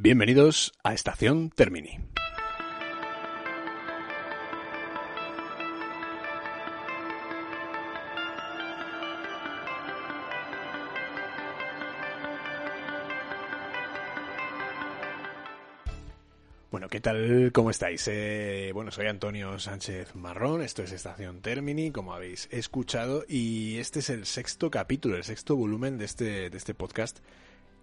[0.00, 1.98] Bienvenidos a Estación Termini.
[16.70, 17.50] Bueno, ¿qué tal?
[17.52, 18.06] ¿Cómo estáis?
[18.06, 23.98] Eh, bueno, soy Antonio Sánchez Marrón, esto es Estación Termini, como habéis escuchado, y este
[23.98, 27.18] es el sexto capítulo, el sexto volumen de este, de este podcast,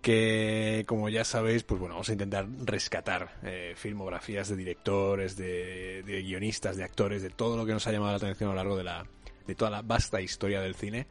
[0.05, 6.03] que como ya sabéis, pues bueno, vamos a intentar rescatar eh, filmografías de directores, de,
[6.03, 8.58] de, guionistas, de actores, de todo lo que nos ha llamado la atención a lo
[8.58, 9.08] largo de, la,
[9.48, 11.08] de toda la vasta historia del cine,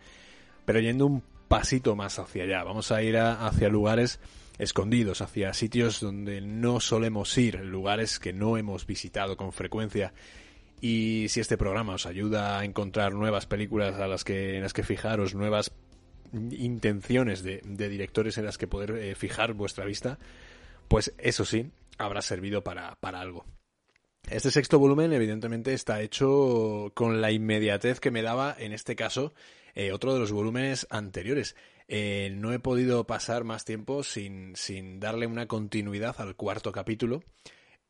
[0.64, 4.20] pero yendo un pasito más hacia allá, vamos a ir a, hacia lugares
[4.58, 10.14] escondidos, hacia sitios donde no solemos ir, lugares que no hemos visitado con frecuencia.
[10.80, 14.72] Y si este programa os ayuda a encontrar nuevas películas a las que, en las
[14.72, 15.72] que fijaros, nuevas
[16.32, 20.18] intenciones de, directores en las que poder eh, fijar vuestra vista,
[20.88, 23.44] pues eso sí, habrá servido para, algo.
[24.28, 29.34] Este sexto volumen, evidentemente, está hecho con la inmediatez que me daba, en este caso,
[29.74, 31.56] eh, otro de los volúmenes anteriores.
[31.88, 37.22] Eh, no he podido pasar más tiempo sin, sin darle una continuidad al cuarto capítulo.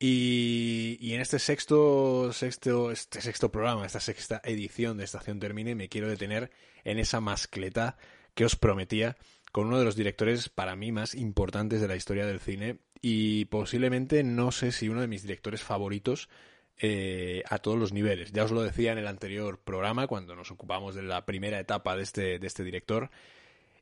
[0.01, 5.77] Y, y, en este sexto, sexto, este sexto programa, esta sexta edición de Estación Termine,
[5.77, 6.51] me quiero detener
[6.83, 7.97] en esa mascleta
[8.35, 9.17] que os prometía
[9.53, 13.45] con uno de los directores para mí más importantes de la historia del cine y
[13.47, 16.29] posiblemente no sé si uno de mis directores favoritos
[16.79, 18.33] eh, a todos los niveles.
[18.33, 21.97] Ya os lo decía en el anterior programa cuando nos ocupamos de la primera etapa
[21.97, 23.11] de este, de este director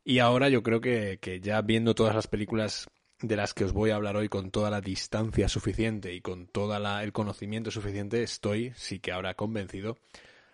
[0.04, 2.88] y ahora yo creo que, que ya viendo todas las películas
[3.22, 6.48] de las que os voy a hablar hoy con toda la distancia suficiente y con
[6.48, 9.96] todo el conocimiento suficiente, estoy, sí que ahora convencido,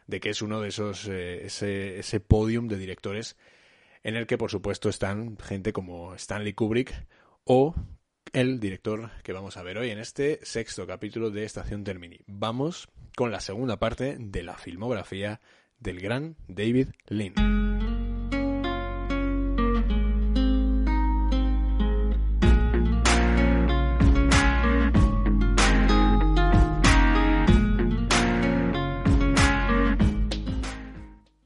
[0.07, 3.37] de que es uno de esos, eh, ese, ese podium de directores
[4.03, 7.07] en el que por supuesto están gente como Stanley Kubrick
[7.45, 7.75] o
[8.33, 12.21] el director que vamos a ver hoy en este sexto capítulo de Estación Termini.
[12.27, 15.41] Vamos con la segunda parte de la filmografía
[15.79, 17.35] del gran David Lean.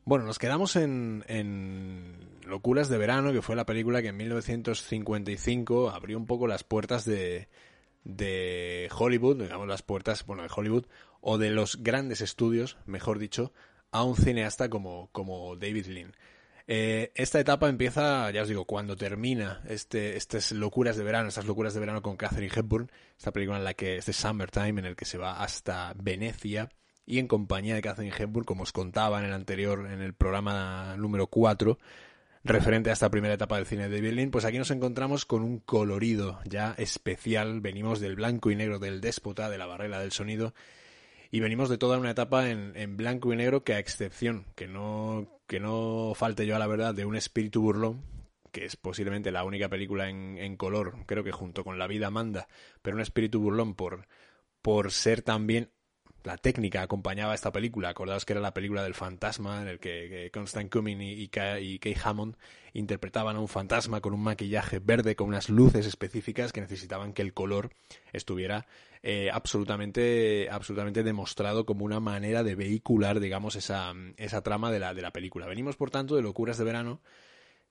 [0.04, 5.88] Bueno, nos quedamos en, en, Locuras de Verano, que fue la película que en 1955
[5.88, 7.48] abrió un poco las puertas de,
[8.04, 10.84] de Hollywood, digamos las puertas, bueno, de Hollywood,
[11.22, 13.54] o de los grandes estudios, mejor dicho,
[13.90, 16.12] a un cineasta como, como David Lean.
[16.66, 21.46] Eh, esta etapa empieza, ya os digo, cuando termina este, estas locuras de verano, estas
[21.46, 24.94] locuras de verano con Catherine Hepburn, esta película en la que, este Summertime, en el
[24.94, 26.68] que se va hasta Venecia,
[27.06, 30.96] y en compañía de Catherine Hepburn, como os contaba en el anterior, en el programa
[30.98, 31.78] número 4,
[32.44, 35.58] referente a esta primera etapa del cine de Berlín, pues aquí nos encontramos con un
[35.58, 40.54] colorido ya especial, venimos del blanco y negro del déspota, de la barrera del sonido,
[41.30, 44.66] y venimos de toda una etapa en, en, blanco y negro que a excepción, que
[44.66, 48.02] no, que no falte yo a la verdad, de un espíritu burlón,
[48.50, 52.10] que es posiblemente la única película en, en color, creo que junto con La vida
[52.10, 52.48] manda,
[52.82, 54.06] pero un espíritu burlón por,
[54.60, 55.70] por ser también
[56.24, 57.90] la técnica acompañaba esta película.
[57.90, 61.96] Acordaos que era la película del fantasma en el que, Constant Cumming y, y, Kay,
[62.02, 62.36] Hammond
[62.72, 67.22] interpretaban a un fantasma con un maquillaje verde, con unas luces específicas que necesitaban que
[67.22, 67.70] el color
[68.12, 68.66] estuviera
[69.02, 74.94] eh, absolutamente, absolutamente demostrado como una manera de vehicular, digamos, esa, esa trama de la,
[74.94, 75.46] de la película.
[75.46, 77.00] Venimos, por tanto, de Locuras de Verano,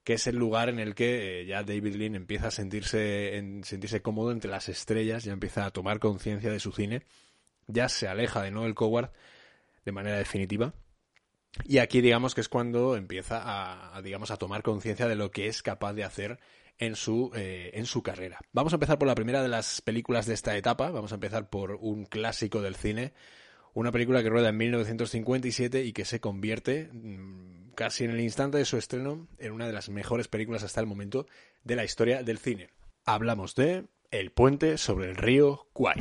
[0.04, 3.64] que es el lugar en el que eh, ya David Lean empieza a sentirse, en,
[3.64, 7.02] sentirse cómodo entre las estrellas, ya empieza a tomar conciencia de su cine
[7.66, 9.10] ya se aleja de Noel Coward
[9.84, 10.74] de manera definitiva.
[11.64, 13.40] Y aquí digamos que es cuando empieza
[13.94, 16.38] a, digamos, a tomar conciencia de lo que es capaz de hacer
[16.78, 18.40] en su, eh, en su carrera.
[18.52, 20.90] Vamos a empezar por la primera de las películas de esta etapa.
[20.90, 23.12] Vamos a empezar por un clásico del cine.
[23.74, 28.58] Una película que rueda en 1957 y que se convierte mm, casi en el instante
[28.58, 31.26] de su estreno en una de las mejores películas hasta el momento
[31.64, 32.70] de la historia del cine.
[33.04, 35.96] Hablamos de El puente sobre el río Kwai.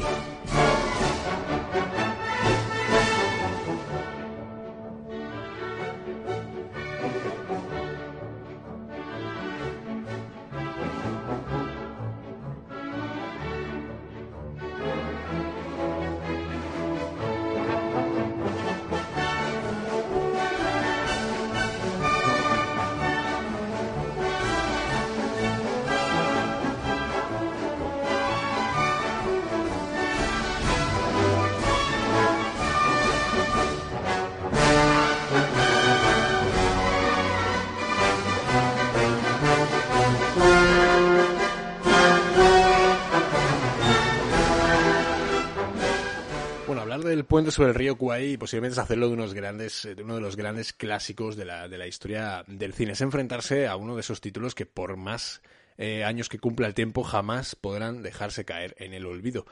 [47.51, 50.38] El sobre el río Kwai posiblemente es hacerlo de, unos grandes, de uno de los
[50.38, 52.94] grandes clásicos de la, de la historia del cine.
[52.94, 55.42] Es enfrentarse a uno de esos títulos que por más
[55.77, 59.45] eh, años que cumpla el tiempo jamás podrán dejarse caer en el olvido.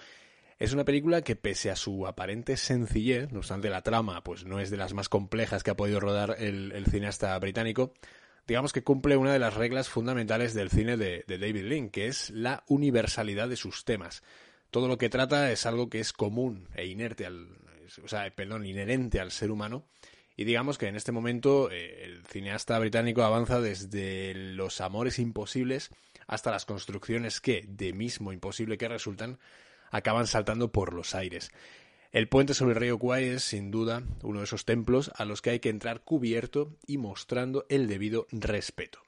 [0.60, 4.62] Es una película que pese a su aparente sencillez, no obstante la trama pues no
[4.62, 7.94] es de las más complejas que ha podido rodar el, cineasta británico,
[8.48, 12.08] digamos que cumple una de las reglas fundamentales del cine de, de David Lynn, que
[12.08, 14.24] es la universalidad de sus temas
[14.72, 17.48] todo lo que trata es algo que es común e inerte al,
[18.36, 19.86] perdón, inherente al ser humano.
[20.36, 25.90] Y digamos que en este momento eh, el cineasta británico avanza desde los amores imposibles
[26.28, 29.40] hasta las construcciones que, de mismo imposible que resultan,
[29.92, 31.52] acaban saltando por los aires.
[32.12, 35.42] El puente sobre el río Kwai es, sin duda, uno de esos templos a los
[35.42, 39.00] que hay que entrar cubierto y mostrando el debido respeto.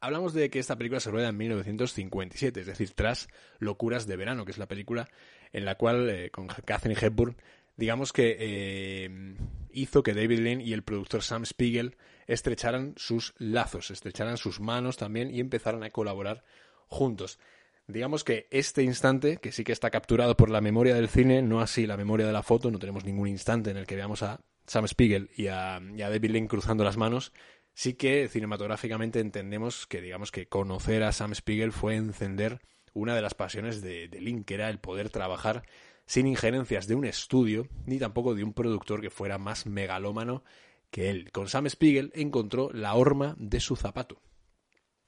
[0.00, 3.28] Hablamos de que esta película se rueda en 1957, es decir, tras
[3.58, 5.08] Locuras de Verano, que es la película
[5.52, 7.36] en la cual, eh, con Catherine Hepburn,
[7.76, 9.36] digamos que eh,
[9.72, 14.96] hizo que David Lean y el productor Sam Spiegel estrecharan sus lazos, estrecharan sus manos
[14.96, 16.44] también y empezaran a colaborar
[16.86, 17.38] juntos.
[17.86, 21.60] Digamos que este instante, que sí que está capturado por la memoria del cine, no
[21.60, 24.40] así la memoria de la foto, no tenemos ningún instante en el que veamos a
[24.66, 27.32] Sam Spiegel y a, David Lean cruzando las manos,
[27.74, 32.60] sí que cinematográficamente entendemos que digamos que conocer a Sam Spiegel fue encender
[32.94, 35.64] una de las pasiones de, de Link, que era el poder trabajar
[36.06, 40.44] sin injerencias de un estudio, ni tampoco de un productor que fuera más megalómano
[40.90, 41.30] que él.
[41.32, 44.20] Con Sam Spiegel encontró la horma de su zapato.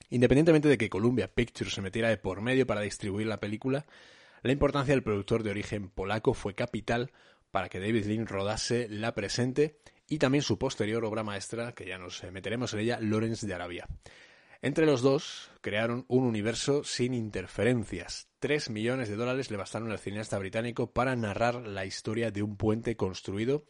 [0.08, 3.86] Independientemente de que Columbia Pictures se metiera de por medio para distribuir la película,
[4.42, 7.10] la importancia del productor de origen polaco fue capital
[7.50, 9.78] para que David Lynn rodase la presente
[10.08, 13.88] y también su posterior obra maestra, que ya nos meteremos en ella, Lawrence de Arabia.
[14.66, 18.26] Entre los dos crearon un universo sin interferencias.
[18.40, 22.56] Tres millones de dólares le bastaron al cineasta británico para narrar la historia de un
[22.56, 23.64] puente construido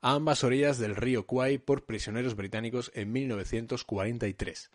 [0.00, 4.70] a ambas orillas del río Kwai por prisioneros británicos en 1943.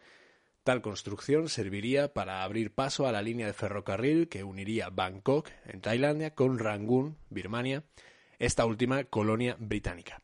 [0.65, 5.79] Tal construcción serviría para abrir paso a la línea de ferrocarril que uniría Bangkok, en
[5.79, 7.85] Tailandia, con Rangún, Birmania,
[8.39, 10.21] esta última colonia británica.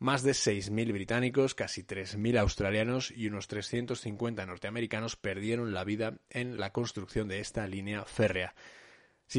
[0.00, 6.58] Más de 6.000 británicos, casi 3.000 australianos y unos 350 norteamericanos perdieron la vida en
[6.58, 8.54] la construcción de esta línea férrea.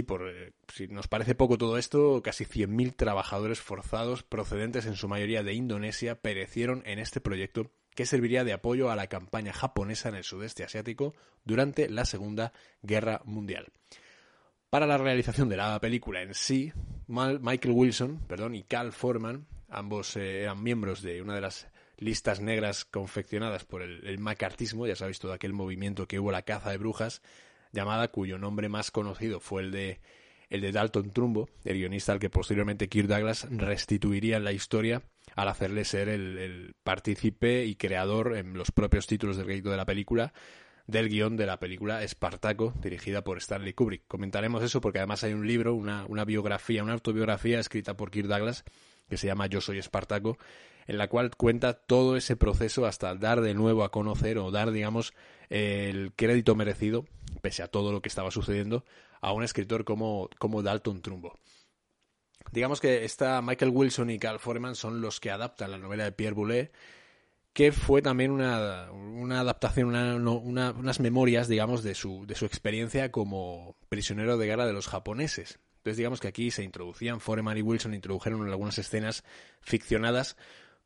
[0.05, 5.07] Por, eh, si nos parece poco todo esto, casi 100.000 trabajadores forzados procedentes en su
[5.07, 10.09] mayoría de Indonesia perecieron en este proyecto que serviría de apoyo a la campaña japonesa
[10.09, 12.53] en el sudeste asiático durante la Segunda
[12.83, 13.71] Guerra Mundial.
[14.69, 16.71] Para la realización de la película en sí,
[17.07, 22.41] Michael Wilson perdón, y Cal Foreman Ambos eh, eran miembros de una de las listas
[22.41, 26.77] negras confeccionadas por el, macartismo, ya sabéis todo aquel movimiento que hubo la caza de
[26.77, 27.21] brujas,
[27.71, 29.99] llamada cuyo nombre más conocido fue el de
[30.49, 35.01] el de Dalton Trumbo, el guionista al que posteriormente Kirk Douglas restituiría en la historia
[35.37, 39.77] al hacerle ser el, el partícipe y creador en los propios títulos del crédito de
[39.77, 40.33] la película
[40.87, 44.03] del guion de la película Espartaco, dirigida por Stanley Kubrick.
[44.07, 48.27] Comentaremos eso porque además hay un libro, una, una biografía, una autobiografía escrita por Kirk
[48.27, 48.65] Douglas
[49.11, 50.37] que se llama Yo soy Espartaco,
[50.87, 54.71] en la cual cuenta todo ese proceso hasta dar de nuevo a conocer o dar,
[54.71, 55.13] digamos,
[55.49, 57.05] el crédito merecido,
[57.41, 58.85] pese a todo lo que estaba sucediendo,
[59.19, 61.37] a un escritor como, como Dalton Trumbo.
[62.53, 66.13] Digamos que está Michael Wilson y Carl Foreman son los que adaptan la novela de
[66.13, 66.71] Pierre Boulet,
[67.51, 73.11] que fue también una, una adaptación, una, unas memorias, digamos, de su, de su experiencia
[73.11, 75.59] como prisionero de guerra de los japoneses.
[75.81, 79.23] Entonces digamos que aquí se introducían, Foreman y Wilson introdujeron algunas escenas
[79.61, 80.37] ficcionadas,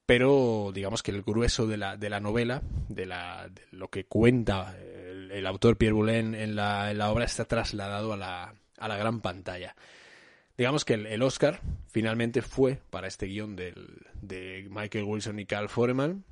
[0.05, 4.73] pero digamos que el grueso de la, de la novela, de, la, lo que cuenta
[4.79, 8.95] el, autor Pierre Boulin en la, en la, obra está trasladado a la, a la
[8.95, 9.75] gran pantalla.
[10.57, 11.59] Digamos que el, el, Oscar
[11.89, 16.23] finalmente fue para este guion del, de Michael Wilson y Carl Foreman.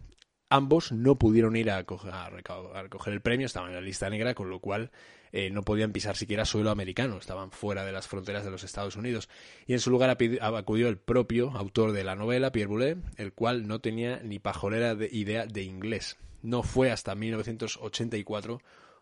[0.47, 4.49] Ambos no pudieron ir a, a recoger el premio, estaban en la lista negra, con
[4.49, 4.89] lo cual
[5.35, 8.95] eh, no podían pisar siquiera suelo americano, estaban fuera de las fronteras de los Estados
[8.95, 9.29] Unidos.
[9.65, 13.67] Y en su lugar acudió el propio autor de la novela, Pierre Boulet, el cual
[13.67, 16.17] no tenía ni pajolera de idea de inglés.
[16.43, 18.61] No fue hasta 1984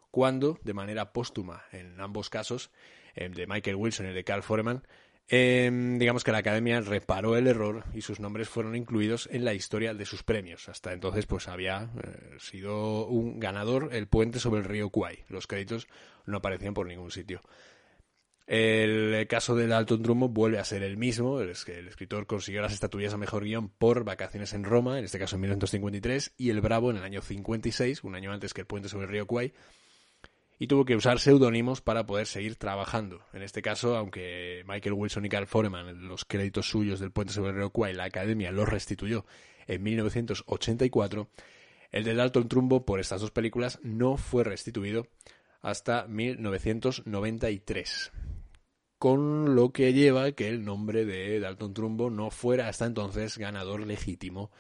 [0.10, 2.72] cuando, de manera póstuma, en ambos casos,
[3.14, 4.88] el de Michael Wilson y de Carl Foreman,
[5.28, 9.54] eh, digamos que la academia reparó el error y sus nombres fueron incluidos en la
[9.54, 10.68] historia de sus premios.
[10.70, 15.26] Hasta entonces, pues había eh, sido un ganador el puente sobre el río Kwai.
[15.30, 15.88] Los créditos
[16.26, 17.42] no aparecían por ningún sitio.
[18.48, 22.74] El caso de Dalton Trumbo vuelve a ser el mismo, que el escritor consiguió las
[22.74, 26.60] estatuillas a mejor guion por Vacaciones en Roma, en este caso en 1953, y El
[26.60, 29.54] Bravo en el año 56, un año antes que El puente sobre el río Kwai,
[30.62, 33.26] y tuvo que usar seudónimos para poder seguir trabajando.
[33.34, 37.50] En este caso, aunque Michael Wilson y Carl Foreman, los créditos suyos del Puente sobre
[37.50, 39.26] el río Kwai, la academia los restituyó
[39.66, 41.28] en 1984,
[41.90, 45.08] el de Dalton Trumbo por estas dos películas no fue restituido
[45.64, 48.12] hasta 1993
[49.00, 53.88] con lo que lleva que el nombre de Dalton Trumbo no fuera hasta entonces ganador
[53.88, 54.52] legítimo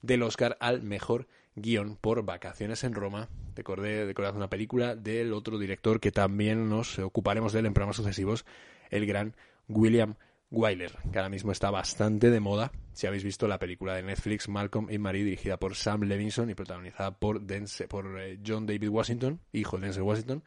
[0.00, 3.28] del Oscar al mejor guion por Vacaciones en Roma.
[3.54, 7.96] Recordé, recordad una película del otro director que también nos ocuparemos de él en programas
[7.96, 8.44] sucesivos,
[8.90, 9.34] el gran
[9.68, 10.16] William
[10.50, 12.72] Wyler, que ahora mismo está bastante de moda.
[12.92, 16.54] Si habéis visto la película de Netflix Malcolm y Marie, dirigida por Sam Levinson y
[16.54, 17.40] protagonizada por,
[17.88, 20.42] por eh, John David Washington, hijo de Denzel Washington,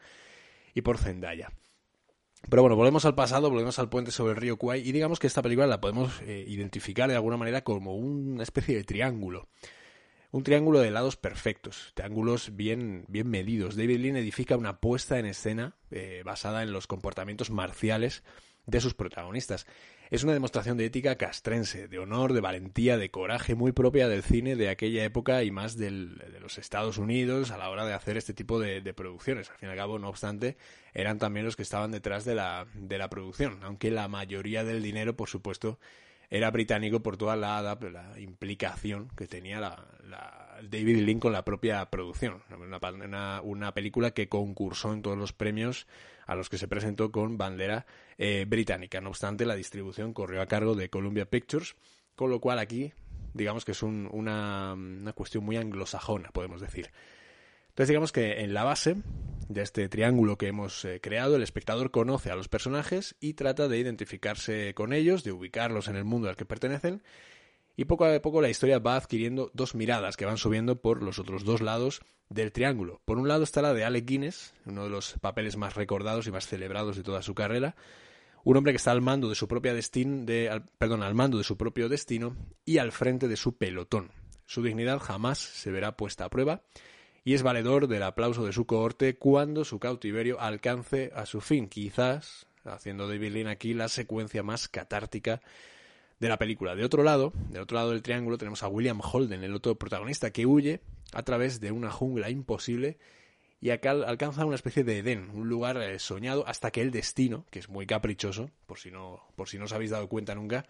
[0.74, 1.50] y por Zendaya.
[2.50, 5.26] Pero bueno, volvemos al pasado, volvemos al puente sobre el río Kwai y digamos que
[5.26, 9.48] esta película la podemos eh, identificar de alguna manera como una especie de triángulo
[10.34, 13.76] un triángulo de lados perfectos, triángulos bien, bien medidos.
[13.76, 18.24] David Lean edifica una puesta en escena eh, basada en los comportamientos marciales
[18.66, 19.64] de sus protagonistas.
[20.10, 24.24] Es una demostración de ética castrense, de honor, de valentía, de coraje muy propia del
[24.24, 28.16] cine de aquella época y más de los Estados Unidos a la hora de hacer
[28.16, 29.50] este tipo de, producciones.
[29.50, 30.56] Al fin y al cabo, no obstante,
[30.94, 34.82] eran también los que estaban detrás de la, de la producción, aunque la mayoría del
[34.82, 35.78] dinero, por supuesto,
[36.30, 39.86] era británico por toda la, la implicación que tenía la,
[40.62, 42.42] David Lynn con la propia producción.
[42.58, 45.86] Una, una, película que concursó en todos los premios
[46.26, 47.86] a los que se presentó con bandera
[48.18, 49.00] eh, británica.
[49.00, 51.76] No obstante, la distribución corrió a cargo de Columbia Pictures,
[52.14, 52.92] con lo cual aquí
[53.34, 56.90] digamos que es una, una cuestión muy anglosajona, podemos decir.
[57.74, 58.94] Entonces digamos que en la base
[59.48, 63.66] de este triángulo que hemos eh, creado, el espectador conoce a los personajes y trata
[63.66, 67.02] de identificarse con ellos, de ubicarlos en el mundo al que pertenecen,
[67.74, 71.18] y poco a poco la historia va adquiriendo dos miradas que van subiendo por los
[71.18, 73.00] otros dos lados del triángulo.
[73.04, 76.30] Por un lado está la de Alec Guinness, uno de los papeles más recordados y
[76.30, 77.74] más celebrados de toda su carrera,
[78.44, 81.44] un hombre que está al mando de su propia destino, de, perdón, al mando de
[81.44, 84.12] su propio destino y al frente de su pelotón.
[84.46, 86.62] Su dignidad jamás se verá puesta a prueba
[87.24, 91.68] y es valedor del aplauso de su cohorte cuando su cautiverio alcance a su fin,
[91.68, 95.40] quizás haciendo de Lynn aquí la secuencia más catártica
[96.20, 96.74] de la película.
[96.74, 100.30] De otro lado, del otro lado del triángulo tenemos a William Holden, el otro protagonista
[100.30, 100.80] que huye
[101.12, 102.98] a través de una jungla imposible
[103.60, 107.46] y acá alcanza una especie de Edén, un lugar eh, soñado hasta que el destino,
[107.50, 110.66] que es muy caprichoso, por si no, por si no os habéis dado cuenta nunca,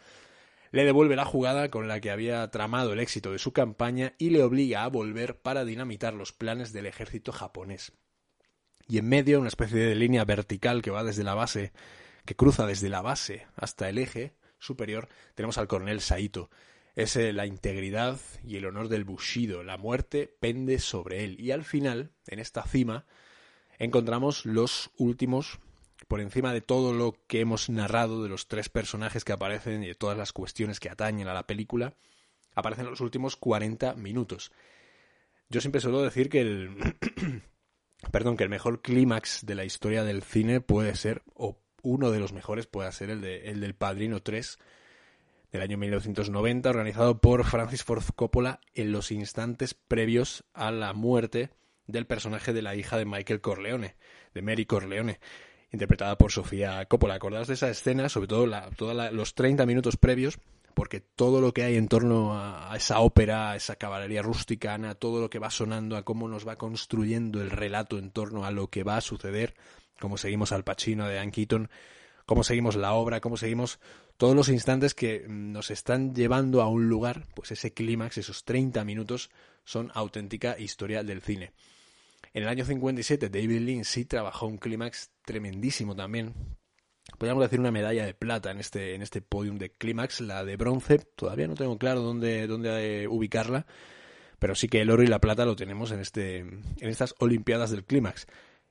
[0.75, 4.31] le devuelve la jugada con la que había tramado el éxito de su campaña y
[4.31, 7.93] le obliga a volver para dinamitar los planes del ejército japonés.
[8.88, 11.73] Y en medio, una especie de línea vertical que va desde la base,
[12.25, 16.50] que cruza desde la base hasta el eje superior, tenemos al coronel Saito.
[16.97, 19.62] Es eh, la integridad y el honor del Bushido.
[19.62, 21.38] La muerte pende sobre él.
[21.38, 23.07] Y al final, en esta cima,
[23.78, 25.61] encontramos los últimos
[26.06, 29.88] por encima de todo lo que hemos narrado de los tres personajes que aparecen y
[29.88, 31.94] de todas las cuestiones que atañen a la película,
[32.54, 34.52] aparecen los últimos 40 minutos.
[35.49, 36.70] Yo siempre suelo decir que el
[38.11, 42.18] perdón, que el mejor clímax de la historia del cine puede ser o uno de
[42.18, 44.58] los mejores puede ser el de el del Padrino 3
[45.52, 51.50] del año 1990, organizado por Francis Ford Coppola en los instantes previos a la muerte
[51.87, 53.94] del personaje de la hija de Michael Corleone,
[54.34, 55.20] de Mary Corleone
[55.73, 57.14] interpretada por Sofía Coppola.
[57.14, 60.38] ¿Acordaos de esa escena, sobre todo todos los 30 minutos previos?
[60.75, 65.21] Porque todo lo que hay en torno a, esa ópera, a esa caballería rusticana, todo
[65.21, 68.68] lo que va sonando, a cómo nos va construyendo el relato en torno a lo
[68.68, 69.54] que va a suceder,
[70.00, 71.71] cómo seguimos al Pacino de Ann Keaton,
[72.26, 73.78] cómo seguimos la obra, cómo seguimos
[74.16, 78.85] todos los instantes que nos están llevando a un lugar, pues ese clímax, esos 30
[78.85, 79.30] minutos,
[79.64, 81.52] son auténtica historia del cine.
[82.34, 86.34] En el año 57 David Lynn sí trabajó un clímax tremendísimo también.
[87.16, 90.56] Podríamos decir una medalla de plata en este, en este podium de clímax, la de
[90.56, 93.66] bronce, todavía no tengo claro dónde, dónde eh, ubicarla,
[94.40, 97.70] pero sí que el oro y la plata lo tenemos en, este, en estas Olimpiadas
[97.70, 98.26] del clímax.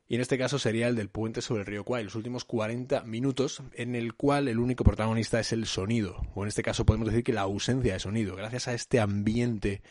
[0.09, 3.03] Y en este caso sería el del puente sobre el río Kwai, los últimos 40
[3.03, 7.07] minutos en el cual el único protagonista es el sonido, o en este caso podemos
[7.07, 8.35] decir que la ausencia de sonido.
[8.35, 9.81] Gracias a este ambiente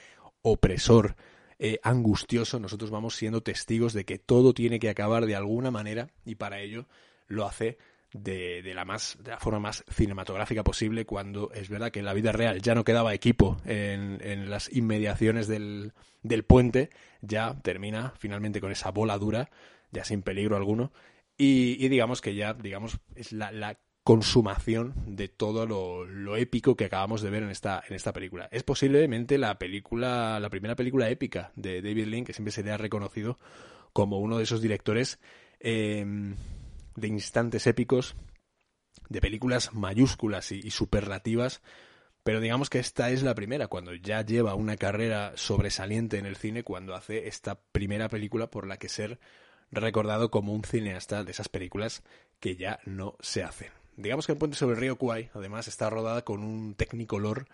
[0.43, 1.17] opresor,
[1.59, 6.09] eh, angustioso, nosotros vamos siendo testigos de que todo tiene que acabar de alguna manera
[6.25, 6.87] y para ello
[7.27, 7.79] lo hace
[8.13, 12.13] de, la más de la forma más cinematográfica posible cuando es verdad que en la
[12.13, 15.93] vida real ya no quedaba equipo en, las inmediaciones del,
[16.23, 16.91] del, puente
[17.23, 19.51] ya termina finalmente con esa bola dura
[19.91, 20.93] ya sin peligro alguno.
[21.37, 27.31] Y, digamos que ya digamos es la consumación de todo lo, épico que acabamos de
[27.31, 28.49] ver en esta, en esta película.
[28.51, 32.73] Es posiblemente la película, la primera película épica de David Lynn, que siempre se le
[32.73, 33.39] ha reconocido
[33.93, 35.21] como uno de esos directores
[35.61, 36.35] em,
[36.97, 38.17] de instantes épicos,
[39.09, 41.63] de películas mayúsculas y, superlativas,
[42.25, 46.37] pero digamos que esta es la primera, cuando ya lleva una carrera sobresaliente en el
[46.37, 49.21] cine, cuando hace esta primera película por la que ser
[49.71, 52.03] recordado como un cineasta de esas películas
[52.41, 53.82] que ya no se hacen.
[53.97, 57.47] Digamos que el puente sobre el río Kwai, además, está rodada con un Technicolor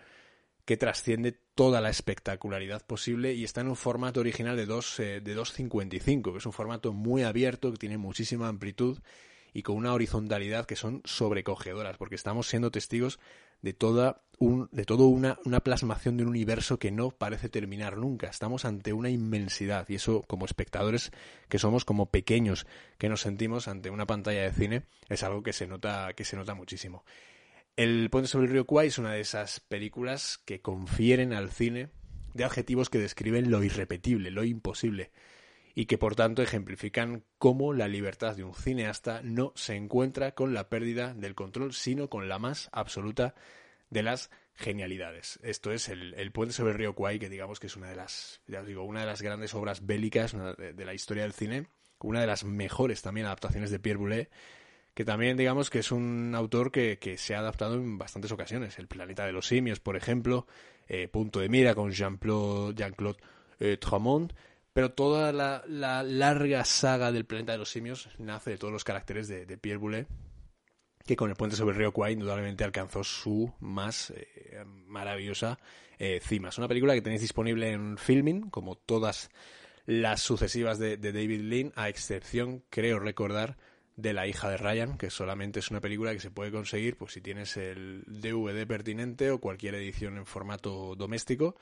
[0.65, 5.21] que trasciende toda la espectacularidad posible y está en un formato original de 2 eh,
[5.21, 8.99] de 2.55, que es un formato muy abierto, que tiene muchísima amplitud
[9.53, 13.19] y con una horizontalidad que son sobrecogedoras, porque estamos siendo testigos
[13.61, 17.97] de toda un, de todo una, una plasmación de un universo que no parece terminar
[17.97, 18.27] nunca.
[18.27, 21.11] Estamos ante una inmensidad y eso como espectadores
[21.49, 22.65] que somos como pequeños
[22.97, 26.37] que nos sentimos ante una pantalla de cine es algo que se nota que se
[26.37, 27.03] nota muchísimo.
[27.75, 31.89] El puente sobre el río Kwai es una de esas películas que confieren al cine
[32.33, 35.11] de adjetivos que describen lo irrepetible, lo imposible,
[35.79, 40.53] y que por tanto ejemplifican cómo la libertad de un cineasta no se encuentra con
[40.53, 43.33] la pérdida del control, sino con la más absoluta
[43.89, 45.39] de las genialidades.
[45.41, 48.41] Esto es el, puente sobre el río Kwai, que digamos que es una de las,
[48.45, 51.67] ya os digo, una de las grandes obras bélicas de, la historia del cine,
[52.01, 54.29] una de las mejores también adaptaciones de Pierre Boulet,
[54.93, 58.79] que también digamos que es un autor que, se ha adaptado en bastantes ocasiones.
[58.79, 60.45] El planeta de los simios, por ejemplo,
[60.89, 62.95] eh, Punto de mira con Jean-Claude Jean
[63.61, 64.33] eh, Tramont,
[64.79, 69.27] pero toda la, larga saga del planeta de los simios nace de todos los caracteres
[69.27, 70.07] de, Pierre Boulet,
[71.05, 75.59] que con el puente sobre el río Kwai indudablemente alcanzó su más eh, maravillosa
[76.21, 76.47] cima.
[76.47, 79.31] Es una película que tenéis disponible en Filming, como todas
[79.85, 83.57] las sucesivas de, de David Lean, a excepción, creo recordar,
[83.97, 87.11] de La hija de Ryan, que solamente es una película que se puede conseguir pues
[87.11, 91.57] si tienes el DVD pertinente o cualquier edición en formato doméstico.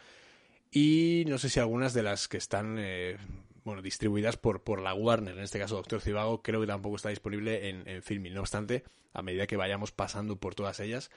[0.72, 3.18] Y no sé si algunas de las que están eh,
[3.64, 7.10] bueno, distribuidas por, por la Warner, en este caso Doctor Cibago, creo que tampoco está
[7.10, 8.34] disponible en, en.
[8.34, 11.10] No obstante, a medida que vayamos pasando por todas ellas,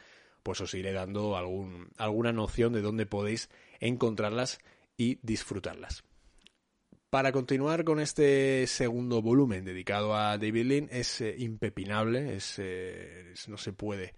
[0.43, 4.59] pues os iré dando algún, alguna noción de dónde podéis encontrarlas
[4.97, 6.05] y disfrutarlas.
[7.09, 13.49] Para continuar con este segundo volumen dedicado a David Lean es eh, impepinable, eh, es,
[13.49, 14.15] no se puede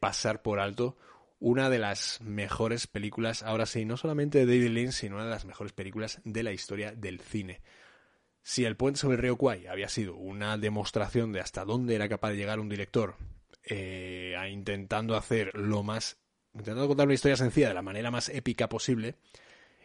[0.00, 0.96] pasar por alto
[1.40, 5.30] una de las mejores películas, ahora sí, no solamente de David Lean, sino una de
[5.30, 7.60] las mejores películas de la historia del cine.
[8.42, 12.08] Si El puente sobre el río Kwai había sido una demostración de hasta dónde era
[12.08, 13.16] capaz de llegar un director
[13.70, 16.16] a intentando hacer lo más,
[16.54, 19.16] intentando contar una historia sencilla de la manera más épica posible,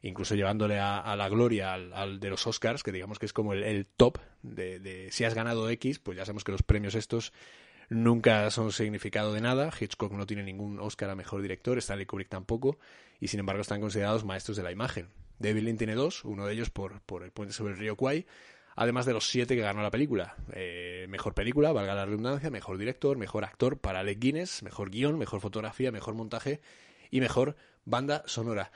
[0.02, 3.86] incluso llevándole a, la gloria al, de los Oscars, que digamos que es como el,
[3.86, 7.34] top de, si has ganado X, pues ya sabemos que los premios estos
[7.94, 9.72] nunca son significado de nada.
[9.78, 12.80] Hitchcock no tiene ningún Oscar a mejor director, Stanley Kubrick tampoco,
[13.20, 15.10] y sin embargo están considerados maestros de la imagen.
[15.40, 18.26] David Lynn tiene dos, uno de ellos por, por El puente sobre el río Kwai,
[18.76, 20.36] además de los siete que ganó la película.
[20.54, 25.18] Eh, mejor película, valga la redundancia, mejor director, mejor actor para Alec Guinness, mejor guion,
[25.18, 26.62] mejor fotografía, mejor montaje
[27.12, 28.72] y mejor banda sonora.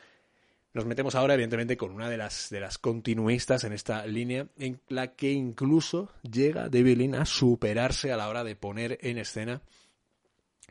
[0.78, 4.80] Nos metemos ahora, evidentemente, con una de las, de las continuistas en esta línea, en
[4.90, 9.64] la que incluso llega David Lynn a superarse a la hora de poner en escena,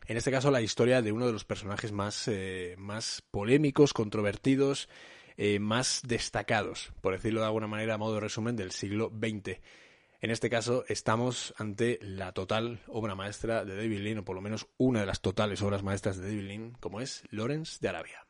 [0.07, 2.77] en este caso, la historia de uno de los personajes más, eh,
[3.33, 4.89] polémicos, controvertidos,
[5.37, 9.59] eh, más destacados, por decirlo de alguna manera, a modo de resumen, del siglo XX.
[10.21, 14.41] En este caso, estamos ante la total obra maestra de David Lean, o por lo
[14.41, 18.26] menos una de las totales obras maestras de David Lean, como es Lawrence de Arabia.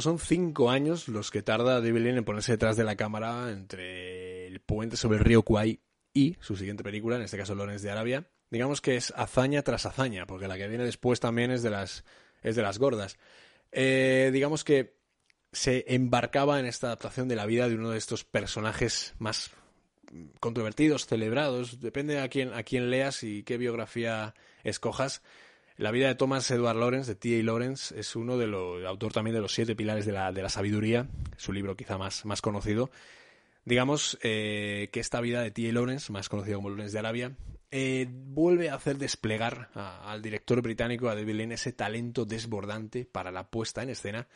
[0.00, 4.60] Son cinco años los que tarda David en ponerse detrás de la cámara entre el
[4.60, 5.80] puente sobre el río Kwai
[6.12, 8.28] y su siguiente película, en este caso Lones de Arabia.
[8.50, 12.04] Digamos que es hazaña tras hazaña, porque la que viene después también es de las,
[12.42, 13.18] es de las gordas.
[13.72, 14.96] Eh, digamos que
[15.52, 19.50] se embarcaba en esta adaptación de la vida de uno de estos personajes más
[20.40, 25.22] controvertidos, celebrados, depende a quién, a quién leas y qué biografía escojas,
[25.76, 27.42] La vida de Thomas Edward Lawrence, de T.A.
[27.42, 30.48] Lawrence, es uno de los, autor también de los siete pilares de la, de la
[30.48, 32.90] sabiduría, su libro quizá más, más conocido.
[33.66, 35.72] Digamos eh, que esta vida de T.A.
[35.72, 37.36] Lawrence, más conocido como Lawrence de Arabia,
[37.70, 43.30] eh, vuelve a hacer desplegar al director británico, a David Lean, ese talento desbordante para
[43.30, 44.28] la puesta en escena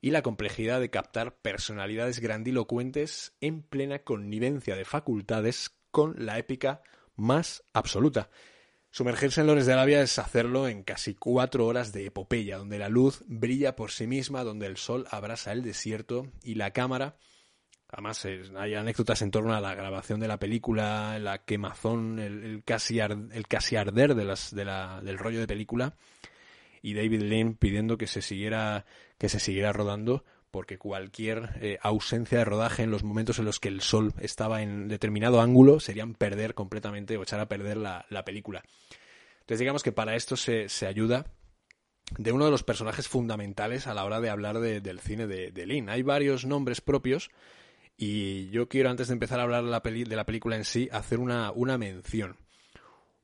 [0.00, 6.82] y la complejidad de captar personalidades grandilocuentes en plena connivencia de facultades con la épica
[7.14, 8.28] más absoluta.
[8.94, 12.88] Sumergirse en Lores de Arabia es hacerlo en casi cuatro horas de epopeya, donde la
[12.88, 17.16] luz brilla por sí misma, donde el sol abrasa el desierto y la cámara.
[17.88, 18.24] Además,
[18.56, 23.48] hay anécdotas en torno a la grabación de la película, la quemazón, el, casi, el
[23.48, 25.96] casi arder de las, de la, del rollo de película.
[26.80, 28.86] Y David Lean pidiendo que se siguiera,
[29.18, 33.58] que se siguiera rodando, porque cualquier eh, ausencia de rodaje en los momentos en los
[33.58, 38.24] que el sol estaba en determinado ángulo serían perder completamente o echar a perder la,
[38.24, 38.62] película.
[39.40, 41.26] Entonces digamos que para esto se, ayuda
[42.18, 45.66] de uno de los personajes fundamentales a la hora de hablar del cine de, de
[45.66, 45.90] Lin.
[45.90, 47.32] Hay varios nombres propios
[47.96, 50.88] y yo quiero antes de empezar a hablar de la, de la película en sí
[50.92, 52.36] hacer una, una mención.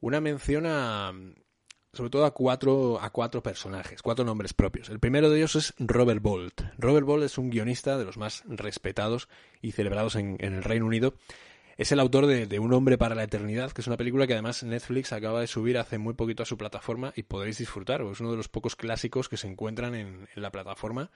[0.00, 1.12] Una mención a,
[1.92, 4.88] sobre todo a cuatro, a cuatro personajes, cuatro nombres propios.
[4.90, 6.62] El primero de ellos es Robert Bolt.
[6.78, 9.28] Robert Bolt es un guionista de los más respetados
[9.60, 11.14] y celebrados en, el Reino Unido.
[11.76, 14.62] Es el autor de, Un hombre para la eternidad, que es una película que además
[14.62, 18.02] Netflix acaba de subir hace muy poquito a su plataforma y podréis disfrutar.
[18.02, 21.10] Es uno de los pocos clásicos que se encuentran en, la plataforma.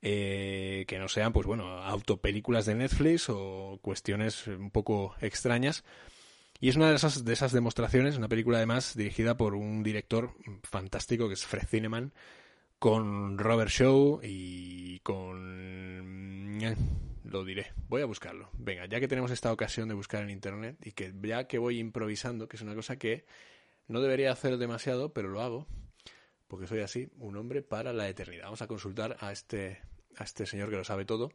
[0.00, 5.84] Eh, que no sean, pues bueno, autopelículas de Netflix o cuestiones un poco extrañas.
[6.60, 10.34] Y es una de esas, de esas demostraciones, una película además dirigida por un director
[10.64, 12.12] fantástico que es Fred Zinnemann,
[12.78, 16.58] con Robert Shaw y con...
[16.60, 16.74] Eh,
[17.24, 18.50] lo diré, voy a buscarlo.
[18.54, 21.78] Venga, ya que tenemos esta ocasión de buscar en Internet y que ya que voy
[21.78, 23.26] improvisando, que es una cosa que
[23.86, 25.66] no debería hacer demasiado, pero lo hago,
[26.48, 28.44] porque soy así, un hombre para la eternidad.
[28.44, 29.80] Vamos a consultar a este,
[30.16, 31.32] a este señor que lo sabe todo.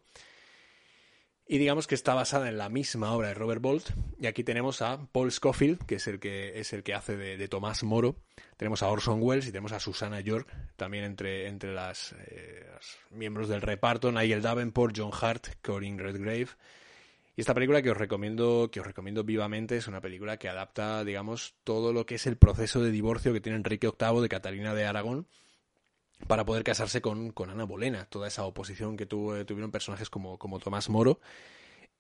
[1.45, 3.89] Y digamos que está basada en la misma obra de Robert Bolt.
[4.19, 7.47] Y aquí tenemos a Paul Scofield, que es el que, es el que hace de,
[7.49, 8.15] Tomás Moro.
[8.56, 12.65] Tenemos a Orson Welles y tenemos a Susana York, también entre, entre las, eh,
[13.12, 14.12] miembros del reparto.
[14.12, 16.47] Nigel Davenport, John Hart, Corinne Redgrave.
[17.36, 21.03] Y esta película que os recomiendo, que os recomiendo vivamente, es una película que adapta,
[21.03, 24.73] digamos, todo lo que es el proceso de divorcio que tiene Enrique VIII de Catalina
[24.73, 25.27] de Aragón
[26.27, 30.38] para poder casarse con, con Ana Bolena, toda esa oposición que tuvo, tuvieron personajes como,
[30.38, 31.19] como Tomás Moro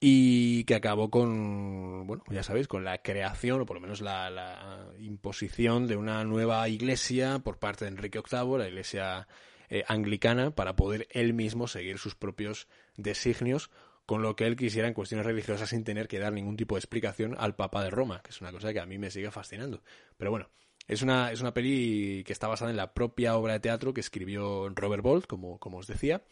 [0.05, 4.91] y que acabó con, bueno, ya sabéis, con la creación o por lo menos la,
[4.99, 9.29] imposición de una nueva iglesia por parte de Enrique VIII, la iglesia
[9.69, 13.71] eh, anglicana, para poder él mismo seguir sus propios designios
[14.05, 16.79] con lo que él quisiera en cuestiones religiosas sin tener que dar ningún tipo de
[16.79, 19.83] explicación al Papa de Roma, que es una cosa que a mí me sigue fascinando.
[20.17, 20.49] Pero bueno,
[20.87, 24.01] es una, es una peli que está basada en la propia obra de teatro que
[24.01, 26.23] escribió Robert Bolt, como, como os decía,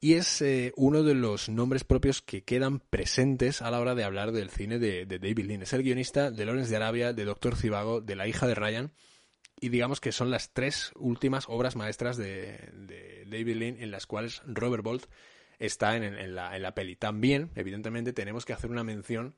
[0.00, 4.04] y es eh, uno de los nombres propios que quedan presentes a la hora de
[4.04, 5.62] hablar del cine de, David Lean.
[5.62, 8.92] Es el guionista de Lawrence de Arabia, de Doctor Cibago, de La hija de Ryan,
[9.60, 14.42] y digamos que son las tres últimas obras maestras de, David Lean en las cuales
[14.46, 15.06] Robert Bolt
[15.58, 16.96] está en, en, la, en la peli.
[16.96, 19.34] También, evidentemente, tenemos que hacer una mención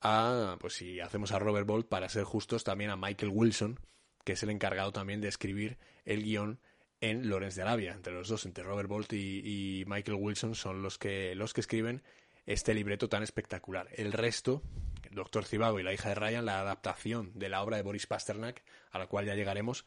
[0.00, 3.80] a, pues si hacemos a Robert Bolt, para ser justos, también a Michael Wilson,
[4.24, 6.60] que es el encargado también de escribir el guion
[7.00, 7.92] en Lawrence de Arabia.
[7.92, 12.02] Entre los dos, entre Robert Bolt y, Michael Wilson, son los que, los que escriben
[12.44, 13.88] este libreto tan espectacular.
[13.92, 14.62] El resto,
[15.02, 18.06] el Doctor Cibago y la hija de Ryan, la adaptación de la obra de Boris
[18.06, 19.84] Pasternak, a la cual ya llegaremos,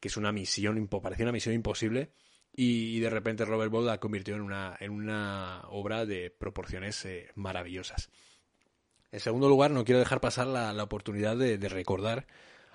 [0.00, 2.12] que es una misión, parecía una misión imposible,
[2.60, 7.30] y, de repente Robert Bolt la convirtió en una, en una obra de proporciones eh,
[7.36, 8.10] maravillosas.
[9.10, 12.26] En segundo lugar, no quiero dejar pasar la, oportunidad de, recordar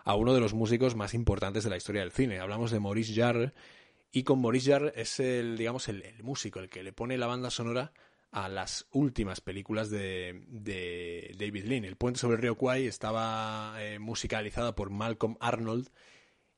[0.03, 2.39] a uno de los músicos más importantes de la historia del cine.
[2.39, 3.53] Hablamos de Maurice Jarre
[4.11, 7.51] y con Maurice Jarre es el, digamos, el, músico, el que le pone la banda
[7.51, 7.93] sonora
[8.31, 11.85] a las últimas películas de, David Lean.
[11.85, 15.89] El puente sobre el río Kwai estaba eh, musicalizada por Malcolm Arnold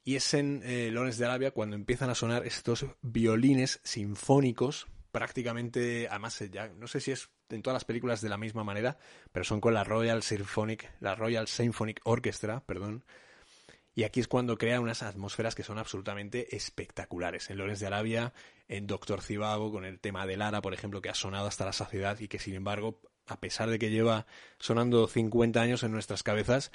[0.06, 6.08] y es en eh, Lawrence de Arabia cuando empiezan a sonar estos violines sinfónicos prácticamente,
[6.10, 8.98] además ya no sé si es en todas las películas de la misma manera,
[9.32, 13.04] pero son con la Royal Symphonic, la Royal Symphonic Orchestra, perdón.
[13.94, 17.50] Y aquí es cuando crea unas atmósferas que son absolutamente espectaculares.
[17.50, 18.34] En Lorenz de Arabia,
[18.68, 21.72] en Doctor Cibago, con el tema de Lara, por ejemplo, que ha sonado hasta la
[21.72, 24.26] saciedad y que sin embargo, a pesar de que lleva
[24.60, 26.72] sonando 50 años en nuestras cabezas,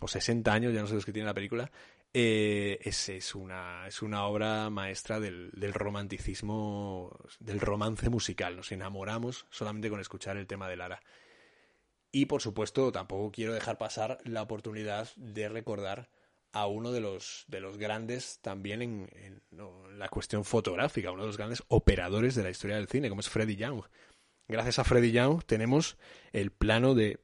[0.00, 1.70] o 60 años, ya no sé los que tiene la película,
[2.12, 8.56] eh, es, es, una, es una obra maestra del, del, romanticismo, del romance musical.
[8.56, 11.00] Nos enamoramos solamente con escuchar el tema de Lara.
[12.12, 16.10] Y por supuesto, tampoco quiero dejar pasar la oportunidad de recordar
[16.52, 19.42] a uno de los, de los grandes también en,
[19.96, 23.28] la cuestión fotográfica, uno de los grandes operadores de la historia del cine, como es
[23.28, 23.82] Freddy Young.
[24.48, 25.96] Gracias a Freddy Young tenemos
[26.32, 27.20] el plano de,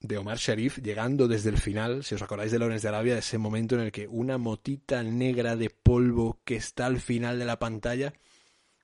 [0.00, 3.38] de Omar Sharif llegando desde el final, si os acordáis de Lorenz de Arabia, ese
[3.38, 7.58] momento en el que una motita negra de polvo que está al final de la
[7.58, 8.14] pantalla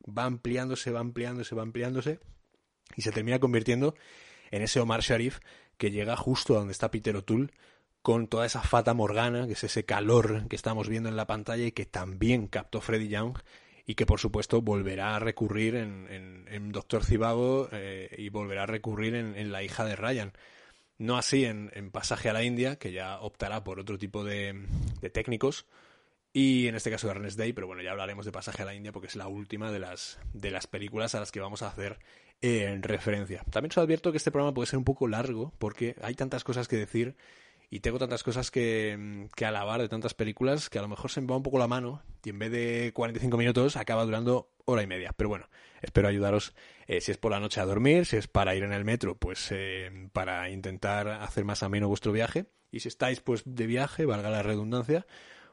[0.06, 2.20] va ampliándose, va ampliándose, va ampliándose
[2.94, 3.94] y se termina convirtiendo
[4.50, 5.40] en ese Omar Sharif
[5.76, 7.50] que llega justo a donde está Peter O'Toole
[8.02, 11.64] con toda esa fata morgana, que es ese calor que estamos viendo en la pantalla
[11.64, 13.36] y que también captó Freddy Young
[13.84, 19.14] y que por supuesto volverá a recurrir en, Doctor Cibago eh, y volverá a recurrir
[19.14, 20.32] en, La hija de Ryan.
[20.98, 24.66] No así en, Pasaje a la India, que ya optará por otro tipo de,
[25.12, 25.66] técnicos,
[26.32, 28.74] y en este caso de Ernest Day, pero bueno, ya hablaremos de Pasaje a la
[28.74, 31.68] India porque es la última de las, de las películas a las que vamos a
[31.68, 31.98] hacer
[32.40, 33.42] en referencia.
[33.50, 36.68] También os advierto que este programa puede ser un poco largo porque hay tantas cosas
[36.68, 37.16] que decir
[37.68, 41.20] y tengo tantas cosas que, que, alabar de tantas películas que a lo mejor se
[41.20, 44.82] me va un poco la mano y en vez de 45 minutos acaba durando hora
[44.82, 45.12] y media.
[45.16, 45.48] Pero bueno,
[45.80, 46.54] espero ayudaros
[46.86, 49.16] eh, si es por la noche a dormir, si es para ir en el metro,
[49.16, 52.46] pues eh, para intentar hacer más ameno vuestro viaje.
[52.70, 55.06] Y si estáis pues de viaje, valga la redundancia,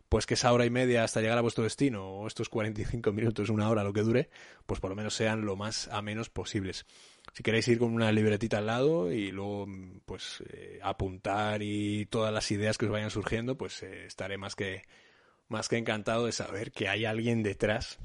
[0.09, 3.49] pues que esa hora y media hasta llegar a vuestro destino, o estos 45 minutos,
[3.49, 4.29] una hora, lo que dure,
[4.65, 6.85] pues por lo menos sean lo más amenos posibles.
[7.33, 9.67] Si queréis ir con una libretita al lado y luego
[10.05, 14.55] pues eh, apuntar y todas las ideas que os vayan surgiendo, pues eh, estaré más
[14.55, 14.83] que
[15.47, 17.99] más que encantado de saber que hay alguien detrás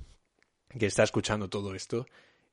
[0.78, 2.06] que está escuchando todo esto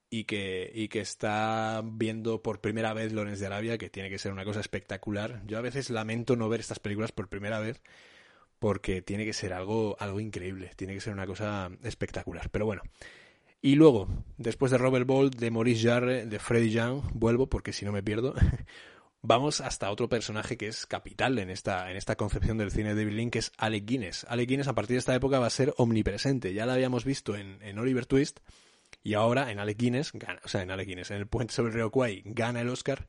[0.10, 4.20] y que, y que está viendo por primera vez Lorenz de Arabia, que tiene que
[4.20, 5.42] ser una cosa espectacular.
[5.46, 7.82] Yo a veces lamento no ver estas películas por primera vez
[8.60, 12.50] porque tiene que ser algo, algo increíble, tiene que ser una cosa espectacular.
[12.50, 12.84] Pero bueno.
[13.66, 17.84] Y luego, después de Robert Bolt, de Maurice Jarre, de Freddy Young, vuelvo porque si
[17.84, 18.36] no me pierdo.
[19.24, 23.04] Vamos hasta otro personaje que es capital en esta, en esta concepción del cine de
[23.04, 24.24] David Lynn, que es Alec Guinness.
[24.30, 26.54] Alec Guinness a partir de esta época va a ser omnipresente.
[26.54, 28.42] Ya la habíamos visto en, en Oliver Twist
[29.02, 31.70] y ahora en Alec Guinness, gana, o sea, en Alec Guinness, en El Puente sobre
[31.70, 33.08] el Río Kwai, gana el Oscar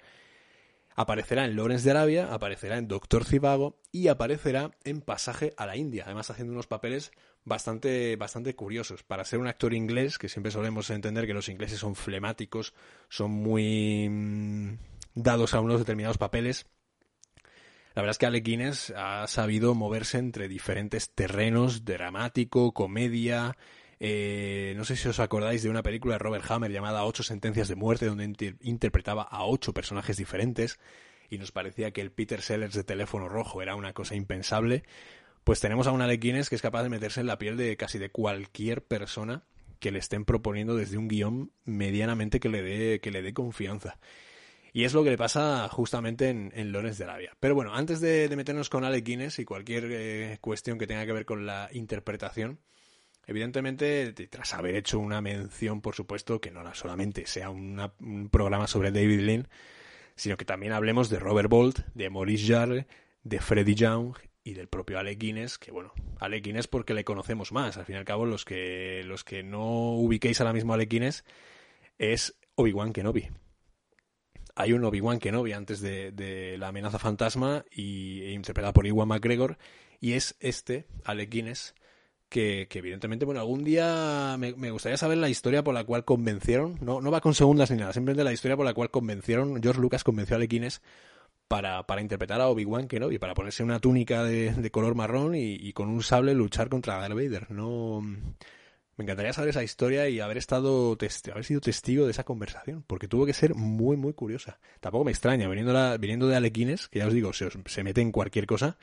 [0.99, 5.77] Aparecerá en Lawrence de Arabia, aparecerá en Doctor Cibago y aparecerá en Pasaje a la
[5.77, 7.13] India, además haciendo unos papeles
[7.47, 9.03] bastante, bastante curiosos.
[9.03, 12.75] Para ser un actor inglés, que siempre solemos entender que los ingleses son flemáticos,
[13.09, 14.79] son muy mm,
[15.15, 16.67] dados a unos determinados papeles,
[17.95, 23.57] la verdad es que Alec Guinness ha sabido moverse entre diferentes terrenos, dramático, comedia,
[24.01, 27.69] eh, no sé si os acordáis de una película de Robert Hammer llamada Ocho Sentencias
[27.69, 30.79] de Muerte, donde interpretaba a ocho personajes diferentes
[31.31, 34.85] y nos parecía que el Peter Sellers de teléfono rojo era una cosa impensable.
[35.47, 38.01] Pues tenemos a una de que es capaz de meterse en la piel de casi
[38.01, 39.45] de cualquier persona
[39.79, 44.01] que le estén proponiendo desde un guion medianamente que le dé, que le dé confianza.
[44.73, 47.37] Y es lo que le pasa justamente en, en Lones de Arabia.
[47.39, 51.13] Pero bueno, antes de, meternos con Alec Guinness y cualquier eh, cuestión que tenga que
[51.13, 52.59] ver con la interpretación,
[53.29, 58.93] Evidentemente, tras haber hecho una mención, por supuesto, que no solamente sea un programa sobre
[58.93, 59.49] David Lynn,
[60.15, 62.87] sino que también hablemos de Robert Bolt, de Maurice Jarre,
[63.25, 64.15] de Freddie Young
[64.47, 67.79] y del propio Alec Guinness, que bueno, Alec Guinness porque le conocemos más.
[67.79, 70.89] Al fin y al cabo, los que, los que no ubiquéis ahora mismo a Alec
[70.89, 71.25] Guinness
[71.99, 73.29] es Obi-Wan Kenobi.
[74.55, 79.59] Hay un Obi-Wan Kenobi antes de, la amenaza fantasma y e interpretado por Iwan McGregor
[80.01, 81.75] y es este, Alec Guinness,
[82.29, 87.01] que, evidentemente, bueno, algún día me, gustaría saber la historia por la cual convencieron, no,
[87.01, 90.05] no va con segundas ni nada, simplemente la historia por la cual convencieron, George Lucas
[90.05, 90.83] convenció a Lequines
[91.49, 95.89] para, para interpretar a Obi-Wan y para ponerse una túnica de, color marrón y, con
[95.89, 97.51] un sable luchar contra Darth Vader.
[97.51, 100.97] No, me encantaría saber esa historia y haber estado
[101.33, 104.59] haber sido testigo de esa conversación, porque tuvo que ser muy, muy curiosa.
[104.81, 108.01] Tampoco me extraña, viniendo, la, viniendo de Alequines, que ya os digo, se, se mete
[108.01, 108.79] en cualquier cosa,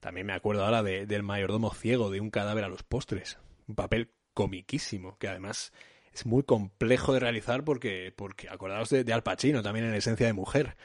[0.00, 3.38] también me acuerdo ahora de, del mayordomo ciego de un cadáver a los postres.
[3.66, 5.72] Un papel comiquísimo, que además
[6.12, 10.32] es muy complejo de realizar porque, porque acordaos de, Al Pacino, también en esencia de
[10.32, 10.76] mujer.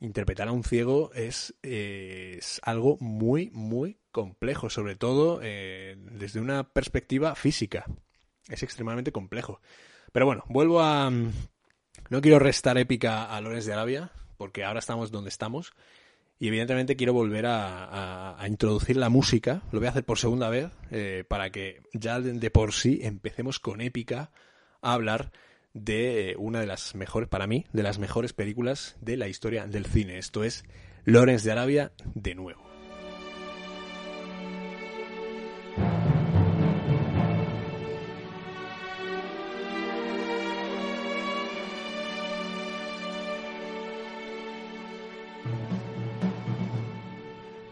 [0.00, 6.72] Interpretar a un ciego es, es algo muy, muy complejo, sobre todo eh, desde una
[6.72, 7.84] perspectiva física.
[8.48, 9.60] Es extremadamente complejo.
[10.12, 11.10] Pero bueno, vuelvo a...
[11.10, 15.74] No quiero restar épica a Lorenz de Arabia, porque ahora estamos donde estamos.
[16.38, 20.70] Y evidentemente quiero volver a, introducir la música, lo voy a hacer por segunda vez,
[20.92, 24.30] eh, para que ya de, por sí empecemos con épica
[24.80, 25.32] a hablar
[25.80, 29.86] de una de las mejores, para mí, de las mejores películas de la historia del
[29.86, 30.18] cine.
[30.18, 30.64] Esto es
[31.04, 32.67] Lorenz de Arabia de nuevo.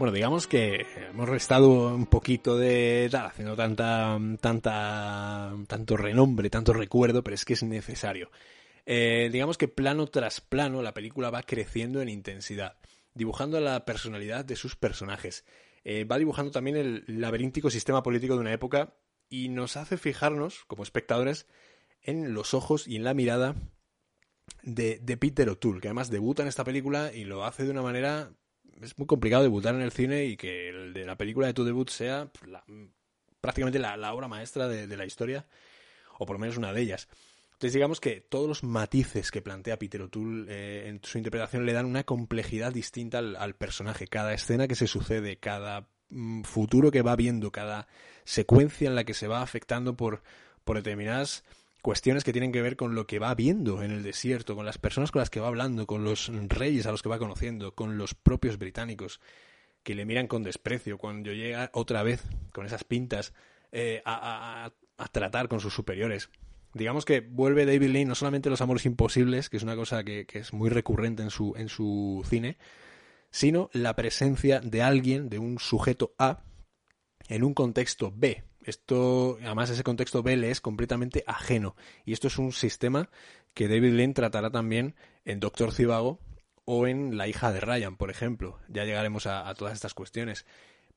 [0.06, 6.72] Bueno, digamos que hemos restado un poquito de tal, haciendo tanta, tanta, tanto renombre, tanto
[6.72, 8.30] recuerdo, pero es que es necesario.
[8.84, 12.78] Eh, digamos que plano tras plano la película va creciendo en intensidad,
[13.14, 15.44] dibujando la personalidad de sus personajes.
[15.82, 18.94] Eh, va dibujando también el laberíntico sistema político de una época
[19.28, 21.48] y nos hace fijarnos, como espectadores,
[22.00, 23.56] en los ojos y en la mirada
[24.62, 27.82] de, de Peter O'Toole, que además debuta en esta película y lo hace de una
[27.82, 28.30] manera
[28.82, 31.64] es muy complicado debutar en el cine y que el de la película de tu
[31.64, 32.30] debut sea
[33.40, 35.46] prácticamente la, obra maestra de, la historia,
[36.18, 37.08] o por lo menos una de ellas.
[37.52, 41.72] Entonces digamos que todos los matices que plantea Peter O'Toole eh, en su interpretación le
[41.72, 44.08] dan una complejidad distinta al, personaje.
[44.08, 47.88] Cada escena que se sucede, cada mm, futuro que va viendo, cada
[48.24, 50.22] secuencia en la que se va afectando por,
[50.64, 51.44] por determinadas
[51.86, 54.76] cuestiones que tienen que ver con lo que va viendo en el desierto, con las
[54.76, 57.96] personas con las que va hablando, con los reyes a los que va conociendo, con
[57.96, 59.20] los propios británicos
[59.84, 63.34] que le miran con desprecio cuando llega otra vez con esas pintas
[63.70, 64.72] eh, a,
[65.12, 66.28] tratar con sus superiores.
[66.74, 70.26] Digamos que vuelve David Lane no solamente los amores imposibles, que es una cosa que,
[70.26, 72.58] que es muy recurrente en su, en su cine,
[73.30, 76.42] sino la presencia de alguien, de un sujeto A,
[77.28, 81.76] en un contexto B, esto, además, ese contexto B le es completamente ajeno.
[82.04, 83.08] Y esto es un sistema
[83.54, 86.18] que David Lynn tratará también en Doctor Cibago
[86.64, 88.58] o en La hija de Ryan, por ejemplo.
[88.68, 90.46] Ya llegaremos a, todas estas cuestiones.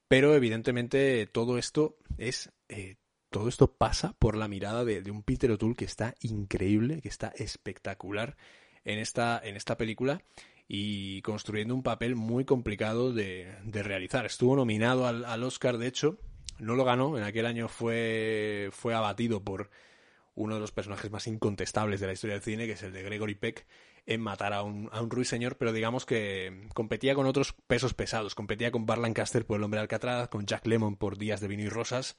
[0.08, 2.51] Pero evidentemente todo esto es.
[2.69, 2.95] Eh,
[3.29, 7.27] todo esto pasa por la mirada de, un Peter O'Toole que está increíble, que está
[7.36, 8.36] espectacular
[8.84, 10.23] en esta, en esta película
[10.67, 14.25] y construyendo un papel muy complicado de, realizar.
[14.25, 16.17] Estuvo nominado al, al Oscar, de hecho,
[16.60, 19.69] no lo ganó, en aquel año fue, fue abatido por
[20.36, 23.04] uno de los personajes más incontestables de la historia del cine, que es el de
[23.04, 23.65] Gregory Peck,
[24.06, 28.36] en matar a un, a un ruiseñor, pero digamos que competía con otros pesos pesados.
[28.36, 31.48] Competía con Bar Lancaster por El hombre de Alcatraz, con Jack Lemmon por Días de
[31.48, 32.15] vino y rosas,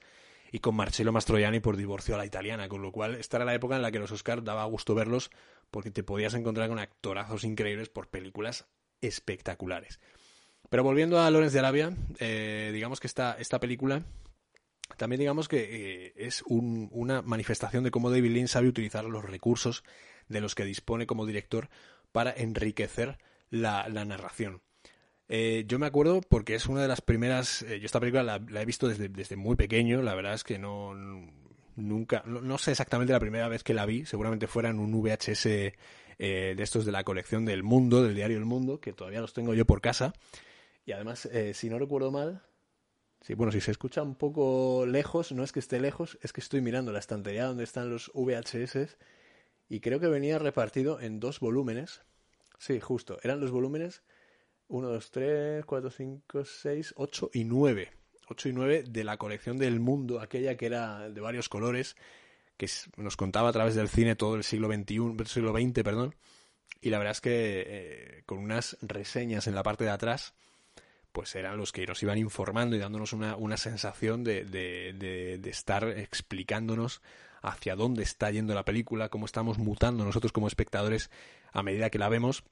[0.51, 3.55] y con Marcello Mastroianni por Divorcio a la italiana, con lo cual esta era la
[3.55, 5.31] época en la que los Oscars daba gusto verlos
[5.71, 8.67] porque te podías encontrar con actorazos increíbles por películas
[9.01, 9.99] espectaculares.
[10.69, 14.03] Pero volviendo a Lorenz de Arabia, eh, digamos que esta, esta película
[14.97, 19.83] también digamos que eh, es una manifestación de cómo David Lynn sabe utilizar los recursos
[20.27, 21.69] de los que dispone como director
[22.11, 23.17] para enriquecer
[23.49, 24.61] la, narración.
[25.27, 27.61] Eh, yo me acuerdo porque es una de las primeras.
[27.63, 30.01] Eh, yo esta película la, he visto desde, desde, muy pequeño.
[30.01, 30.93] La verdad es que no.
[31.75, 32.21] Nunca.
[32.25, 34.05] No, sé exactamente la primera vez que la vi.
[34.05, 38.45] Seguramente fuera en un VHS de estos de la colección del Mundo, del diario El
[38.45, 40.13] Mundo, que todavía los tengo yo por casa.
[40.85, 42.43] Y además, si no recuerdo mal,
[43.21, 46.41] Sí, bueno, si se escucha un poco lejos, no es que esté lejos, es que
[46.41, 48.97] estoy mirando la estantería donde están los VHS
[49.69, 52.01] y creo que venía repartido en dos volúmenes.
[52.57, 54.03] Sí, justo, eran los volúmenes
[54.69, 57.91] 1, 2, 3, 4, 5, 6, 8 y 9.
[58.29, 61.97] 8 y 9 de la colección del mundo, aquella que era de varios colores,
[62.57, 66.15] que nos contaba a través del cine todo el siglo XXI, siglo XX, perdón.
[66.79, 70.33] Y la verdad es que eh, con unas reseñas en la parte de atrás
[71.11, 74.93] pues eran los que nos iban informando y dándonos una, una sensación de, de,
[75.39, 77.01] de, estar explicándonos
[77.41, 81.09] hacia dónde está yendo la película, cómo estamos mutando nosotros como espectadores
[81.51, 82.43] a medida que la vemos.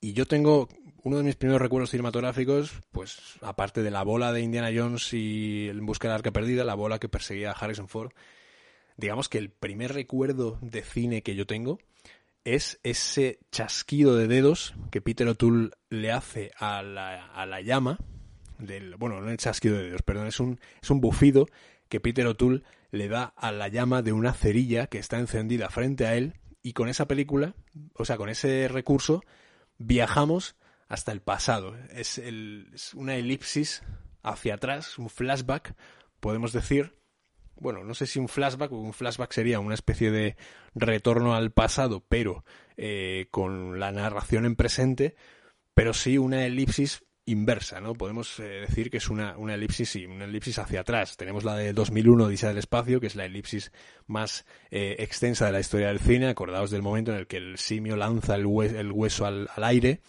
[0.00, 0.68] Y yo tengo
[1.02, 5.68] uno de mis primeros recuerdos cinematográficos, pues aparte de la bola de Indiana Jones y
[5.68, 8.12] En busca del arca perdida, la bola que perseguía a Harrison Ford,
[8.96, 11.78] digamos que el primer recuerdo de cine que yo tengo
[12.44, 17.98] es ese chasquido de dedos que Peter O'Toole le hace a la, a la llama,
[18.58, 21.46] del, bueno, no el chasquido de dedos, perdón, es un, es un bufido
[21.88, 26.06] que Peter O'Toole le da a la llama de una cerilla que está encendida frente
[26.06, 27.54] a él y con esa película,
[27.94, 29.22] o sea, con ese recurso,
[29.78, 30.56] viajamos
[30.88, 31.76] hasta el pasado.
[31.90, 33.82] Es, el, es una elipsis
[34.22, 35.74] hacia atrás, un flashback,
[36.20, 36.94] podemos decir,
[37.56, 40.36] bueno, no sé si un flashback, un flashback sería una especie de
[40.74, 42.44] retorno al pasado, pero
[42.76, 45.14] eh, con la narración en presente,
[45.74, 47.94] pero sí una elipsis inversa, ¿no?
[47.94, 51.16] Podemos eh, decir que es una, una elipsis, sí, una elipsis hacia atrás.
[51.16, 53.72] Tenemos la de 2001, Odisea del Espacio, que es la elipsis
[54.06, 56.28] más eh, extensa de la historia del cine.
[56.28, 60.00] Acordaos del momento en el que el simio lanza el, hueso al, al, aire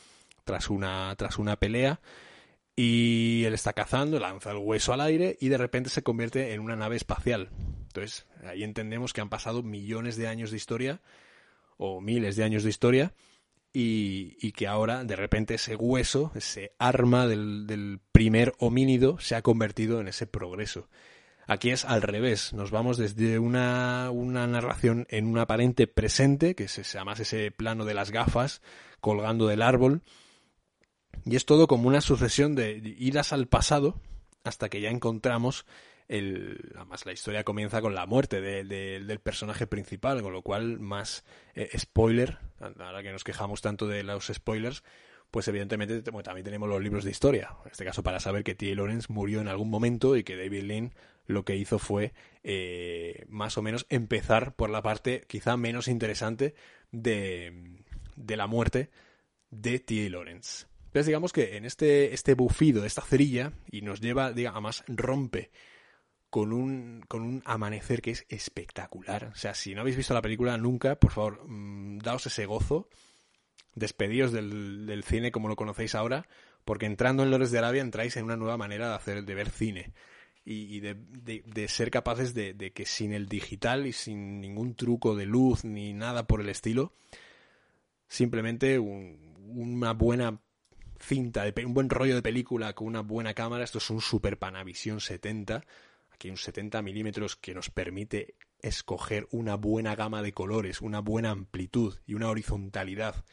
[0.43, 2.01] tras una, tras una pelea
[2.75, 6.59] y él está cazando, lanza el hueso al aire y de repente se convierte en
[6.59, 7.49] una nave espacial.
[7.87, 11.01] Entonces, ahí entendemos que han pasado millones de años de historia
[11.77, 13.13] o miles de años de historia
[13.71, 19.99] y, que ahora de repente ese hueso, ese arma del, primer homínido se ha convertido
[19.99, 20.89] en ese progreso.
[21.47, 26.63] Aquí es al revés, nos vamos desde una, una narración en un aparente presente, que
[26.63, 28.61] es además ese plano de las gafas
[28.99, 30.01] colgando del árbol,
[31.25, 33.99] y es todo como una sucesión de idas al pasado,
[34.43, 35.65] hasta que ya encontramos
[36.07, 41.25] el, además la historia comienza con la muerte del personaje principal, con lo cual más
[41.55, 44.83] eh, spoiler, ahora que nos quejamos tanto de los spoilers,
[45.31, 48.73] pues evidentemente también tenemos los libros de historia, en este caso para saber que T.
[48.75, 50.93] Lawrence murió en algún momento y que David Lean
[51.25, 52.13] lo que hizo fue
[52.43, 56.53] eh, más o menos empezar por la parte quizá menos interesante
[56.91, 57.81] de,
[58.15, 58.91] de la muerte
[59.49, 60.07] de T.
[60.11, 60.67] Lawrence.
[60.95, 65.51] Entonces digamos que en este, este bufido, esta cerilla, y nos lleva, digamos, más rompe
[66.29, 69.25] con un, con un amanecer que es espectacular.
[69.25, 72.87] O sea, si no habéis visto la película nunca, por favor, mm, daos ese gozo,
[73.73, 76.29] despedidos del, cine como lo conocéis ahora,
[76.63, 79.49] porque entrando en Lores de Arabia entráis en una nueva manera de hacer, de ver
[79.49, 79.91] cine.
[80.45, 85.65] Y, de, ser capaces de, que sin el digital y sin ningún truco de luz
[85.65, 86.93] ni nada por el estilo,
[88.07, 90.39] simplemente una buena
[90.99, 94.37] cinta, de, un buen rollo de película con una buena cámara, esto es un Super
[94.37, 95.63] Panavision 70,
[96.15, 101.31] Aquí un 70 milímetros que nos permite escoger una buena gama de colores, una buena
[101.31, 103.25] amplitud y una horizontalidad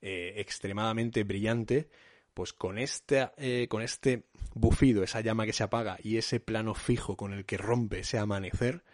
[0.00, 1.90] eh, extremadamente brillante,
[2.32, 3.28] pues con este,
[3.68, 7.58] con este bufido, esa llama que se apaga y ese plano fijo con el que
[7.58, 8.84] rompe ese amanecer,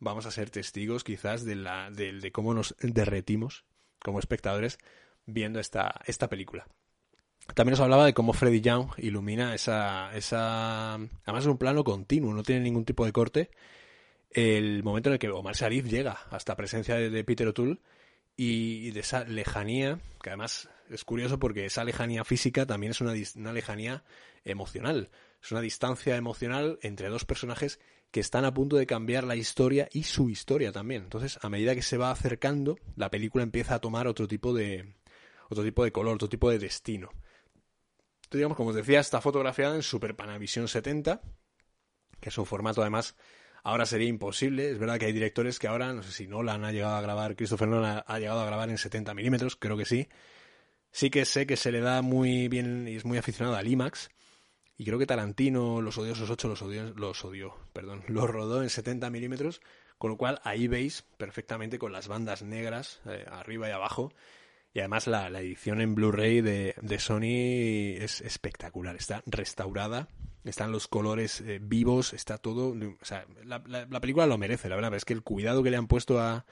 [0.00, 3.64] vamos a ser testigos quizás de, la, de cómo nos derretimos
[4.00, 4.78] como espectadores
[5.24, 6.66] viendo esta, esta película.
[7.54, 10.94] También nos hablaba de cómo Freddy Young ilumina esa, esa...
[10.94, 13.50] Además es un plano continuo, no tiene ningún tipo de corte.
[14.30, 17.78] El momento en el que Omar Sharif llega hasta presencia de, Peter O'Toole
[18.36, 23.14] y de esa lejanía, que además es curioso porque esa lejanía física también es una,
[23.36, 24.04] una lejanía
[24.44, 25.10] emocional.
[25.42, 27.80] Es una distancia emocional entre dos personajes
[28.10, 31.02] que están a punto de cambiar la historia y su historia también.
[31.02, 34.94] Entonces, a medida que se va acercando, la película empieza a tomar otro tipo de
[35.48, 37.10] otro tipo de color, otro tipo de destino
[38.30, 41.20] digamos, como os decía, está fotografiada en Super Panavision 70,
[42.20, 43.16] que es un formato además
[43.68, 44.70] ahora sería imposible.
[44.70, 47.36] Es verdad que hay directores que ahora, no sé si Nolan ha llegado a grabar,
[47.36, 50.08] Christopher Nolan ha, llegado a grabar en 70 milímetros, creo que sí.
[50.90, 54.08] Sí que sé que se le da muy bien y es muy aficionado al IMAX.
[54.76, 58.70] Y creo que Tarantino, Los Odiosos 8, los odió, los odió, perdón, los rodó en
[58.70, 59.60] 70 milímetros,
[59.98, 64.12] con lo cual ahí veis perfectamente con las bandas negras eh, arriba y abajo
[64.72, 68.96] y además la, edición en Blu-ray de, Sony es espectacular.
[68.96, 70.08] Está restaurada,
[70.44, 72.70] están los colores eh, vivos, está todo.
[72.70, 73.62] O sea, la,
[74.00, 74.94] película lo merece, la verdad.
[74.94, 76.46] es que el cuidado que le han puesto a,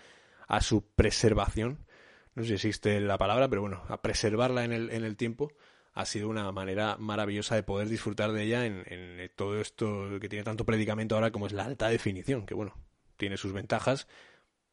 [0.49, 1.87] a su preservación,
[2.35, 5.53] no sé si existe la palabra, pero bueno, a preservarla en el, en el tiempo,
[5.93, 10.29] ha sido una manera maravillosa de poder disfrutar de ella en, en todo esto que
[10.29, 12.75] tiene tanto predicamento ahora como es la alta definición, que bueno,
[13.17, 14.07] tiene sus ventajas.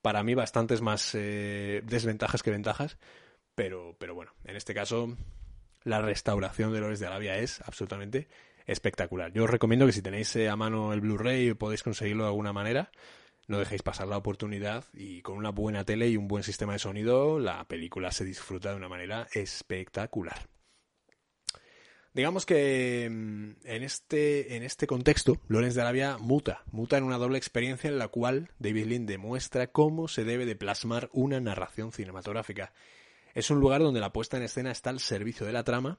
[0.01, 2.97] Para mí bastantes más eh, desventajas que ventajas,
[3.55, 5.15] pero, pero bueno, en este caso,
[5.83, 8.27] la restauración de Lores de Arabia es absolutamente
[8.65, 9.31] espectacular.
[9.33, 12.29] Yo os recomiendo que si tenéis eh, a mano el Blu-ray o podéis conseguirlo de
[12.29, 12.91] alguna manera,
[13.47, 16.79] no dejéis pasar la oportunidad y con una buena tele y un buen sistema de
[16.79, 20.47] sonido, la película se disfruta de una manera espectacular.
[22.13, 27.17] Digamos que mm, en este, en este contexto, Lorenz de Arabia muta, muta en una
[27.17, 31.91] doble experiencia en la cual David Lynn demuestra cómo se debe de plasmar una narración
[31.91, 32.71] cinematográfica
[33.33, 35.97] es un lugar donde la puesta en escena está al servicio de la trama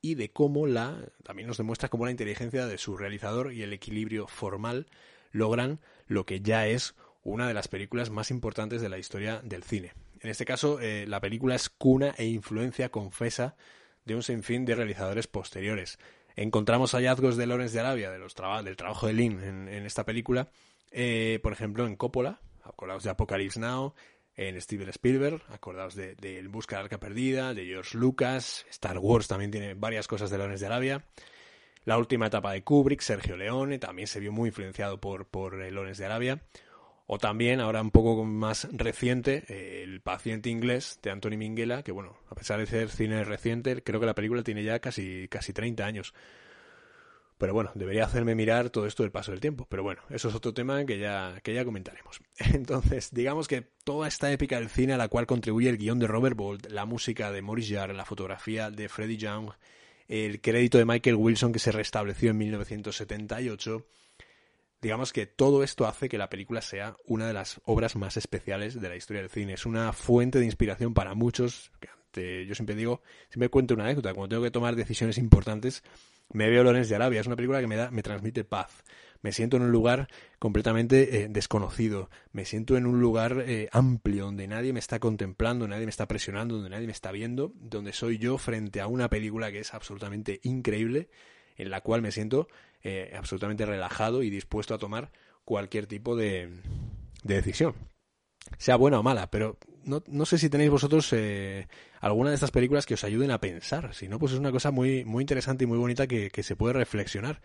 [0.00, 3.72] y de cómo la también nos demuestra cómo la inteligencia de su realizador y el
[3.72, 4.86] equilibrio formal
[5.32, 9.62] logran lo que ya es una de las películas más importantes de la historia del
[9.62, 9.94] cine.
[10.20, 13.56] En este caso, eh, la película es cuna e influencia confesa
[14.04, 15.98] de un sinfín de realizadores posteriores.
[16.36, 20.50] Encontramos hallazgos de Lawrence de Arabia, del trabajo de Lynn en, esta película,
[20.90, 23.94] eh, por ejemplo, en Coppola, acordaos de Apocalypse Now,
[24.36, 28.98] en Steven Spielberg, acordaos de, de El Busca del Arca Perdida, de George Lucas, Star
[28.98, 31.04] Wars también tiene varias cosas de Leones de Arabia.
[31.84, 35.98] La última etapa de Kubrick, Sergio Leone, también se vio muy influenciado por, por Leones
[35.98, 36.42] de Arabia.
[37.06, 39.44] O también, ahora un poco más reciente,
[39.82, 44.00] El paciente inglés de Anthony Minghella, que bueno, a pesar de ser cine reciente, creo
[44.00, 46.14] que la película tiene ya casi, casi 30 años.
[47.38, 49.66] Pero bueno, debería hacerme mirar todo esto del paso del tiempo.
[49.68, 52.20] Pero bueno, eso es otro tema que ya, que ya comentaremos.
[52.52, 56.06] Entonces, digamos que toda esta épica del cine a la cual contribuye el guion de
[56.06, 59.50] Robert Bolt, la música de Maurice Jarre, la fotografía de Freddie Young,
[60.08, 63.86] el crédito de Michael Wilson que se restableció en 1978,
[64.84, 68.78] digamos que todo esto hace que la película sea una de las obras más especiales
[68.80, 69.54] de la historia del cine.
[69.54, 71.72] Es una fuente de inspiración para muchos.
[72.12, 75.82] Yo siempre digo, siempre cuento una anécdota, cuando tengo que tomar decisiones importantes,
[76.32, 77.20] me veo Lorenz de Arabia.
[77.20, 78.84] Es una película que me, da, me transmite paz.
[79.22, 80.08] Me siento en un lugar
[80.38, 82.10] completamente eh, desconocido.
[82.32, 86.06] Me siento en un lugar eh, amplio, donde nadie me está contemplando, nadie me está
[86.06, 89.72] presionando, donde nadie me está viendo, donde soy yo frente a una película que es
[89.72, 91.08] absolutamente increíble
[91.56, 92.48] en la cual me siento
[92.82, 95.10] eh, absolutamente relajado y dispuesto a tomar
[95.44, 96.50] cualquier tipo de,
[97.22, 97.74] de decisión,
[98.58, 101.68] sea buena o mala, pero no, no sé si tenéis vosotros eh,
[102.00, 104.70] alguna de estas películas que os ayuden a pensar, si no, pues es una cosa
[104.70, 107.40] muy, muy interesante y muy bonita que, que se puede reflexionar.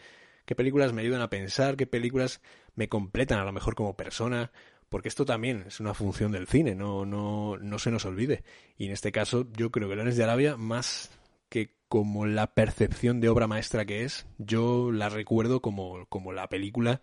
[0.45, 1.75] ¿Qué películas me ayudan a pensar?
[1.77, 2.41] ¿Qué películas
[2.75, 4.51] me completan a lo mejor como persona?
[4.89, 8.43] porque esto también es una función del cine, no, no, no se nos olvide.
[8.77, 11.11] Y en este caso, yo creo que Leones de Arabia, más
[11.47, 16.49] que como la percepción de obra maestra que es, yo la recuerdo como, como la
[16.49, 17.01] película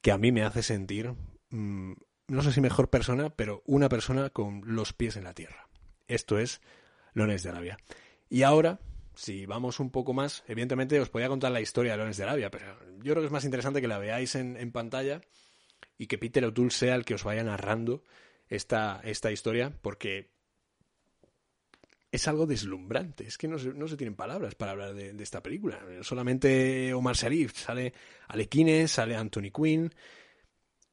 [0.00, 1.14] que a mí me hace sentir,
[1.50, 1.92] mm,
[2.28, 5.68] no sé si mejor persona, pero una persona con los pies en la tierra.
[6.08, 6.60] Esto es
[7.14, 7.78] Leones de Arabia.
[8.28, 8.80] Y ahora,
[9.14, 12.50] si vamos un poco más, evidentemente os podía contar la historia de Leones de Arabia,
[12.50, 12.66] pero
[13.02, 15.20] yo creo que es más interesante que la veáis en, en pantalla
[15.98, 18.02] y que Peter O'Toole sea el que os vaya narrando
[18.48, 20.32] esta, esta historia, porque
[22.12, 23.26] es algo deslumbrante.
[23.26, 25.80] Es que no se, no se tienen palabras para hablar de, esta película.
[26.02, 27.94] Solamente Omar Sharif, sale
[28.28, 29.92] Alequines, sale Anthony Quinn,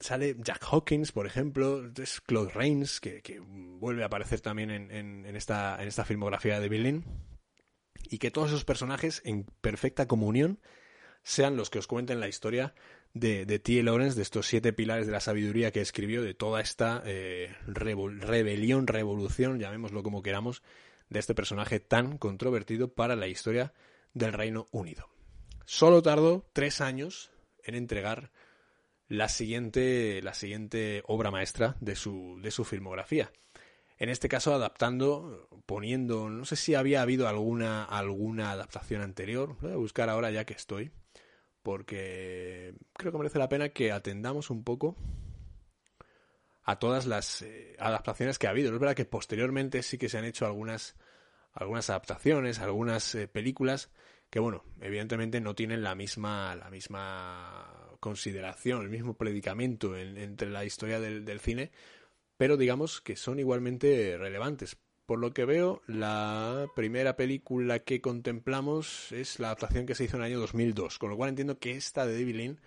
[0.00, 4.90] sale Jack Hawkins, por ejemplo, es Claude Rains, que, que vuelve a aparecer también en,
[4.90, 7.04] en, esta, en esta filmografía de Lynn,
[8.08, 10.58] y que todos esos personajes en perfecta comunión
[11.22, 12.74] sean los que os cuenten la historia
[13.12, 13.82] de, de T.
[13.82, 18.86] Lawrence, de estos siete pilares de la sabiduría que escribió, de toda esta eh, rebelión,
[18.86, 20.62] revolución, llamémoslo como queramos,
[21.10, 23.74] de este personaje tan controvertido para la historia
[24.14, 25.08] del Reino Unido.
[25.66, 27.30] Solo tardó tres años
[27.64, 28.32] en entregar
[29.10, 33.32] la siguiente, la siguiente obra maestra de su, de su filmografía.
[33.98, 39.72] En este caso adaptando, poniendo, no sé si había habido alguna, alguna adaptación anterior, voy
[39.72, 40.92] a buscar ahora ya que estoy,
[41.64, 44.96] porque creo que merece la pena que atendamos un poco
[46.62, 48.72] a todas las eh, adaptaciones que ha habido.
[48.72, 50.94] Es verdad que posteriormente sí que se han hecho algunas,
[51.52, 53.90] algunas adaptaciones, algunas eh, películas
[54.30, 60.64] que, bueno, evidentemente no tienen la misma, la misma consideración, el mismo predicamento entre la
[60.64, 61.70] historia del, cine,
[62.36, 64.76] pero digamos que son igualmente relevantes
[65.06, 70.16] por lo que veo, la primera película que contemplamos es la adaptación que se hizo
[70.16, 72.60] en el año 2002, con lo cual entiendo que esta de David Lynn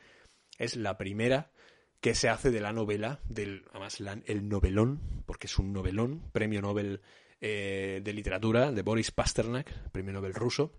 [0.57, 1.51] es la primera
[2.01, 6.61] que se hace de la novela, del, además el novelón, porque es un novelón, premio
[6.61, 6.99] Nobel
[7.39, 10.73] eh, de literatura de Boris Pasternak, premio Nobel ruso.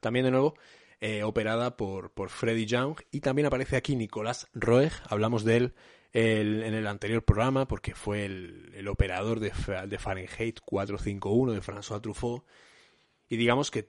[0.00, 0.56] También de nuevo
[1.00, 5.74] eh, operada por, por Freddy Young y también aparece aquí Nicolás Roeg, hablamos de él
[6.12, 9.52] en el anterior programa, porque fue el, operador de,
[9.86, 12.44] de, Fahrenheit 451 de François Truffaut.
[13.28, 13.88] Y digamos que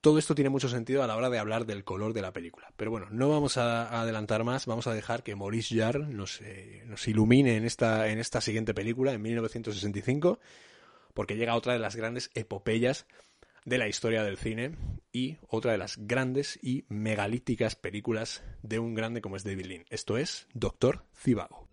[0.00, 2.72] todo esto tiene mucho sentido a la hora de hablar del color de la película.
[2.76, 6.82] Pero bueno, no vamos a, adelantar más, vamos a dejar que Maurice Jarre nos, eh,
[6.86, 10.38] nos ilumine en esta, en esta siguiente película, en 1965,
[11.14, 13.06] porque llega otra de las grandes epopeyas
[13.66, 14.76] de la historia del cine
[15.12, 19.84] y otra de las grandes y megalíticas películas de un grande como es David Lean.
[19.90, 21.65] Esto es Doctor Cibago.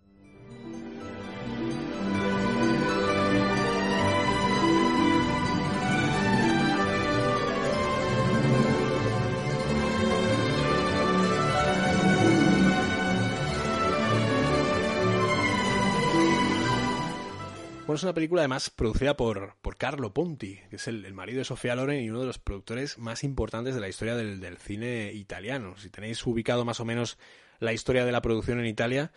[17.93, 21.75] Es una película además producida por, por Carlo Ponti, que es el, marido de Sofía
[21.75, 25.77] Loren y uno de los productores más importantes de la historia del, cine italiano.
[25.77, 27.19] Si tenéis ubicado más o menos
[27.59, 29.11] la historia de la producción en Italia,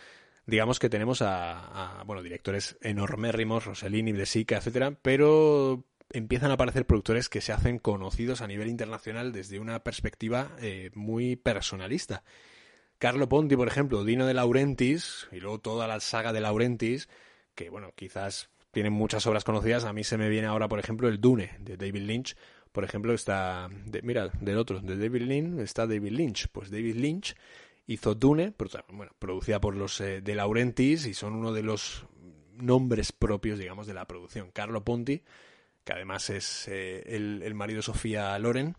[0.45, 6.87] digamos que tenemos a, bueno, directores enormérrimos, Rossellini, De Sica, etcétera, pero empiezan a aparecer
[6.87, 12.25] productores que se hacen conocidos a nivel internacional desde una perspectiva eh, muy personalista.
[12.99, 17.09] Carlo Ponti, por ejemplo, Dino de Laurentiis, y luego toda la saga de Laurentiis,
[17.55, 19.85] que bueno, quizás tienen muchas obras conocidas.
[19.85, 22.37] A mí se me viene ahora, por ejemplo, el Dune de David Lynch.
[22.73, 23.71] Por ejemplo, está,
[24.03, 26.49] mira, del otro, de David Lynch está David Lynch.
[26.53, 27.35] Pues David Lynch
[27.87, 28.53] hizo Dune,
[28.93, 32.05] bueno, producida por los eh, de Laurentiis y son uno de los
[32.53, 34.51] nombres propios, digamos, de la producción.
[34.53, 35.23] Carlo Ponti,
[35.83, 38.77] que además es eh, el, marido de Sofía Loren,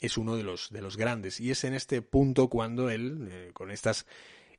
[0.00, 1.38] es uno de los, de los grandes.
[1.38, 4.06] Y es en este punto cuando él, eh, con estas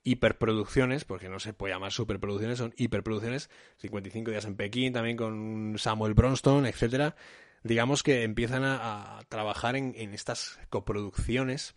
[0.06, 5.76] hiperproducciones, porque no se puede llamar superproducciones, son hiperproducciones, 55 días en Pekín, también con
[5.78, 7.16] Samuel Bronston, etcétera,
[7.64, 11.74] digamos que empiezan a, trabajar en, estas coproducciones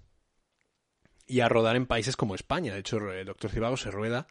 [1.26, 2.74] y a rodar en países como España.
[2.74, 4.28] De hecho, el Doctor Cibago se rueda,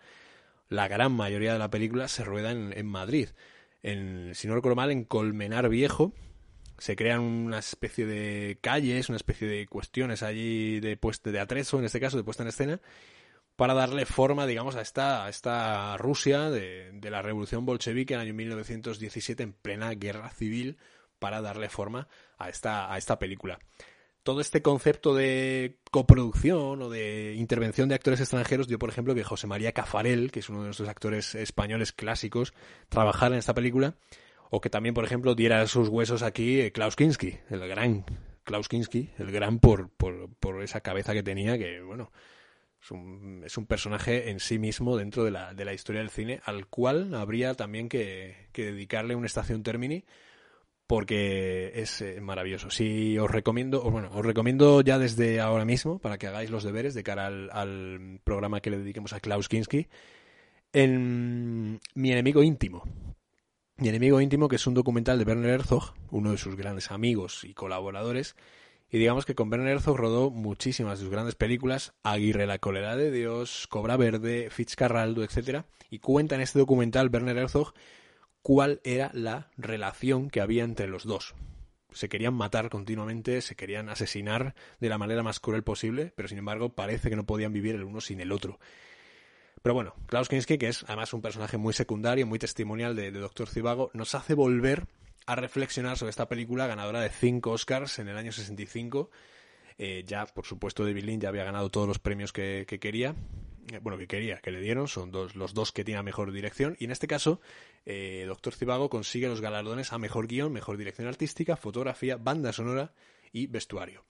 [0.69, 3.29] la gran mayoría de la película se rueda en, Madrid.
[3.81, 6.13] En, si no recuerdo mal, en Colmenar Viejo,
[6.77, 11.85] se crean una especie de calles, una especie de cuestiones allí de, de atrezo, en
[11.85, 12.79] este caso, de puesta en escena,
[13.57, 18.27] para darle forma, digamos, a esta, esta Rusia de, de, la revolución bolchevique en el
[18.27, 20.77] año 1917 en plena guerra civil
[21.19, 23.59] para darle forma a esta, a esta película.
[24.21, 29.23] todo este concepto de coproducción o de intervención de actores extranjeros dio, por ejemplo, que
[29.23, 32.53] José María Cafarel, que es uno de nuestros actores españoles clásicos,
[32.89, 33.95] trabajara en esta película,
[34.51, 38.05] o que también, por ejemplo, diera sus huesos aquí eh, Klaus Kinski, el gran
[38.43, 42.11] Klaus Kinski, el gran por, por, por esa cabeza que tenía, que, bueno,
[42.82, 46.09] es un, es un, personaje en sí mismo dentro de la, de la historia del
[46.09, 50.05] cine, al cual habría también que, que dedicarle una estación Termini,
[50.88, 52.69] porque es eh, maravilloso.
[52.69, 56.93] Si os recomiendo, bueno, os recomiendo ya desde ahora mismo para que hagáis los deberes
[56.93, 59.88] de cara al, al programa que le dediquemos a Klaus Kinski,
[60.73, 62.84] en Mi enemigo íntimo.
[63.78, 67.43] Mi enemigo íntimo, que es un documental de Werner Herzog, uno de sus grandes amigos
[67.43, 68.36] y colaboradores,
[68.89, 72.95] y digamos que con Werner Herzog rodó muchísimas de sus grandes películas, Aguirre, La cólera
[72.95, 75.65] de Dios, Cobra Verde, Fitzcarraldo, etc.
[75.89, 77.73] Y cuenta en este documental Werner Herzog
[78.41, 81.35] cuál era la relación que había entre los dos.
[81.91, 86.38] Se querían matar continuamente, se querían asesinar de la manera más cruel posible, pero sin
[86.38, 88.59] embargo parece que no podían vivir el uno sin el otro.
[89.61, 93.49] Pero bueno, Klaus Kinski, que es además un personaje muy secundario, muy testimonial de, Doctor
[93.49, 94.85] Zivago, nos hace volver
[95.28, 99.11] a reflexionar sobre esta película ganadora de cinco Oscars en el año 65.
[99.78, 103.13] Eh, ya, por supuesto, David Lynn ya había ganado todos los premios que, que quería.
[103.71, 106.78] Eh, bueno, que quería, que le dieron, son dos, los dos que tiene mejor dirección.
[106.80, 107.41] Y en este caso,
[107.86, 112.93] eh, Doctor Cibago consigue los galardones a mejor guion, mejor dirección artística, fotografía, banda sonora
[113.34, 114.05] y vestuario.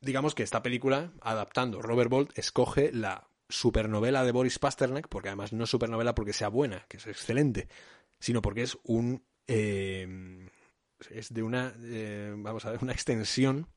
[0.00, 5.52] Digamos que esta película, adaptando Robert Bolt, escoge la supernovela de Boris Pasternak, porque además
[5.52, 7.68] no es supernovela porque sea buena, que es excelente,
[8.18, 10.48] sino porque es un eh,
[11.10, 13.68] es de una, eh, vamos a ver, una extensión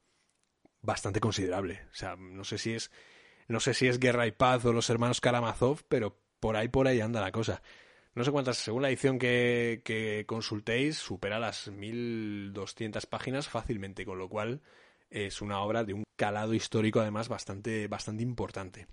[0.82, 1.88] bastante considerable.
[1.92, 2.92] O sea, no sé si es,
[3.48, 6.88] no sé si es Guerra y Paz o los hermanos Karamazov, pero por ahí, por
[6.88, 7.62] ahí anda la cosa.
[8.16, 14.18] No sé cuántas, según la edición que, que consultéis, supera las 1200 páginas fácilmente, con
[14.18, 14.62] lo cual
[15.10, 18.88] es una obra de un calado histórico además bastante, bastante importante.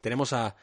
[0.00, 0.56] Tenemos a,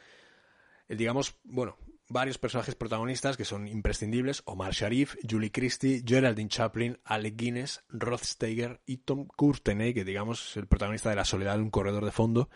[0.88, 1.76] digamos, bueno,
[2.08, 8.20] varios personajes protagonistas que son imprescindibles, Omar Sharif, Julie Christie, Geraldine Chaplin, Alec Guinness, Rod
[8.22, 12.04] Steiger y Tom Courtenay, que digamos es el protagonista de La soledad de un corredor
[12.04, 12.48] de fondo,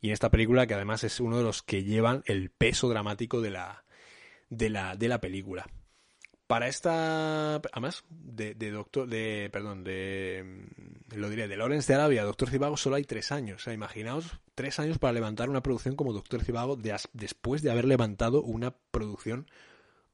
[0.00, 3.40] y en esta película que además es uno de los que llevan el peso dramático
[3.40, 3.84] de la,
[4.48, 5.66] de la, de la película.
[6.50, 10.66] Para esta, además, de, de doctor, de, perdón, de,
[11.14, 13.60] lo diré, de Lawrence de Arabia, Doctor Cibago solo hay tres años.
[13.60, 16.76] O sea, imaginaos tres años para levantar una producción como Doctor Cibago
[17.12, 19.48] después de haber levantado una producción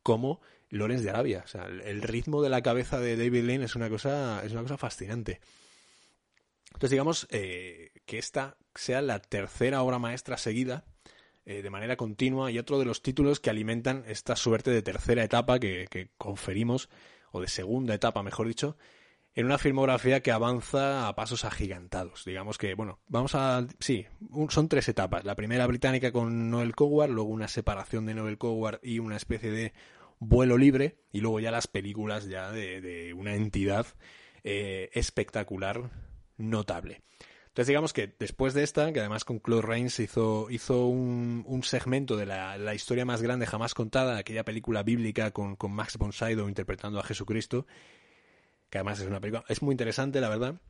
[0.03, 1.41] como Lawrence de Arabia.
[1.43, 4.61] O sea, el, ritmo de la cabeza de David Lane es una cosa, es una
[4.61, 5.41] cosa fascinante.
[6.67, 10.85] Entonces, digamos eh, que esta sea la tercera obra maestra seguida
[11.47, 15.25] eh, de manera continua y otro de los títulos que alimentan esta suerte de tercera
[15.25, 16.89] etapa que, conferimos,
[17.31, 18.77] o de segunda etapa, mejor dicho,
[19.35, 22.25] en una filmografía que avanza a pasos agigantados.
[22.25, 23.67] Digamos que, bueno, vamos a...
[23.79, 24.07] Sí,
[24.49, 25.25] son tres etapas.
[25.25, 29.51] La primera británica con Noel Coward, luego una separación de Noel Coward y una especie
[29.51, 29.73] de
[30.19, 33.87] vuelo libre, y luego ya las películas ya de, de una entidad
[34.49, 35.91] eh, espectacular,
[36.39, 37.03] notable.
[37.57, 41.63] Entonces digamos que después de esta, que además con Claude Rains hizo, hizo un, un
[41.63, 45.97] segmento de la, la, historia más grande jamás contada, aquella película bíblica con, con Max
[45.97, 47.67] von Sydow interpretando a Jesucristo,
[48.69, 50.61] que además es una película, es muy interesante la verdad,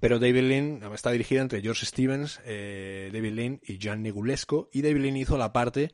[0.00, 4.80] pero David Lean está dirigida entre George Stevens, eh, David Lean y John Negulesco, y
[4.80, 5.92] David Lean hizo la parte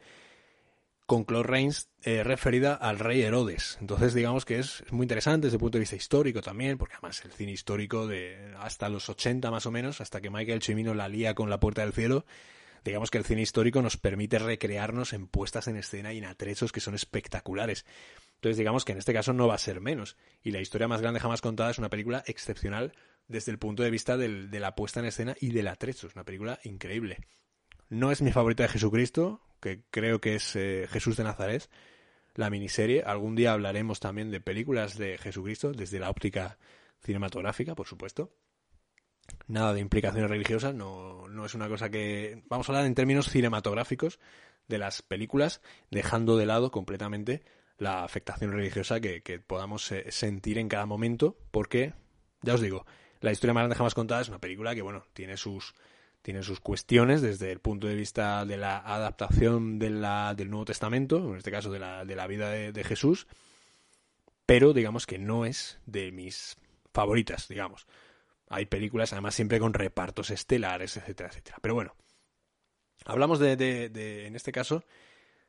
[1.10, 3.78] con Claude Rains eh, referida al rey Herodes.
[3.80, 7.24] Entonces, digamos que es, muy interesante desde el punto de vista histórico también, porque además
[7.24, 11.08] el cine histórico de hasta los 80 más o menos, hasta que Michael Cimino la
[11.08, 12.26] lía con La Puerta del Cielo,
[12.84, 16.70] digamos que el cine histórico nos permite recrearnos en puestas en escena y en atrechos
[16.70, 17.86] que son espectaculares.
[18.36, 20.16] Entonces, digamos que en este caso no va a ser menos.
[20.44, 22.92] Y la historia más grande jamás contada es una película excepcional
[23.26, 26.06] desde el punto de vista de la puesta en escena y del atrecho.
[26.06, 27.18] Es una película increíble.
[27.88, 31.68] No es mi favorita de Jesucristo, que creo que es eh, Jesús de Nazaret,
[32.34, 33.02] la miniserie.
[33.02, 36.58] Algún día hablaremos también de películas de Jesucristo desde la óptica
[37.02, 38.30] cinematográfica, por supuesto.
[39.46, 42.42] Nada de implicaciones religiosas, no, no es una cosa que...
[42.48, 44.18] Vamos a hablar en términos cinematográficos
[44.66, 47.42] de las películas, dejando de lado completamente
[47.78, 51.94] la afectación religiosa que, que podamos eh, sentir en cada momento, porque,
[52.42, 52.86] ya os digo,
[53.20, 55.74] la historia más grande jamás contada es una película que, bueno, tiene sus
[56.22, 60.66] tiene sus cuestiones desde el punto de vista de la adaptación de la, del Nuevo
[60.66, 63.26] Testamento, en este caso de la, de la vida de, Jesús,
[64.46, 66.56] pero digamos que no es de mis
[66.92, 67.86] favoritas, digamos.
[68.48, 71.58] Hay películas además siempre con repartos estelares, etcétera, etcétera.
[71.62, 71.94] Pero bueno,
[73.04, 74.84] hablamos de, de, en este caso,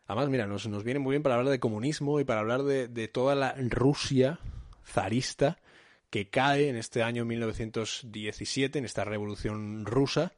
[0.05, 3.07] además mira, nos, nos viene muy bien para hablar de comunismo y para hablar de
[3.07, 4.39] toda la Rusia
[4.85, 5.57] zarista
[6.11, 10.33] que cae en este año 1917, en esta revolución rusa,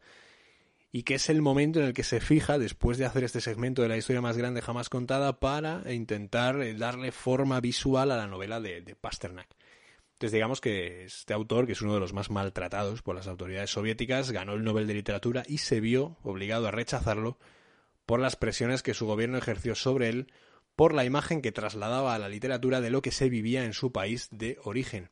[0.95, 3.81] y que es el momento en el que se fija, después de hacer este segmento
[3.81, 8.27] de la historia más grande jamás contada, para intentar eh, darle forma visual a la
[8.27, 9.49] novela de, de Pasternak.
[10.13, 13.71] Entonces digamos que este autor, que es uno de los más maltratados por las autoridades
[13.71, 17.39] soviéticas, ganó el Nobel de Literatura y se vio obligado a rechazarlo
[18.05, 20.31] por las presiones que su gobierno ejerció sobre él
[20.75, 23.91] por la imagen que trasladaba a la literatura de lo que se vivía en su
[23.91, 25.09] país de origen.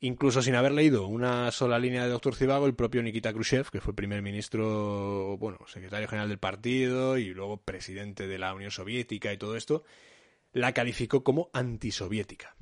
[0.00, 3.80] Incluso sin haber leído una sola línea de Doctor Zivago, el propio Nikita Khrushchev, que
[3.80, 9.32] fue primer ministro, bueno, secretario general del partido y luego presidente de la Unión Soviética
[9.32, 9.84] y todo esto,
[10.52, 12.56] la calificó como antisoviética.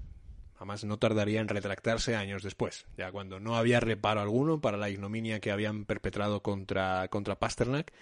[0.57, 4.89] Además, no tardaría en retractarse años después, ya cuando no había reparo alguno para la
[4.89, 7.93] ignominia que habían perpetrado contra, contra Pasternak,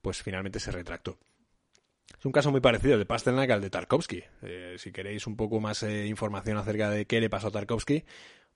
[0.00, 1.18] pues finalmente se retractó.
[2.18, 4.22] Es un caso muy parecido el de Pasternak al de Tarkovsky.
[4.42, 8.04] Eh, si queréis un poco más eh, información acerca de qué le pasó a Tarkovsky,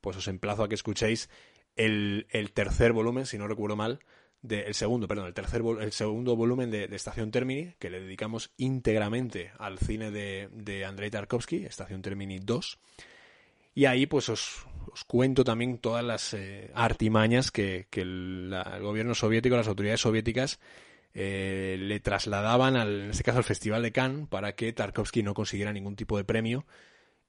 [0.00, 1.28] pues os emplazo a que escuchéis
[1.76, 4.00] el, tercer volumen, si no recuerdo mal,
[4.48, 9.52] el segundo, perdón, el tercer el segundo volumen de, Estación Termini, que le dedicamos íntegramente
[9.58, 12.78] al cine de, de Andrei Tarkovsky, Estación Termini 2.
[13.76, 14.66] Y ahí pues os,
[15.06, 20.58] cuento también todas las eh, artimañas que, el, gobierno soviético, las autoridades soviéticas
[21.12, 25.34] eh, le trasladaban, al, en este caso al Festival de Cannes, para que Tarkovsky no
[25.34, 26.64] consiguiera ningún tipo de premio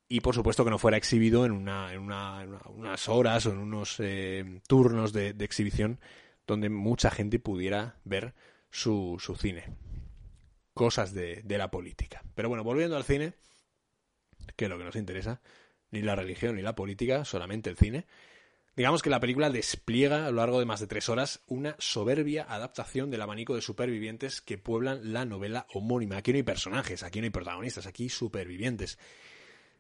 [0.10, 4.00] y por supuesto que no fuera exhibido en, una, en, unas horas o en unos
[4.00, 6.00] eh, turnos de, exhibición
[6.46, 8.34] donde mucha gente pudiera ver
[8.70, 9.66] su, su cine.
[10.74, 12.24] Cosas de, de, la política.
[12.36, 13.34] Pero bueno, volviendo al cine,
[14.56, 15.42] que es lo que nos interesa,
[15.92, 18.06] ni la religión ni la política, solamente el cine.
[18.78, 22.46] Digamos que la película despliega a lo largo de más de tres horas una soberbia
[22.48, 26.18] adaptación del abanico de supervivientes que pueblan la novela homónima.
[26.18, 29.00] Aquí no hay personajes, aquí no hay protagonistas, aquí supervivientes.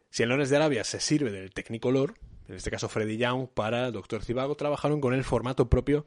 [0.09, 2.15] Si en Lones de Arabia se sirve del Technicolor,
[2.47, 6.05] en este caso Freddy Young, para Doctor Cibago, trabajaron con el formato propio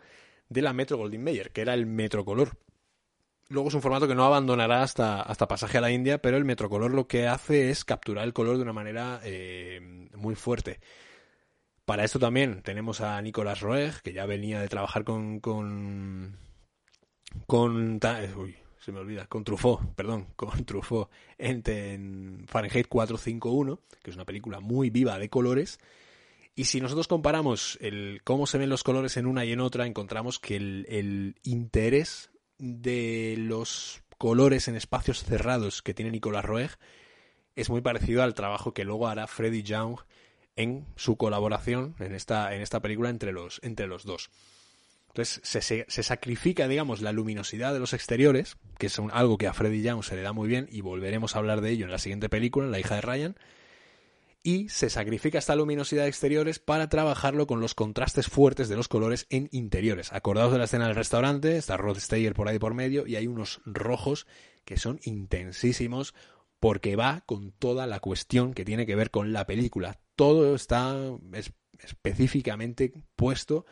[0.49, 2.57] de la Metro Goldwyn Mayer, que era el Metrocolor.
[3.49, 6.45] Luego es un formato que no abandonará hasta, hasta pasaje a la India, pero el
[6.45, 9.81] Metrocolor lo que hace es capturar el color de una manera eh,
[10.15, 10.81] muy fuerte.
[11.85, 15.41] Para esto también tenemos a Nicolas Roeg, que ya venía de trabajar con.
[15.41, 16.39] con.
[17.49, 17.99] con.
[18.37, 24.17] Uy, se me olvida, con Truffaut, perdón, con Truffaut en, en Fahrenheit 451, que es
[24.17, 25.79] una película muy viva de colores.
[26.55, 29.87] Y si nosotros comparamos el cómo se ven los colores en una y en otra,
[29.87, 36.71] encontramos que el, interés de los colores en espacios cerrados que tiene Nicolas Roeg
[37.57, 40.01] es muy parecido al trabajo que luego hará Freddy Young
[40.57, 44.31] en su colaboración en esta, en esta película entre los, entre los dos.
[45.11, 49.53] Entonces se, se, sacrifica, digamos, la luminosidad de los exteriores, que es algo que a
[49.53, 51.99] Freddy Young se le da muy bien y volveremos a hablar de ello en la
[51.99, 53.37] siguiente película, La hija de Ryan,
[54.45, 58.87] y se sacrifica esta luminosidad de exteriores para trabajarlo con los contrastes fuertes de los
[58.87, 60.13] colores en interiores.
[60.13, 63.27] Acordados de la escena del restaurante, está Rod Steyer por ahí por medio y hay
[63.27, 64.29] unos rojos
[64.65, 66.15] que son intensísimos
[66.61, 69.99] porque va con toda la cuestión que tiene que ver con la película.
[70.15, 70.97] Todo está
[71.83, 73.67] específicamente puesto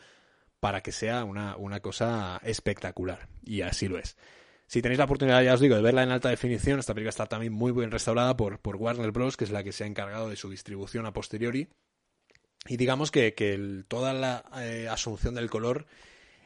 [0.59, 3.29] para que sea una, una cosa espectacular.
[3.43, 4.17] Y así lo es.
[4.67, 7.25] Si tenéis la oportunidad, ya os digo, de verla en alta definición, esta película está
[7.25, 10.29] también muy bien restaurada por, por Warner Bros., que es la que se ha encargado
[10.29, 11.69] de su distribución a posteriori.
[12.67, 15.87] Y digamos que, que toda la eh, asunción del color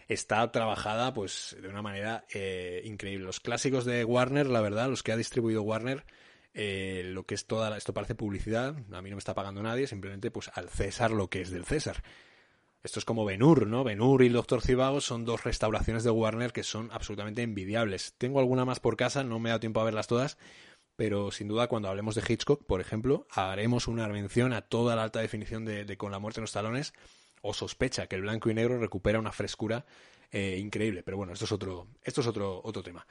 [0.07, 3.25] está trabajada pues de una manera eh, increíble.
[3.25, 6.05] Los clásicos de Warner, la verdad, los que ha distribuido Warner,
[6.53, 9.87] eh, lo que es toda esto parece publicidad, a mí no me está pagando nadie,
[9.87, 12.03] simplemente pues al César lo que es del César.
[12.83, 13.85] Esto es como Benur, ¿no?
[13.85, 18.13] Benur y el Doctor Cibago son dos restauraciones de Warner que son absolutamente envidiables.
[18.17, 20.37] Tengo alguna más por casa, no me he dado tiempo a verlas todas,
[20.97, 25.03] pero sin duda cuando hablemos de Hitchcock, por ejemplo, haremos una mención a toda la
[25.03, 26.93] alta definición de, Con la muerte en los talones,
[27.41, 29.85] o sospecha que el blanco y negro recupera una frescura
[30.33, 31.03] eh, increíble.
[31.03, 33.07] Pero bueno, esto es otro, esto es otro, otro tema.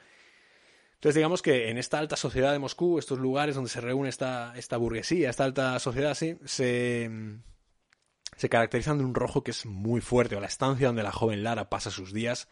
[0.93, 4.53] Entonces digamos que en esta alta sociedad de Moscú, estos lugares donde se reúne esta,
[4.55, 7.09] esta burguesía, esta alta sociedad, sí, se
[8.35, 11.69] se caracterizan de un rojo que es muy fuerte, la estancia donde la joven Lara
[11.69, 12.47] pasa sus días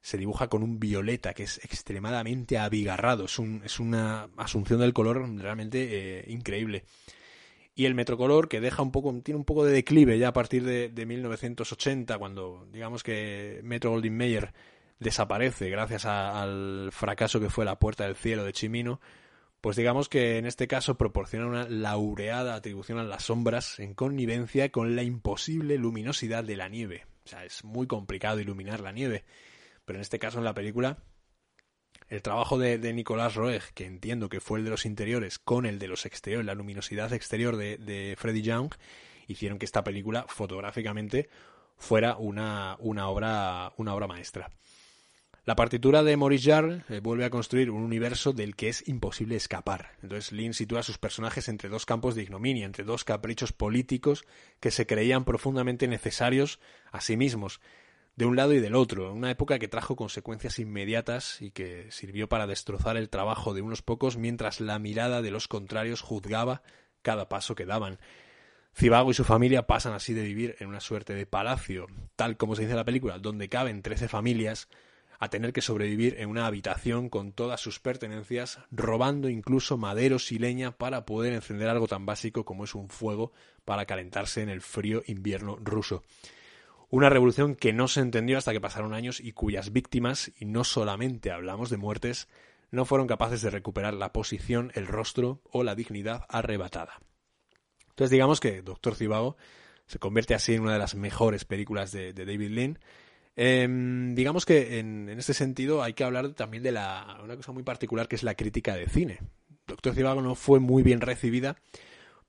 [0.00, 4.92] se dibuja con un violeta que es extremadamente abigarrado, es, un, es una asunción del
[4.92, 5.88] color realmente
[6.20, 6.84] eh, increíble.
[7.74, 10.64] Y el metrocolor que deja un poco, tiene un poco de declive ya a partir
[10.64, 14.52] de, de 1980, cuando digamos que Metro Goldwyn Mayer
[14.98, 19.00] desaparece gracias al fracaso que fue La Puerta del Cielo de Chimino,
[19.60, 24.70] pues digamos que en este caso proporciona una laureada atribución a las sombras en connivencia
[24.70, 27.06] con la imposible luminosidad de la nieve.
[27.24, 29.24] O sea, es muy complicado iluminar la nieve.
[29.84, 30.98] Pero en este caso, en la película,
[32.08, 35.78] el trabajo de, Nicolás Roeg, que entiendo que fue el de los interiores, con el
[35.78, 38.70] de los exteriores, la luminosidad exterior de, de Freddy Young,
[39.26, 41.28] hicieron que esta película fotográficamente
[41.76, 44.50] fuera una, una, obra, una obra maestra.
[45.48, 49.34] La partitura de Maurice Jarre eh, vuelve a construir un universo del que es imposible
[49.34, 49.92] escapar.
[50.02, 54.26] Entonces Lynn sitúa a sus personajes entre dos campos de ignominia, entre dos caprichos políticos
[54.60, 56.60] que se creían profundamente necesarios
[56.92, 57.62] a sí mismos,
[58.14, 62.28] de un lado y del otro, una época que trajo consecuencias inmediatas y que sirvió
[62.28, 66.60] para destrozar el trabajo de unos pocos mientras la mirada de los contrarios juzgaba
[67.00, 68.00] cada paso que daban.
[68.74, 71.86] Cibago y su familia pasan así de vivir en una suerte de palacio,
[72.16, 74.68] tal como se dice en la película, donde caben trece familias,
[75.18, 80.38] a tener que sobrevivir en una habitación con todas sus pertenencias, robando incluso maderos y
[80.38, 83.32] leña para poder encender algo tan básico como es un fuego
[83.64, 86.02] para calentarse en el frío invierno ruso.
[86.90, 90.64] Una revolución que no se entendió hasta que pasaron años y cuyas víctimas, y no
[90.64, 92.28] solamente hablamos de muertes,
[92.70, 97.00] no fueron capaces de recuperar la posición, el rostro o la dignidad arrebatada.
[97.90, 99.36] Entonces digamos que Doctor Cibago
[99.86, 102.78] se convierte así en una de las mejores películas de, David Lean,
[103.40, 107.62] Em, digamos que en, este sentido hay que hablar también de la, una cosa muy
[107.62, 109.20] particular que es la crítica de cine.
[109.68, 111.56] Doctor Cibago no fue muy bien recibida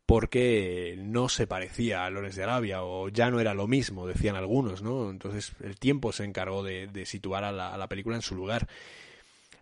[0.05, 4.35] porque no se parecía a Lorenz de Arabia o ya no era lo mismo, decían
[4.35, 5.09] algunos, ¿no?
[5.09, 8.67] Entonces el tiempo se encargó de, situar a la, película en su lugar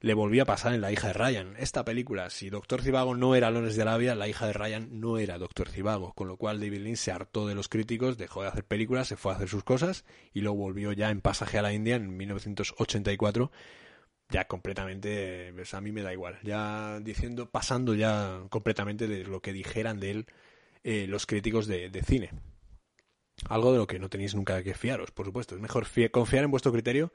[0.01, 1.55] le volvió a pasar en La hija de Ryan.
[1.57, 5.17] Esta película, si Doctor Cibago no era Lones de Arabia, La hija de Ryan no
[5.17, 8.49] era Doctor Cibago, con lo cual David Lynch se hartó de los críticos, dejó de
[8.49, 11.61] hacer películas, se fue a hacer sus cosas y luego volvió ya en Pasaje a
[11.61, 13.51] la India en 1984
[14.29, 19.41] ya completamente, pues a mí me da igual, ya diciendo, pasando ya completamente de lo
[19.41, 20.25] que dijeran de él
[20.83, 22.31] eh, los críticos de, cine.
[23.49, 25.55] Algo de lo que no tenéis nunca que fiaros, por supuesto.
[25.55, 27.13] Es mejor confiar en vuestro criterio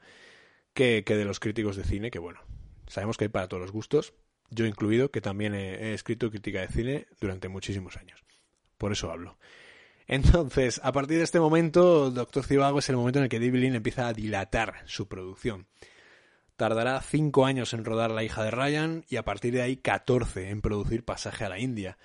[0.73, 2.39] que, que de los críticos de cine, que bueno,
[2.87, 4.13] Sabemos que hay para todos los gustos,
[4.49, 8.23] yo incluido, que también he, escrito crítica de cine durante muchísimos años.
[8.77, 9.37] Por eso hablo.
[10.07, 13.75] Entonces, a partir de este momento, Doctor Cibago es el momento en el que David
[13.75, 15.67] empieza a dilatar su producción.
[16.55, 20.49] Tardará cinco años en rodar La hija de Ryan y a partir de ahí 14
[20.49, 21.97] en producir Pasaje a la India.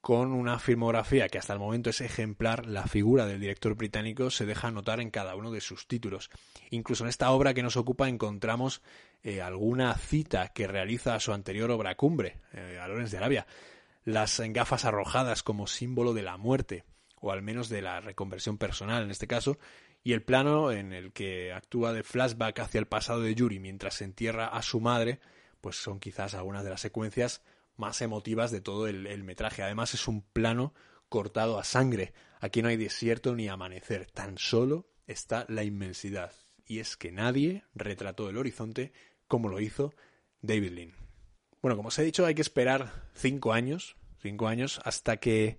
[0.00, 4.46] Con una filmografía que hasta el momento es ejemplar, la figura del director británico se
[4.46, 6.30] deja notar en cada uno de sus títulos.
[6.70, 8.82] Incluso en esta obra que nos ocupa encontramos
[9.24, 13.46] eh, alguna cita que realiza a su anterior obra cumbre, eh, a Lorenz de Arabia,
[14.04, 16.84] las gafas arrojadas como símbolo de la muerte,
[17.22, 19.58] o al menos de la reconversión personal en este caso,
[20.02, 23.94] y el plano en el que actúa de flashback hacia el pasado de Yuri mientras
[23.94, 25.20] se entierra a su madre,
[25.62, 27.42] pues son quizás algunas de las secuencias
[27.76, 29.62] más emotivas de todo el, el metraje.
[29.62, 30.74] Además es un plano
[31.08, 32.12] cortado a sangre.
[32.40, 36.32] Aquí no hay desierto ni amanecer, tan solo está la inmensidad.
[36.66, 38.92] Y es que nadie retrató el horizonte
[39.28, 39.94] como lo hizo
[40.40, 40.92] David Lean.
[41.62, 45.56] Bueno, como os he dicho, hay que esperar cinco años, cinco años, hasta que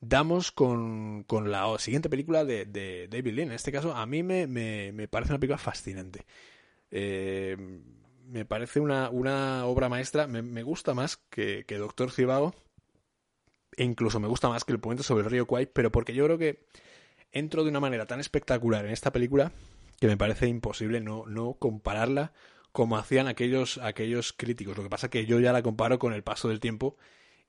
[0.00, 3.48] damos con, la siguiente película de, David Lean.
[3.48, 6.26] En este caso, a mí me, parece una película fascinante.
[6.90, 7.56] Eh,
[8.26, 10.26] me parece una, obra maestra.
[10.26, 12.54] Me, gusta más que, que, Doctor Cibago.
[13.76, 16.24] E incluso me gusta más que El puente sobre el río Kwai, pero porque yo
[16.24, 16.66] creo que
[17.32, 19.52] entro de una manera tan espectacular en esta película
[20.00, 22.32] que me parece imposible no, no compararla
[22.72, 24.76] como hacían aquellos, aquellos críticos.
[24.76, 26.96] Lo que pasa es que yo ya la comparo con el paso del tiempo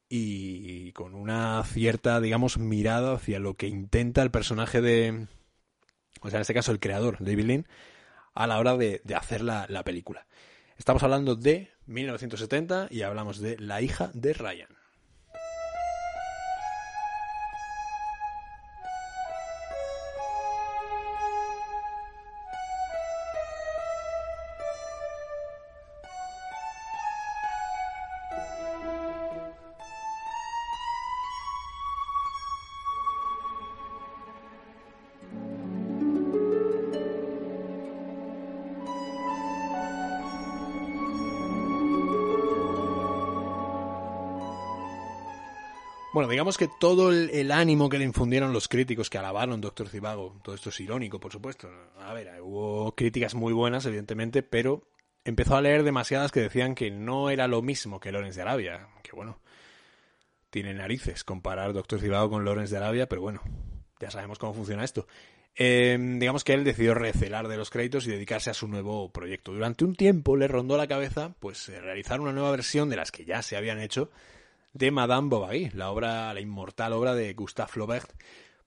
[0.10, 5.28] y con una cierta, digamos, mirada hacia lo que intenta el personaje de,
[6.22, 7.68] o sea, en este caso el creador, David Lynn,
[8.34, 10.28] a la hora de, de hacer la, la película.
[10.78, 14.81] Estamos hablando de 1970 y hablamos de La hija de Ryan.
[46.42, 50.56] Digamos que todo el, ánimo que le infundieron los críticos que alabaron Doctor Cibago, todo
[50.56, 51.70] esto es irónico, por supuesto.
[52.00, 54.82] A ver, hubo críticas muy buenas, evidentemente, pero
[55.24, 58.88] empezó a leer demasiadas que decían que no era lo mismo que Lorenz de Arabia.
[59.04, 59.40] Que bueno,
[60.50, 63.44] tiene narices comparar Doctor Cibago con Lorenz de Arabia, pero bueno,
[64.00, 65.06] ya sabemos cómo funciona esto.
[65.54, 69.54] Em, digamos que él decidió recelar de los créditos y dedicarse a su nuevo proyecto.
[69.54, 73.26] Durante un tiempo le rondó la cabeza pues realizar una nueva versión de las que
[73.26, 74.10] ya se habían hecho
[74.74, 78.12] de Madame Bovary, la obra, la inmortal obra de Gustave Flaubert,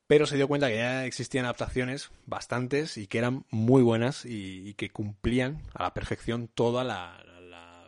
[0.07, 4.75] pero se dio cuenta que ya existían adaptaciones bastantes y que eran muy buenas y,
[4.75, 7.25] que cumplían a la perfección toda la,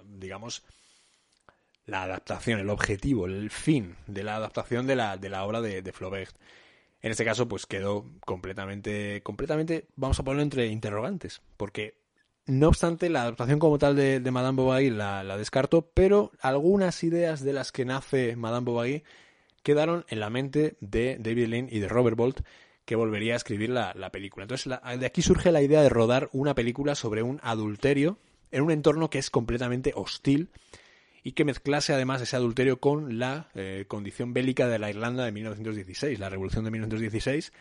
[0.05, 0.65] digamos,
[1.85, 5.93] la adaptación, el objetivo, el fin de la adaptación de la, de la obra de,
[5.93, 6.35] Flaubert.
[7.03, 12.06] En este caso, pues quedó completamente, completamente, vamos a ponerlo entre interrogantes, porque
[12.47, 17.43] no obstante, la adaptación como tal de, Madame Bovary la, la, descarto, pero algunas ideas
[17.43, 19.05] de las que nace Madame Bovary
[19.63, 22.41] quedaron en la mente de David Lynn y de Robert Bolt,
[22.85, 24.45] que volvería a escribir la, película.
[24.45, 28.17] Entonces, de aquí surge la idea de rodar una película sobre un adulterio
[28.53, 30.51] en un entorno que es completamente hostil
[31.25, 35.33] y que mezclase además ese adulterio con la eh, condición bélica de la Irlanda de
[35.33, 37.53] 1916, la revolución de 1916,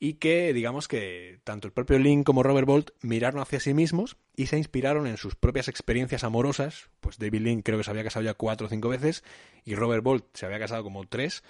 [0.00, 4.16] y que digamos que tanto el propio Link como Robert Bolt miraron hacia sí mismos
[4.36, 8.04] y se inspiraron en sus propias experiencias amorosas, pues David Link creo que se había
[8.04, 9.24] casado ya cuatro o cinco veces
[9.64, 11.42] y Robert Bolt se había casado como tres,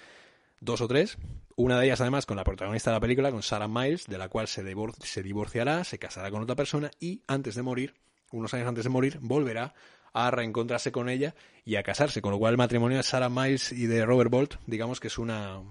[0.61, 1.17] dos o tres,
[1.55, 4.29] una de ellas además con la protagonista de la película, con Sarah Miles, de la
[4.29, 4.63] cual se,
[5.03, 7.93] se divorciará, se casará con otra persona y antes de morir,
[8.31, 9.73] unos años antes de morir, volverá
[10.11, 11.35] a reencontrarse con ella
[11.65, 14.55] y a casarse, con lo cual el matrimonio de Sarah Miles y de Robert Bolt,
[14.65, 15.61] digamos que es una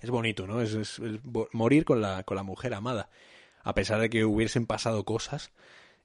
[0.00, 0.60] es bonito, ¿no?
[0.60, 1.00] Es,
[1.52, 3.10] morir con la, con la mujer amada,
[3.62, 5.52] a pesar de que hubiesen pasado cosas.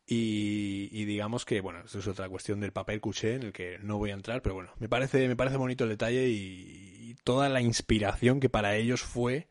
[0.08, 3.98] Y, digamos que, bueno, esto es otra cuestión del papel cuché en el que no
[3.98, 7.62] voy a entrar, pero bueno, me parece, me parece bonito el detalle y, toda la
[7.62, 9.48] inspiración que para ellos fue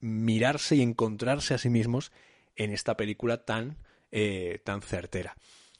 [0.00, 2.12] mirarse y encontrarse a sí mismos
[2.54, 3.78] en esta película tan,
[4.10, 5.34] eh, tan certera.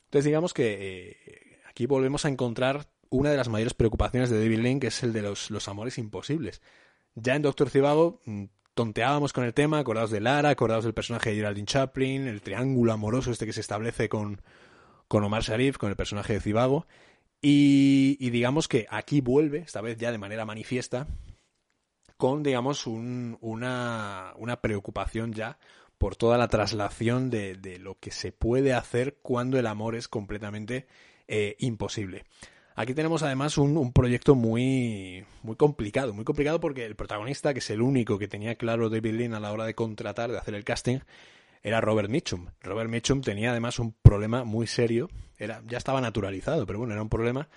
[0.04, 4.60] Entonces digamos que eh, aquí volvemos a encontrar una de las mayores preocupaciones de David
[4.60, 6.62] Lynn, que es el de los, los amores imposibles.
[7.14, 8.44] Ya en Doctor Cibago mm,
[8.74, 12.92] tonteábamos con el tema, acordados de Lara, acordados del personaje de Geraldine Chaplin, el triángulo
[12.92, 14.40] amoroso este que se establece con,
[15.08, 16.86] con Omar Sharif, con el personaje de Cibago.
[17.44, 21.08] Y, digamos que aquí vuelve, esta vez ya de manera manifiesta,
[22.16, 25.58] con, digamos, una, una preocupación ya
[25.98, 30.06] por toda la traslación de, de, lo que se puede hacer cuando el amor es
[30.06, 30.86] completamente
[31.26, 32.24] eh, imposible.
[32.74, 37.70] Aquí tenemos además un, proyecto muy, muy complicado, muy complicado porque el protagonista, que es
[37.70, 40.64] el único que tenía claro David Lean a la hora de contratar, de hacer el
[40.64, 41.00] casting,
[41.62, 42.46] era Robert Mitchum.
[42.62, 47.02] Robert Mitchum tenía además un problema muy serio, era, ya estaba naturalizado, pero bueno, era
[47.02, 47.48] un problema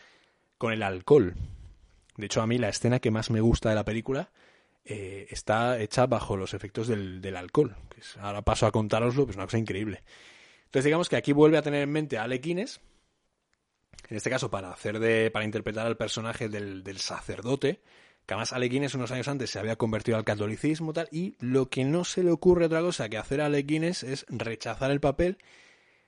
[0.58, 1.36] con el alcohol.
[2.18, 4.32] De hecho, a mí la escena que más me gusta de la película
[4.86, 7.76] eh, está hecha bajo los efectos del, alcohol.
[8.20, 10.04] Ahora paso a contároslo, pues una cosa increíble.
[10.66, 12.82] Entonces digamos que aquí vuelve a tener en mente a Alequines,
[14.10, 17.82] en este caso para hacer de, para interpretar al personaje del, sacerdote,
[18.26, 21.84] que además Alequines unos años antes se había convertido al catolicismo tal, y lo que
[21.84, 25.38] no se le ocurre otra cosa que hacer a Alequines es rechazar el papel.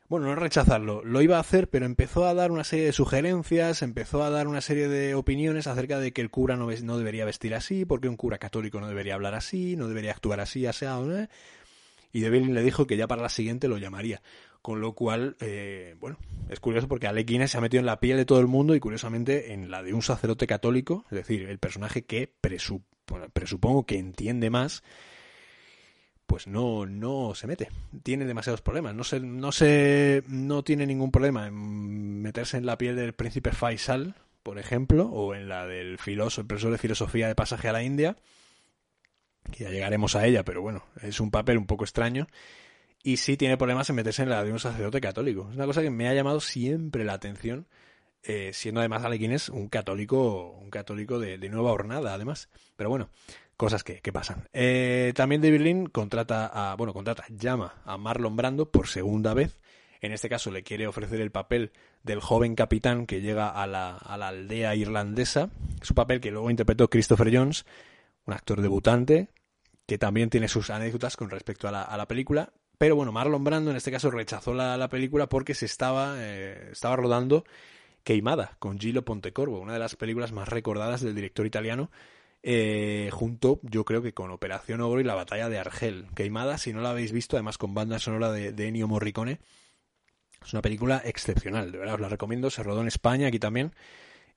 [0.10, 3.82] Bueno, no rechazarlo, lo iba a hacer, pero empezó a dar una serie de sugerencias,
[3.82, 7.26] empezó a dar una serie de opiniones acerca de que el cura no, no debería
[7.26, 10.72] vestir así, porque un cura católico no debería hablar así, no debería actuar así, ya
[10.72, 11.28] sea, ¿no?
[12.18, 14.22] y Devlin le dijo que ya para la siguiente lo llamaría.
[14.68, 16.18] Con lo cual, eh, bueno,
[16.49, 18.76] es curioso porque Alec Guinness se ha metido en la piel de todo el mundo
[18.76, 22.30] y curiosamente en la de un sacerdote católico, es decir, el personaje que
[23.32, 24.84] presupongo que entiende más,
[26.26, 27.70] pues no, no se mete.
[28.03, 28.93] Tiene demasiados problemas.
[28.93, 33.53] No se, no se, no tiene ningún problema en meterse en la piel del príncipe
[33.53, 37.72] Faisal, por ejemplo, o en la del filósofo, el profesor de filosofía de pasaje a
[37.72, 38.18] la India,
[39.57, 42.28] ya llegaremos a ella, pero bueno, es un papel un poco extraño
[43.04, 45.48] y sí tiene problemas en meterse en la de un sacerdote católico.
[45.50, 47.68] Es una cosa que me ha llamado siempre la atención,
[48.24, 52.50] eh, siendo además Alequines un católico, un católico de, nueva hornada, además.
[52.76, 53.10] Pero bueno,
[53.56, 54.48] cosas que, pasan.
[54.54, 59.60] Eh, también David Lynn contrata a, bueno, contrata, llama a Marlon Brando por segunda vez.
[60.02, 61.72] En este caso le quiere ofrecer el papel
[62.04, 65.50] del joven capitán que llega a la, a la aldea irlandesa.
[65.82, 67.66] Su papel que luego interpretó Christopher Jones,
[68.26, 69.30] un actor debutante,
[69.88, 72.52] que también tiene sus anécdotas con respecto a la película.
[72.78, 76.96] Pero bueno, Marlon Brando en este caso rechazó la, película porque se estaba, eh, estaba
[76.96, 77.44] rodando
[78.04, 81.90] Queimada con Gillo Pontecorvo, una de las películas más recordadas del director italiano,
[82.44, 86.08] eh, junto yo creo que con Operación Ogro y la batalla de Argel.
[86.16, 89.40] Queimada, si no la habéis visto, además con banda sonora de, de Ennio Morricone,
[90.46, 93.74] es una película excepcional, de verdad os la recomiendo, se rodó en España aquí también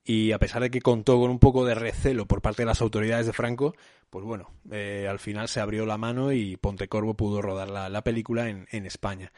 [0.03, 2.81] y a pesar de que contó con un poco de recelo por parte de las
[2.81, 3.75] autoridades de Franco,
[4.09, 8.49] pues bueno, eh, al final se abrió la mano y Pontecorvo pudo rodar la, película
[8.49, 9.31] en, España.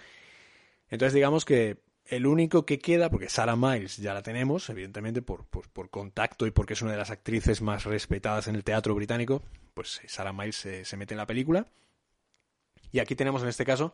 [0.90, 5.46] Entonces digamos que el único que queda, porque Sarah Miles ya la tenemos, evidentemente por,
[5.46, 9.44] por, contacto y porque es una de las actrices más respetadas en el teatro británico,
[9.74, 11.68] pues Sarah Miles se mete en la película.
[12.92, 13.94] Y aquí tenemos en este caso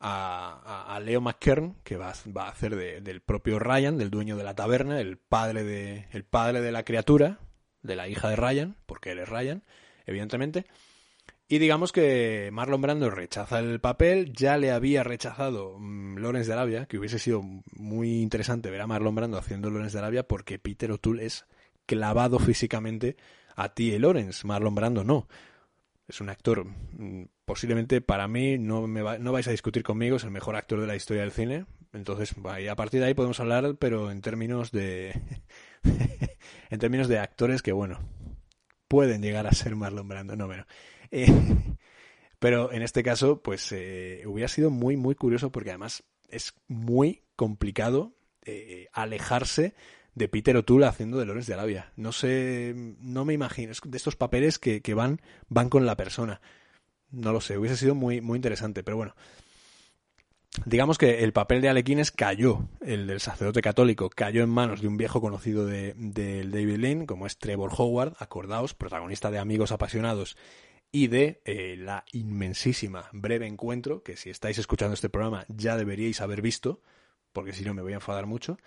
[0.00, 5.00] a, Leo McKern, que va, a hacer del propio Ryan, del dueño de la taberna,
[5.00, 7.38] el padre de, el padre de la criatura,
[7.82, 9.62] de la hija de Ryan, porque él es Ryan,
[10.06, 10.66] evidentemente.
[11.50, 16.52] Y digamos que Marlon Brando rechaza el papel, ya le había rechazado mm, Lawrence de
[16.52, 17.42] Arabia, que hubiese sido
[17.72, 21.46] muy interesante ver a Marlon Brando haciendo Lawrence de Arabia, porque Peter O'Toole es
[21.86, 23.16] clavado físicamente
[23.56, 25.26] a ti y Lawrence, Marlon Brando no.
[26.08, 30.24] Es un actor, mm, posiblemente para mí, no, me no vais a discutir conmigo, es
[30.24, 31.66] el mejor actor de la historia del cine.
[31.92, 35.20] Entonces, a partir de ahí podemos hablar, pero en términos de.
[36.70, 38.00] en términos de actores que, bueno,
[38.88, 40.34] pueden llegar a ser Marlon Brando.
[40.34, 40.66] No, bueno.
[41.10, 41.26] Eh,
[42.38, 47.22] pero en este caso, pues eh, hubiera sido muy, muy curioso porque además es muy
[47.36, 49.74] complicado eh, alejarse
[50.18, 51.92] de Peter O'Toole haciendo de Lorenz de Arabia.
[51.96, 53.72] No sé, no me imagino.
[53.72, 56.40] Es de estos papeles que, que van, van con la persona.
[57.10, 59.14] No lo sé, hubiese sido muy, muy interesante, pero bueno.
[60.64, 64.88] Digamos que el papel de Alequines cayó, el del sacerdote católico, cayó en manos de
[64.88, 70.36] un viejo conocido de, David Lynn, como es Trevor Howard, acordaos, protagonista de Amigos Apasionados
[70.90, 76.20] y de eh, la inmensísima Breve Encuentro, que si estáis escuchando este programa ya deberíais
[76.22, 76.80] haber visto,
[77.32, 78.58] porque si no me voy a enfadar mucho.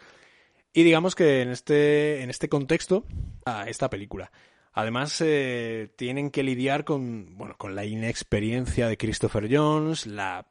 [0.74, 3.06] Y digamos que en este, en este contexto,
[3.46, 4.32] a esta película.
[4.74, 10.48] Además, eh, tienen que lidiar con, bueno, con la inexperiencia de Christopher Jones, la,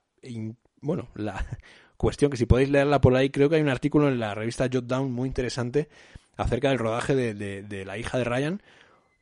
[0.83, 1.47] bueno, la
[1.97, 4.69] cuestión que si podéis leerla por ahí, creo que hay un artículo en la revista
[4.71, 5.89] Jotdown muy interesante
[6.37, 8.63] acerca del rodaje de, de la hija de Ryan,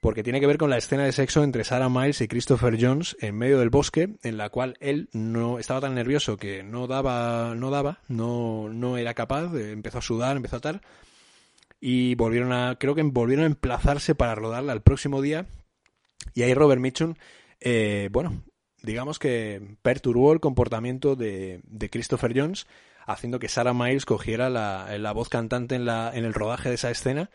[0.00, 3.16] porque tiene que ver con la escena de sexo entre Sarah Miles y Christopher Jones
[3.20, 7.54] en medio del bosque, en la cual él no estaba tan nervioso que no daba,
[7.56, 10.82] no daba, no, no era capaz, empezó a sudar, empezó a tal,
[11.80, 15.46] y volvieron a, creo que volvieron a emplazarse para rodarla el próximo día,
[16.34, 17.14] y ahí Robert Mitchum,
[17.60, 18.44] eh, bueno,
[18.82, 22.68] digamos que perturbó el comportamiento de, de Christopher Jones,
[23.04, 26.76] haciendo que Sarah Miles cogiera la, la voz cantante en, la, en el rodaje de
[26.76, 27.30] esa escena,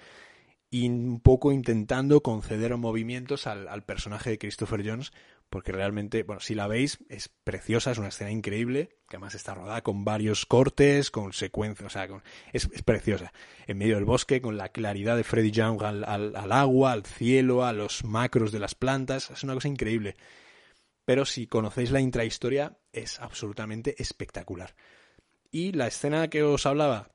[0.74, 5.14] y un poco intentando conceder movimientos al, personaje de Christopher Jones,
[5.52, 9.54] porque realmente, bueno, si la veis, es preciosa, es una escena increíble, que además está
[9.54, 12.08] rodada con varios cortes, con secuencias, o sea,
[12.54, 13.32] es, preciosa.
[13.68, 17.64] En medio del bosque, con la claridad de Freddy Young al, al, agua, al cielo,
[17.64, 20.16] a los macros de las plantas, es una cosa increíble.
[21.06, 24.74] Pero si conocéis la intrahistoria, es absolutamente espectacular.
[25.52, 27.13] Y la escena que os hablaba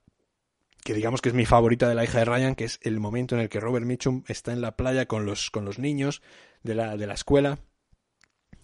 [0.85, 3.35] que digamos que es mi favorita de la hija de Ryan, que es el momento
[3.35, 6.23] en el que Robert Mitchum está en la playa con los, con los niños
[6.63, 7.59] de la, de la escuela,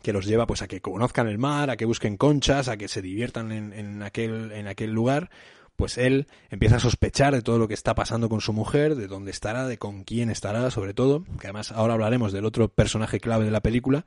[0.02, 2.88] que los lleva pues a que conozcan el mar, a que busquen conchas, a que
[2.88, 5.30] se diviertan en, en, aquel, en aquel lugar,
[5.76, 9.06] pues él empieza a sospechar de todo lo que está pasando con su mujer, de
[9.06, 13.18] dónde estará, de con quién estará, sobre todo, que además ahora hablaremos del otro personaje
[13.18, 14.04] clave de la película,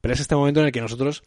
[0.00, 1.22] pero es este momento en el que nosotros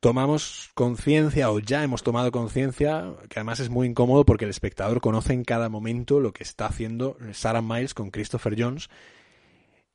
[0.00, 5.00] tomamos conciencia o ya hemos tomado conciencia, que además es muy incómodo porque el espectador
[5.00, 8.88] conoce en cada momento lo que está haciendo Sarah Miles con Christopher Jones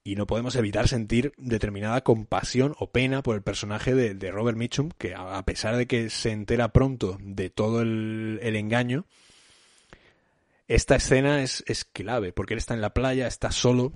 [0.03, 4.91] y no podemos evitar sentir determinada compasión o pena por el personaje de, Robert Mitchum,
[4.99, 9.07] que a pesar de que se entera pronto de todo el, engaño,
[10.67, 13.93] esta escena es, es clave, porque él está en la playa, está solo,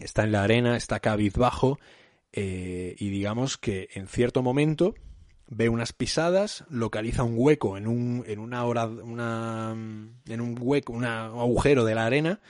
[0.00, 1.78] está en la arena, está cabizbajo,
[2.32, 4.94] eh, y digamos que en cierto momento
[5.50, 10.92] ve unas pisadas, localiza un hueco en un, en una hora, una, en un hueco,
[10.92, 12.40] un agujero de la arena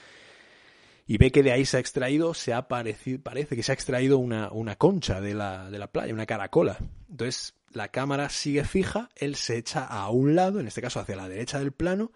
[1.07, 3.75] y ve que de ahí se ha extraído, se ha parecido, parece que se ha
[3.75, 6.79] extraído una, una concha de la, de la playa, una caracola.
[7.11, 11.17] Entonces la cámara sigue fija, él se echa a un lado, en este caso hacia
[11.17, 12.13] la derecha del plano,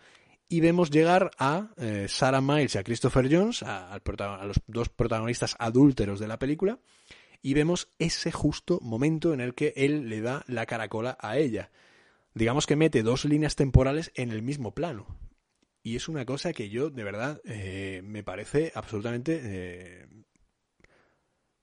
[0.48, 4.90] y vemos llegar a eh, Sarah Miles y a Christopher Jones, a, a los dos
[4.90, 6.78] protagonistas adúlteros de la película,
[7.44, 11.70] y vemos ese justo momento en el que él le da la caracola a ella.
[12.32, 15.18] Digamos que mete dos líneas temporales en el mismo plano.
[15.82, 19.40] Y es una cosa que yo, de verdad, eh, me parece absolutamente...
[19.44, 20.06] Eh,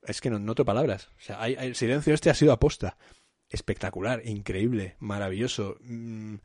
[0.04, 1.10] es que no noto palabras.
[1.18, 3.00] O sea, el silencio este ha sido aposta.
[3.50, 5.78] Espectacular, increíble, maravilloso.
[5.82, 6.36] Mm,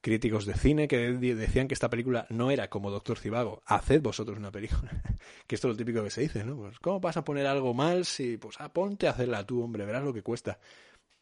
[0.00, 3.62] críticos de cine que decían que esta película no era como Doctor Cibago.
[3.66, 4.90] Haced vosotros una película.
[5.46, 6.56] que esto es lo típico que se dice, ¿no?
[6.56, 9.84] Pues, ¿cómo vas a poner algo mal si, pues, ah, ponte a hacerla tú, hombre,
[9.84, 10.58] verás lo que cuesta.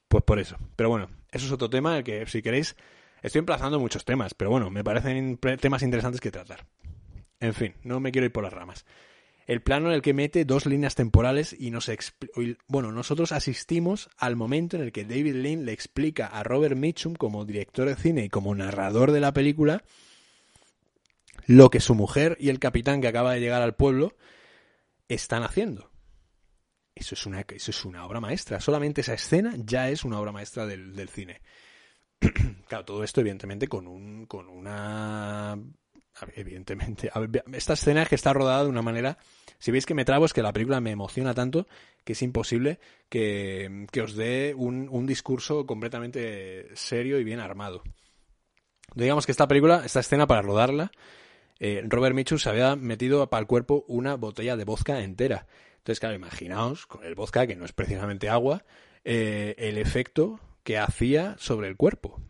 [0.09, 0.57] Pues por eso.
[0.77, 2.77] Pero bueno, eso es otro tema que, si queréis,
[3.23, 6.67] estoy emplazando muchos temas, pero bueno, me parecen temas interesantes que tratar.
[7.41, 8.85] En fin, no me quiero ir por las ramas
[9.49, 11.91] el plano en el que mete dos líneas temporales y nos
[12.69, 17.15] bueno, nosotros asistimos al momento en el que David Lean le explica a Robert Mitchum
[17.15, 19.83] como director de cine y como narrador de la película
[21.47, 24.15] lo que su mujer y el capitán que acaba de llegar al pueblo
[25.09, 25.91] están haciendo.
[26.95, 28.61] Eso es una, eso es una obra maestra.
[28.61, 31.41] Solamente esa escena ya es una obra maestra del, del cine.
[32.69, 35.59] claro, todo esto evidentemente con un, con una
[36.35, 37.11] evidentemente.
[37.53, 39.17] esta escena es que está rodada de una manera.
[39.59, 41.67] Si veis que me trabo, es que la película me emociona tanto
[42.05, 42.79] que es imposible
[43.09, 47.83] que, os dé un, discurso completamente serio y bien armado.
[48.95, 50.91] Digamos que esta película, esta escena para rodarla,
[51.59, 55.47] eh, Robert Mitchum se había metido para el cuerpo una botella de vodka entera.
[55.79, 58.65] Entonces, claro, imaginaos con el vodka, que no es precisamente agua,
[59.05, 62.21] eh, el efecto que hacía sobre el cuerpo.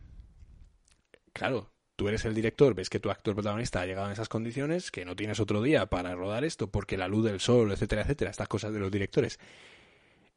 [1.33, 4.89] Claro, tú eres el director, ves que tu actor protagonista ha llegado en esas condiciones,
[4.89, 8.31] que no tienes otro día para rodar esto, porque la luz del sol, etcétera, etcétera,
[8.31, 9.37] estas cosas de los directores.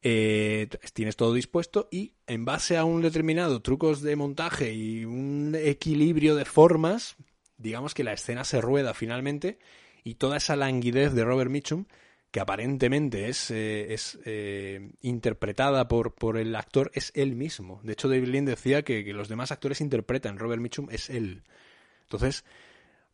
[0.03, 5.57] Eh, tienes todo dispuesto y en base a un determinado trucos de montaje y un
[5.57, 7.15] equilibrio de formas,
[7.59, 9.61] digamos que la escena se rueda finalmente
[10.03, 11.85] y toda esa languidez de Robert Mitchum
[12.33, 17.81] que aparentemente es, eh, es eh, interpretada por, por el actor, es él mismo.
[17.85, 21.43] De hecho, David Lean decía que, los demás actores interpretan, Robert Mitchum es él.
[22.05, 22.47] Entonces,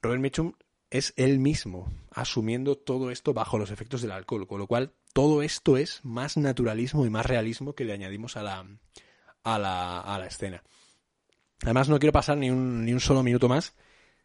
[0.00, 0.52] Robert Mitchum
[0.90, 5.42] es él mismo, asumiendo todo esto bajo los efectos del alcohol, con lo cual todo
[5.42, 8.66] esto es más naturalismo y más realismo que le añadimos a la,
[9.42, 10.62] a la, a la escena.
[11.64, 13.74] Además, no quiero pasar ni un, ni un solo minuto más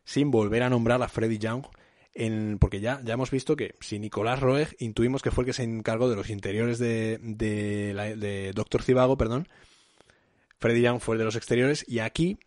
[0.05, 1.65] sin volver a nombrar a Freddy Young,
[2.59, 5.63] porque ya, ya hemos visto que si Nicolás Roeg intuimos que fue el que se
[5.63, 9.47] encargó de los interiores de, de, Doctor Cibago, perdón,
[10.59, 12.37] Freddy Young fue el de los exteriores y aquí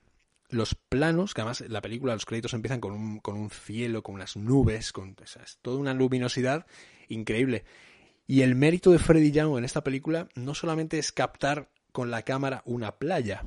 [0.49, 4.15] los planos, que además la película, los créditos empiezan con un, con un cielo, con
[4.15, 6.67] unas nubes, con es toda una luminosidad
[7.09, 7.65] increíble.
[8.29, 12.23] Y el mérito de Freddy Young en esta película no solamente es captar con la
[12.23, 13.45] cámara una playa,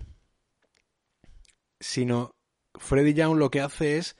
[1.80, 2.36] sino
[2.76, 4.18] Freddy Young lo que hace es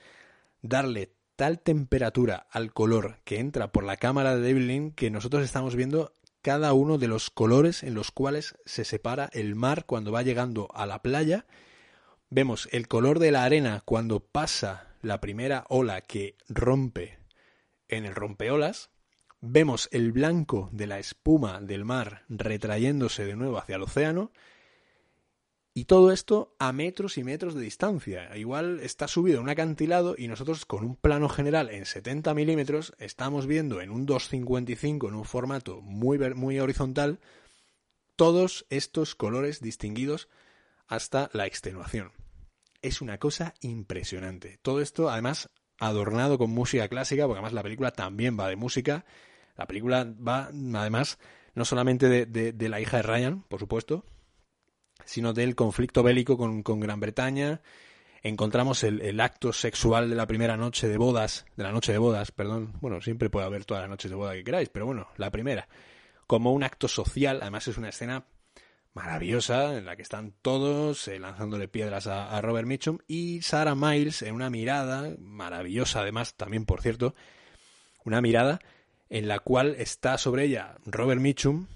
[0.62, 5.74] darle tal temperatura al color que entra por la cámara de David que nosotros estamos
[5.74, 6.12] viendo
[6.42, 10.68] cada uno de los colores en los cuales se separa el mar cuando va llegando
[10.74, 11.46] a la playa.
[12.28, 17.18] Vemos el color de la arena cuando pasa la primera ola que rompe
[17.88, 18.90] en el rompeolas.
[19.40, 24.30] Vemos el blanco de la espuma del mar retrayéndose de nuevo hacia el océano
[25.72, 28.36] y todo esto a metros y metros de distancia.
[28.36, 32.92] Igual está subido en un acantilado y nosotros con un plano general en 70 milímetros
[32.98, 37.20] estamos viendo en un 255, en un formato muy, muy horizontal,
[38.16, 40.28] todos estos colores distinguidos
[40.88, 42.12] hasta la extenuación.
[42.82, 44.58] Es una cosa impresionante.
[44.62, 49.04] Todo esto además adornado con música clásica, porque además la película también va de música.
[49.56, 51.18] La película va además
[51.54, 54.04] no solamente de, de la hija de Ryan, por supuesto,
[55.10, 57.60] sino del conflicto bélico con, Gran Bretaña.
[58.22, 62.30] Encontramos el, acto sexual de la primera noche de bodas, de la noche de bodas,
[62.30, 62.74] perdón.
[62.80, 65.66] Bueno, siempre puede haber todas las noches de boda que queráis, pero bueno, la primera.
[66.28, 68.24] Como un acto social, además es una escena
[68.94, 73.74] maravillosa en la que están todos eh, lanzándole piedras a, a, Robert Mitchum y Sarah
[73.74, 77.16] Miles en una mirada maravillosa, además, también por cierto,
[78.04, 78.60] una mirada
[79.08, 81.66] en la cual está sobre ella Robert Mitchum,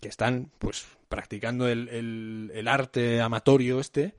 [0.00, 4.14] que están pues practicando el, el, arte amatorio este,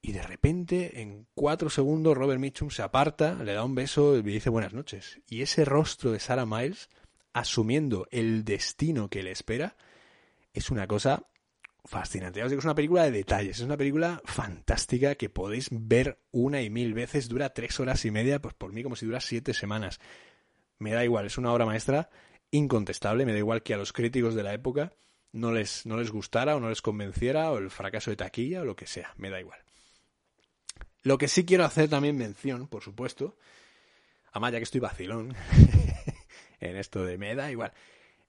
[0.00, 4.22] y de repente, en cuatro segundos, Robert Mitchum se aparta, le da un beso y
[4.22, 5.20] dice buenas noches.
[5.26, 6.88] Y ese rostro de Sarah Miles,
[7.32, 9.76] asumiendo el destino que le espera,
[10.52, 11.26] es una cosa
[11.84, 12.42] fascinante.
[12.42, 16.94] Es una película de detalles, es una película fantástica que podéis ver una y mil
[16.94, 17.28] veces.
[17.28, 19.98] Dura tres horas y media, pues por mí como si dura siete semanas.
[20.78, 22.08] Me da igual, es una obra maestra
[22.52, 24.92] incontestable, me da igual que a los críticos de la época
[25.32, 28.64] no les, no les gustara o no les convenciera o el fracaso de taquilla o
[28.64, 29.60] lo que sea, me da igual.
[31.02, 33.36] Lo que sí quiero hacer también mención, por supuesto,
[34.32, 35.34] además ya que estoy vacilón
[36.60, 37.72] en esto de me da igual,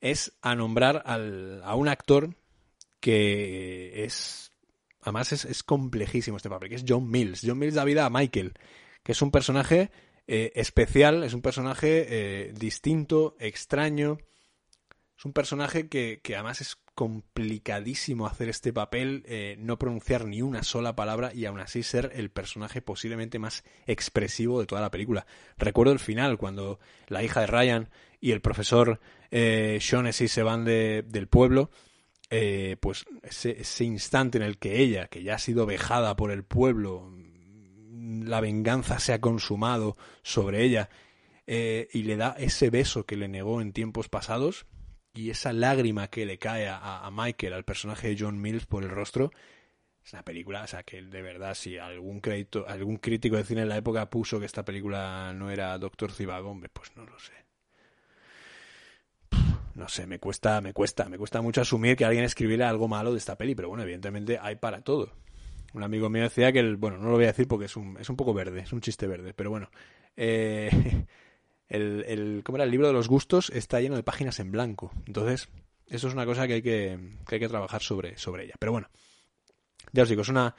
[0.02, 2.36] es a nombrar al, a un actor
[3.00, 4.52] que es,
[5.02, 7.42] además es, es, complejísimo este papel, que es John Mills.
[7.46, 8.54] John Mills da vida a Michael,
[9.04, 9.92] que es un personaje
[10.28, 14.20] eh, especial, es un personaje eh, distinto, extraño,
[15.18, 20.42] es un personaje que, que, además es complicadísimo hacer este papel, eh, no pronunciar ni
[20.42, 24.92] una sola palabra y aún así ser el personaje posiblemente más expresivo de toda la
[24.92, 25.26] película.
[25.58, 26.78] Recuerdo el final, cuando
[27.08, 27.90] la hija de Ryan
[28.20, 29.00] y el profesor
[29.32, 31.72] eh, se van de, del pueblo,
[32.30, 36.32] eh, pues ese, ese instante en el que ella, que ya ha sido vejada por
[36.32, 37.14] el pueblo,
[37.94, 40.90] la venganza se ha consumado sobre ella
[41.48, 44.66] eh, y le da ese beso que le negó en tiempos pasados,
[45.14, 48.90] y esa lágrima que le cae a, Michael, al personaje de John Mills por el
[48.90, 49.32] rostro,
[50.04, 53.62] es una película, o sea, que de verdad, si algún crédito, algún crítico de cine
[53.62, 57.34] en la época puso que esta película no era Doctor Zivago, pues no lo sé.
[59.76, 63.12] No sé, me cuesta, me cuesta, me cuesta mucho asumir que alguien escribiera algo malo
[63.12, 65.14] de esta peli, pero bueno, evidentemente hay para todo.
[65.74, 67.98] Un amigo mío decía que el, bueno, no lo voy a decir porque es un,
[67.98, 69.70] es un poco verde, es un chiste verde, pero bueno,
[70.18, 70.70] eh,
[71.70, 72.66] el, el, ¿cómo era?
[72.66, 74.92] el libro de los gustos está lleno de páginas en blanco.
[75.06, 75.50] Entonces,
[75.88, 78.56] eso es una cosa que hay que, que, hay que trabajar sobre, sobre ella.
[78.60, 78.90] Pero bueno,
[79.92, 80.56] ya os digo, es una,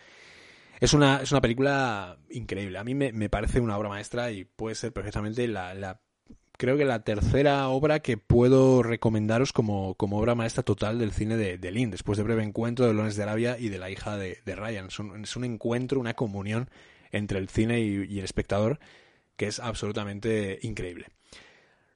[0.81, 2.79] es una, es una película increíble.
[2.79, 6.01] A mí me, me parece una obra maestra y puede ser perfectamente la, la
[6.61, 11.39] creo que la tercera obra que puedo recomendaros como, como obra maestra total del cine
[11.39, 14.19] de, de Lynn, después de Breve Encuentro de Lones de Arabia y de la hija
[14.19, 14.89] de, Ryan.
[14.89, 16.69] Es un, es un, encuentro, una comunión
[17.13, 18.79] entre el cine y, el espectador
[19.41, 21.07] que es absolutamente increíble.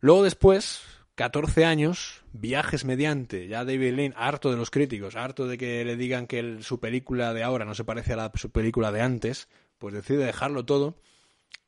[0.00, 0.80] Luego después,
[1.14, 5.96] 14 años, viajes mediante, ya David Lynn, harto de los críticos, harto de que le
[5.96, 9.48] digan que su película de ahora no se parece a la, su película de antes,
[9.76, 10.96] pues decide dejarlo todo.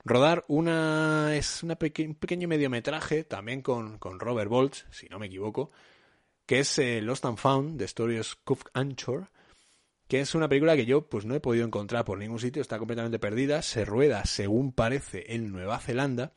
[0.02, 5.26] Rodar una es una un pequeño mediometraje también con, con Robert Boltz, si no me
[5.26, 5.72] equivoco,
[6.46, 9.28] que es eh, Lost and Found, de Stories Cook Anchor,
[10.08, 12.78] que es una película que yo pues no he podido encontrar por ningún sitio, está
[12.78, 16.32] completamente perdida, se rueda según parece en Nueva Zelanda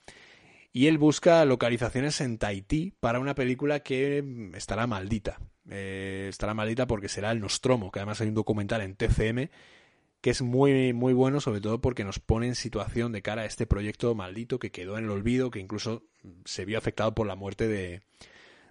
[0.72, 5.40] y él busca localizaciones en Tahití para una película que estará maldita.
[5.70, 9.50] Eh, estará maldita porque será el Nostromo, que además hay un documental en TCM
[10.22, 13.46] que es muy, muy bueno, sobre todo porque nos pone en situación de cara a
[13.46, 16.04] este proyecto maldito que quedó en el olvido, que incluso
[16.44, 18.02] se vio afectado por la muerte de,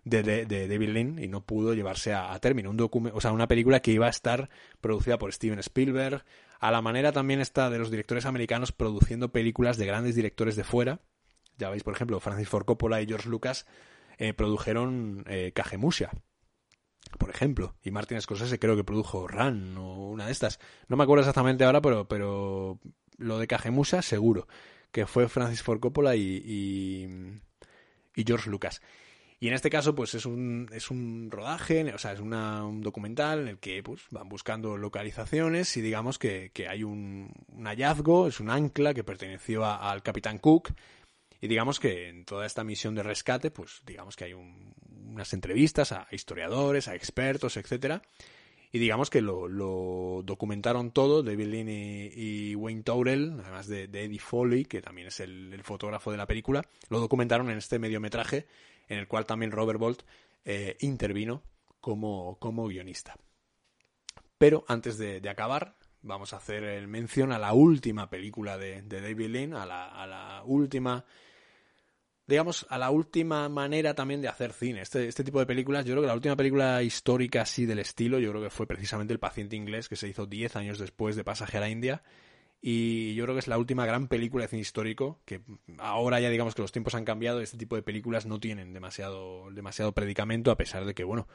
[0.09, 2.71] de, de, David Lynn y no pudo llevarse a, término.
[2.71, 2.81] Un
[3.13, 4.49] o sea, una película que iba a estar
[4.81, 6.25] producida por Steven Spielberg,
[6.61, 10.65] a la manera también está de los directores americanos produciendo películas de grandes directores de
[10.65, 11.01] fuera.
[11.57, 13.67] Ya veis, por ejemplo, Francis Ford Coppola y George Lucas
[14.19, 15.53] eh, produjeron eh,
[17.17, 17.77] por ejemplo.
[17.83, 20.59] Y Martin Scorsese creo que produjo Run o una de estas.
[20.89, 22.79] No me acuerdo exactamente ahora, pero, pero
[23.17, 24.47] lo de Cajemusa seguro.
[24.93, 27.41] Que fue Francis Ford Coppola y,
[28.15, 28.83] y, George Lucas.
[29.41, 33.41] Y en este caso, pues es un, es un rodaje, o sea, es un documental
[33.41, 37.33] en el que pues, van buscando localizaciones y digamos que, que hay un,
[37.65, 40.71] hallazgo, es un ancla que perteneció al Capitán Cook.
[41.41, 44.75] Y digamos que en toda esta misión de rescate, pues digamos que hay un,
[45.09, 48.03] unas entrevistas a historiadores, a expertos, etcétera.
[48.71, 54.67] Y digamos que lo, documentaron todo, David Lean y, Wayne Taurel, además de, Eddie Foley,
[54.67, 58.47] que también es el, fotógrafo de la película, lo documentaron en este mediometraje,
[58.89, 60.03] en el cual también Robert Bolt
[60.45, 61.43] eh, intervino
[61.81, 63.17] como, como guionista.
[64.39, 69.29] Pero antes de, acabar, vamos a hacer el mención a la última película de, David
[69.29, 71.05] Lean, a la, a la última
[72.29, 74.83] digamos, a la última manera también de hacer cine.
[74.83, 78.19] Este, este tipo de películas, yo creo que la última película histórica así del estilo,
[78.19, 81.25] yo creo que fue precisamente El paciente inglés, que se hizo 10 años después de
[81.25, 82.03] Pasaje a la India.
[82.61, 85.43] Y yo creo que es la última gran película de cine histórico, que
[85.79, 89.51] ahora ya digamos que los tiempos han cambiado, este tipo de películas no tienen demasiado,
[89.53, 91.29] demasiado predicamento, a pesar de que, bueno,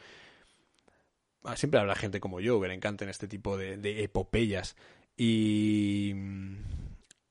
[1.55, 4.75] siempre habrá gente como yo que le encanten este tipo de, de epopeyas.
[5.15, 6.13] Y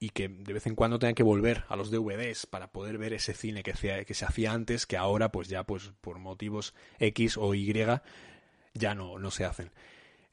[0.03, 3.13] y que de vez en cuando tengan que volver a los DVDs para poder ver
[3.13, 3.73] ese cine que,
[4.05, 7.73] que se hacía antes, que ahora pues ya pues por motivos X o Y
[8.75, 9.71] ya no, no se hacen.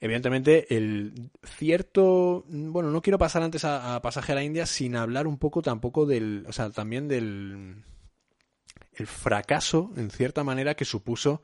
[0.01, 2.45] Evidentemente, el cierto.
[2.47, 6.05] Bueno, no quiero pasar antes a, Pasaje a la India sin hablar un poco tampoco
[6.05, 6.45] del.
[6.47, 7.83] O sea, también del.
[8.93, 11.41] El fracaso, en cierta manera, que supuso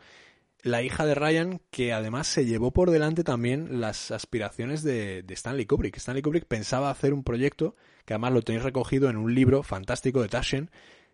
[0.66, 5.66] la hija de Ryan, que además se llevó por delante también las aspiraciones de, Stanley
[5.66, 5.98] Kubrick.
[5.98, 10.22] Stanley Kubrick pensaba hacer un proyecto, que además lo tenéis recogido en un libro fantástico
[10.22, 10.72] de Taschen,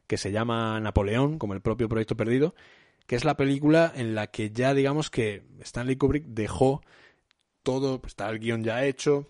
[0.07, 2.55] que se llama Napoleón, como el propio proyecto perdido,
[3.07, 6.81] que es la película en la que ya digamos que Stanley Kubrick dejó
[7.63, 9.27] todo, pues, está el guion ya hecho,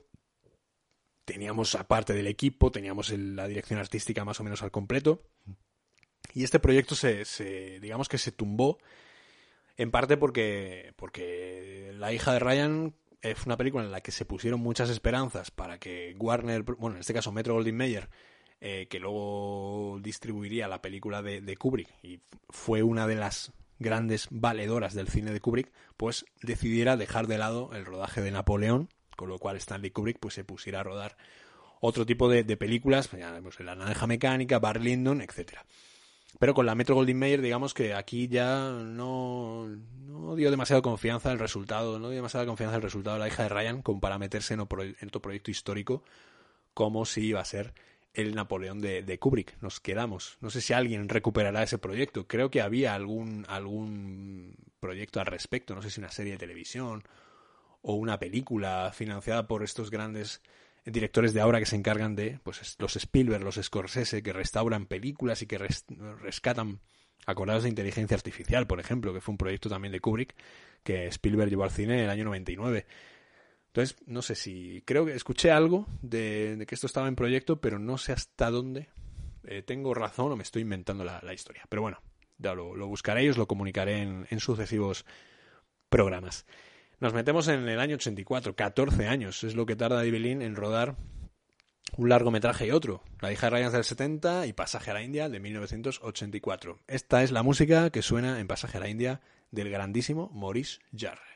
[1.26, 5.24] teníamos aparte del equipo, teníamos la dirección artística más o menos al completo,
[6.34, 8.78] y este proyecto se, se digamos que se tumbó
[9.78, 14.26] en parte porque, porque La hija de Ryan es una película en la que se
[14.26, 18.10] pusieron muchas esperanzas para que Warner, bueno, en este caso Metro Goldwyn Mayer,
[18.60, 21.90] eh, que luego distribuiría la película de, de, Kubrick.
[22.04, 23.52] Y fue una de las
[23.82, 28.90] grandes valedoras del cine de Kubrick, pues decidiera dejar de lado el rodaje de Napoleón,
[29.18, 31.18] con lo cual Stanley Kubrick pues se pusiera a rodar
[31.82, 35.66] otro tipo de, películas, pues, La Naranja Mecánica, Bar Lyndon, etcétera.
[36.40, 41.32] Pero con la Metro Goldwyn Mayer, digamos que aquí ya no, no dio demasiada confianza
[41.32, 44.18] el resultado, no dio demasiada confianza el resultado de la hija de Ryan como para
[44.18, 46.04] meterse en otro, proyecto histórico
[46.74, 47.74] como si iba a ser
[48.14, 49.56] el Napoleón de, de, Kubrick.
[49.62, 50.38] Nos quedamos.
[50.42, 52.28] No sé si alguien recuperará ese proyecto.
[52.28, 55.76] Creo que había algún, algún proyecto al respecto.
[55.76, 57.04] No sé si una serie de televisión
[57.82, 60.42] o una película financiada por estos grandes
[60.86, 65.42] directores de ahora que se encargan de, pues los Spielberg, los Scorsese, que restauran películas
[65.42, 66.80] y que rescatan
[67.26, 70.36] acordados de inteligencia artificial, por ejemplo, que fue un proyecto también de Kubrick
[70.84, 72.86] que Spielberg llevó al cine en el año 99.
[73.74, 74.84] Entonces, no sé si.
[74.86, 78.90] Creo que escuché algo de, que esto estaba en proyecto, pero no sé hasta dónde.
[79.46, 81.64] Eh, tengo razón o me estoy inventando la, historia.
[81.70, 82.02] Pero bueno,
[82.38, 85.06] ya lo, buscaré y os lo comunicaré en, sucesivos
[85.88, 86.46] programas.
[87.00, 90.98] Nos metemos en el año 84, 14 años es lo que tarda David en rodar
[91.98, 95.30] un largometraje y otro, La hija de Ryan del 70 y Pasaje a la India
[95.30, 96.80] de 1984.
[96.88, 101.31] Esta es la música que suena en Pasaje a la India del grandísimo Maurice Jarre.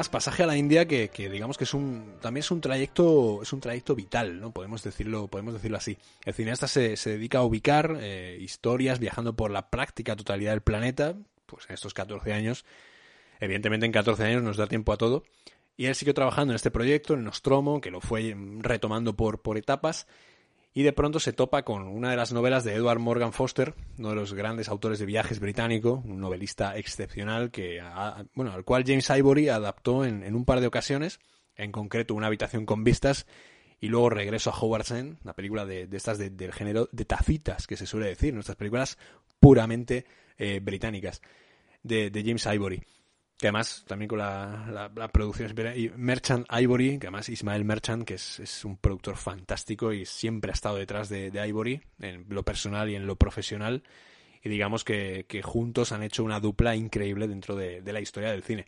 [0.00, 3.52] Más pasaje a la India que, digamos que es un también es un trayecto es
[3.52, 5.98] un trayecto vital no podemos decirlo podemos decirlo así.
[6.24, 11.16] El cineasta se, dedica a ubicar eh, historias viajando por la práctica totalidad del planeta
[11.44, 12.64] pues en estos 14 años.
[13.40, 15.22] Evidentemente en 14 años nos da tiempo a todo.
[15.76, 19.58] Y él siguió trabajando en este proyecto en Nostromo que lo fue retomando por por
[19.58, 20.06] etapas
[20.72, 24.10] y de pronto se topa con una de las novelas de Edward Morgan Foster, uno
[24.10, 27.82] de los grandes autores de viajes británico, un novelista excepcional que,
[28.34, 31.18] bueno, al cual James Ivory adaptó en, un par de ocasiones,
[31.56, 33.26] en concreto Una habitación con vistas
[33.80, 37.76] y luego Regreso a Howard's End, una película de, estas del género de tacitas, que
[37.76, 38.98] se suele decir, nuestras películas
[39.40, 40.04] puramente
[40.38, 41.20] eh, británicas,
[41.82, 42.82] de James Ivory
[43.40, 48.14] que además también con la, la, producción y Merchant Ivory, que además Ismael Merchant, que
[48.14, 52.96] es, un productor fantástico y siempre ha estado detrás de, Ivory, en lo personal y
[52.96, 53.82] en lo profesional,
[54.44, 58.66] y digamos que, juntos han hecho una dupla increíble dentro de, la historia del cine.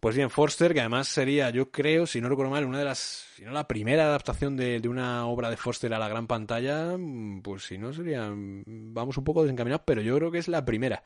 [0.00, 2.98] Pues bien, Forster, que además sería, yo creo, si no recuerdo mal, una de las,
[3.36, 6.96] si no la primera adaptación de, de una obra de Forster a la gran pantalla,
[7.40, 11.04] pues si no sería, vamos un poco desencaminados, pero yo creo que es la primera.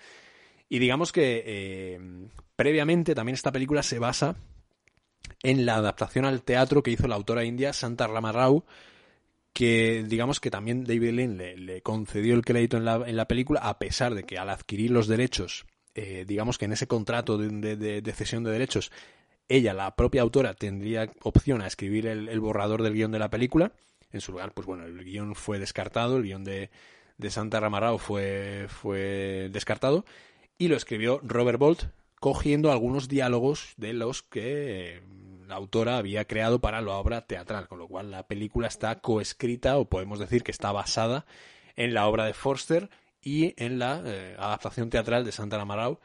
[0.68, 2.00] Y digamos que eh,
[2.56, 4.36] previamente también esta película se basa
[5.42, 8.64] en la adaptación al teatro que hizo la autora india Santa Rama Rao,
[9.52, 13.60] que digamos que también David Lynn le, concedió el crédito en la, en la, película,
[13.60, 17.76] a pesar de que al adquirir los derechos, eh, digamos que en ese contrato de,
[17.76, 18.92] de, cesión de derechos,
[19.48, 23.72] ella, la propia autora, tendría opción a escribir el, borrador del guion de la película.
[24.12, 26.70] En su lugar, pues bueno, el guion fue descartado, el guion de,
[27.16, 30.04] de Santa Ramarao fue, fue descartado
[30.58, 31.84] y lo escribió Robert Bolt,
[32.20, 35.02] cogiendo algunos diálogos de los que
[35.46, 39.78] la autora había creado para la obra teatral, con lo cual la película está coescrita
[39.78, 41.26] o podemos decir que está basada
[41.76, 46.00] en la obra de Forster y en la eh, adaptación teatral de Santa Amarau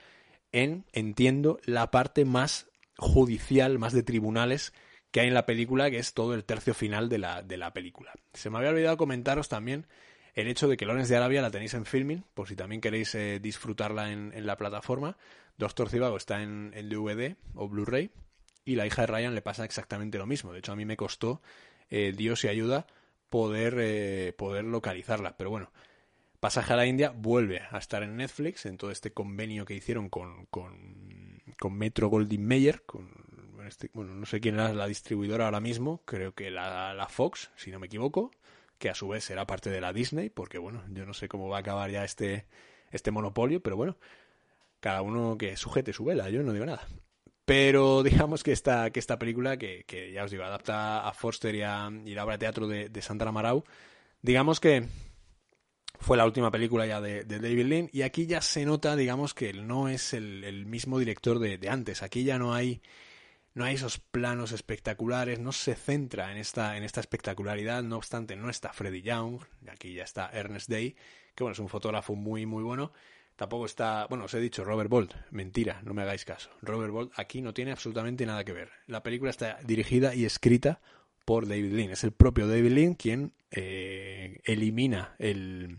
[0.51, 2.67] en, entiendo, la parte más
[2.97, 4.73] judicial, más de tribunales
[5.11, 7.73] que hay en la película, que es todo el tercio final de la, de la
[7.73, 8.13] película.
[8.33, 9.87] Se me había olvidado comentaros también
[10.33, 13.13] el hecho de que Lones de Arabia la tenéis en filming, por si también queréis
[13.15, 15.17] eh, disfrutarla en, la plataforma.
[15.57, 18.11] Doctor Cibago está en, DVD o Blu-ray.
[18.63, 20.53] Y la hija de Ryan le pasa exactamente lo mismo.
[20.53, 21.41] De hecho, a mí me costó,
[21.89, 22.87] eh, Dios y ayuda,
[23.29, 25.35] poder, eh, poder localizarla.
[25.35, 25.71] Pero bueno,
[26.39, 30.09] Pasaje a la India vuelve a estar en Netflix, en todo este convenio que hicieron
[30.09, 33.11] con, con, Metro Goldwyn Mayer, con
[33.67, 37.69] este, bueno, no sé quién es la distribuidora ahora mismo, creo que la Fox, si
[37.69, 38.31] no me equivoco,
[38.81, 41.47] que a su vez será parte de la Disney, porque bueno, yo no sé cómo
[41.47, 42.47] va a acabar ya este,
[42.91, 43.95] este monopolio, pero bueno,
[44.79, 46.87] cada uno que sujete su vela, yo no digo nada.
[47.45, 51.59] Pero digamos que esta, que esta película, que, ya os digo, adapta a Foster y,
[51.59, 53.63] la obra de teatro de, de Sandra Marau,
[54.21, 54.87] digamos que
[56.01, 59.53] fue la última película ya de, David Lynn y aquí ya se nota, digamos, que
[59.53, 62.01] no es el, mismo director de, antes.
[62.01, 62.81] Aquí ya no hay
[63.53, 68.35] no hay esos planos espectaculares, no se centra en esta, en esta espectacularidad, no obstante
[68.35, 70.95] no está Freddy Young, aquí ya está Ernest Day,
[71.35, 72.93] que bueno, es un fotógrafo muy muy bueno,
[73.35, 77.11] tampoco está, bueno, os he dicho Robert Bolt, mentira, no me hagáis caso, Robert Bolt
[77.17, 80.79] aquí no tiene absolutamente nada que ver, la película está dirigida y escrita
[81.25, 85.77] por David Lean, es el propio David Lean quien eh, elimina el,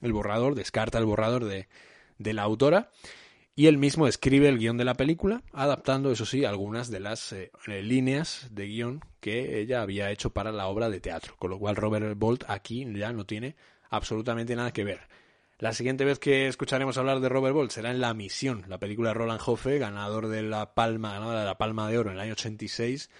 [0.00, 1.68] el borrador, descarta el borrador de,
[2.18, 2.90] de la autora,
[3.58, 7.32] y él mismo escribe el guion de la película, adaptando, eso sí, algunas de las
[7.32, 11.58] eh, líneas de guion que ella había hecho para la obra de teatro, con lo
[11.58, 13.56] cual Robert Bolt aquí ya no tiene
[13.90, 15.00] absolutamente nada que ver.
[15.58, 19.08] La siguiente vez que escucharemos hablar de Robert Bolt será en La Misión, la película
[19.08, 22.20] de Roland Hoffe, ganador de la Palma, ganadora de la Palma de Oro en el
[22.20, 23.10] año 86,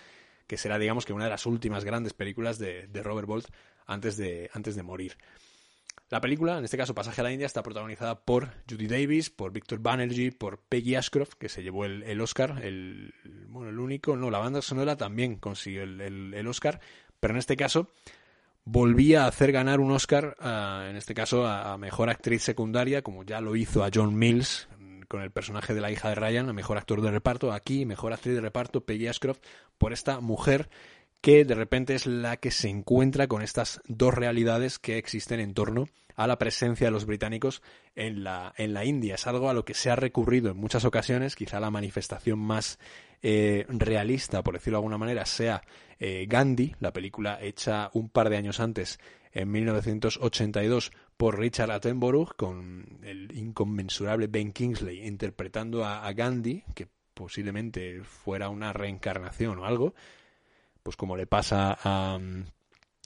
[0.47, 3.49] que será, digamos, que una de las últimas grandes películas de, de Robert Bolt
[3.87, 5.17] antes de, antes de morir.
[6.11, 9.53] La película, en este caso Pasaje a la India, está protagonizada por Judy Davis, por
[9.53, 13.13] Victor Banerjee, por Peggy Ashcroft, que se llevó el, Oscar, el,
[13.49, 16.81] bueno, el único, no, la banda sonora también consiguió el, Oscar,
[17.21, 17.91] pero en este caso
[18.65, 20.37] volvía a hacer ganar un Oscar,
[20.89, 24.67] en este caso a, Mejor Actriz Secundaria, como ya lo hizo a John Mills
[25.09, 28.15] con el personaje de la hija de Ryan, a Mejor Actor de Reparto, aquí Mejor
[28.15, 29.41] Actriz de Reparto, Peggy Ashcroft,
[29.77, 30.71] por esta mujer
[31.21, 35.55] que de repente es la que se encuentra con estas dos realidades que existen en
[35.55, 37.63] torno a la presencia de los británicos
[37.95, 39.15] en la, en la India.
[39.15, 42.79] Es algo a lo que se ha recurrido en muchas ocasiones, quizá la manifestación más
[43.23, 45.63] eh, realista, por decirlo de alguna manera, sea
[45.99, 48.99] eh, Gandhi, la película hecha un par de años antes,
[49.33, 58.03] en 1982, por Richard Attenborough, con el inconmensurable Ben Kingsley interpretando a Gandhi, que posiblemente
[58.03, 59.95] fuera una reencarnación o algo,
[60.89, 62.19] pues como le pasa a,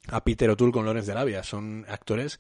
[0.07, 1.43] a Peter O'Toole con Lawrence de Arabia.
[1.43, 2.39] Son actores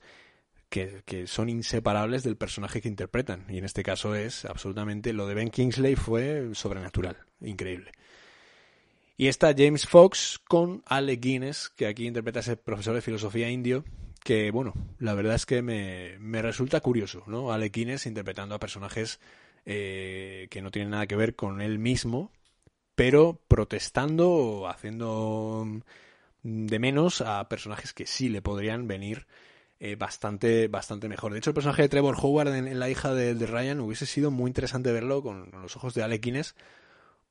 [0.68, 3.44] que, que, son inseparables del personaje que interpretan.
[3.48, 5.12] Y en este caso es absolutamente.
[5.12, 7.90] Lo de Ben Kingsley fue sobrenatural, increíble.
[9.16, 13.50] Y está James Fox con Ale Guinness, que aquí interpreta a ese profesor de filosofía
[13.50, 13.84] indio,
[14.22, 17.50] que, bueno, la verdad es que me, me resulta curioso, ¿no?
[17.50, 19.18] Ale Guinness interpretando a personajes
[19.66, 22.30] eh, que no tienen nada que ver con él mismo,
[22.94, 25.66] pero protestando o haciendo
[26.42, 29.26] de menos a personajes que sí le podrían venir
[29.80, 31.32] eh, bastante, bastante mejor.
[31.32, 34.48] De hecho, el personaje de Trevor Howard en, La hija de, Ryan hubiese sido muy
[34.48, 36.54] interesante verlo con, los ojos de Alequines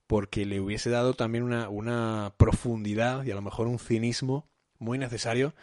[0.07, 4.97] porque le hubiese dado también una, una profundidad y a lo mejor un cinismo muy
[4.97, 5.53] necesario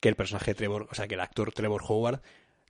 [0.00, 2.20] que el personaje de Trevor, o sea, que el actor Trevor Howard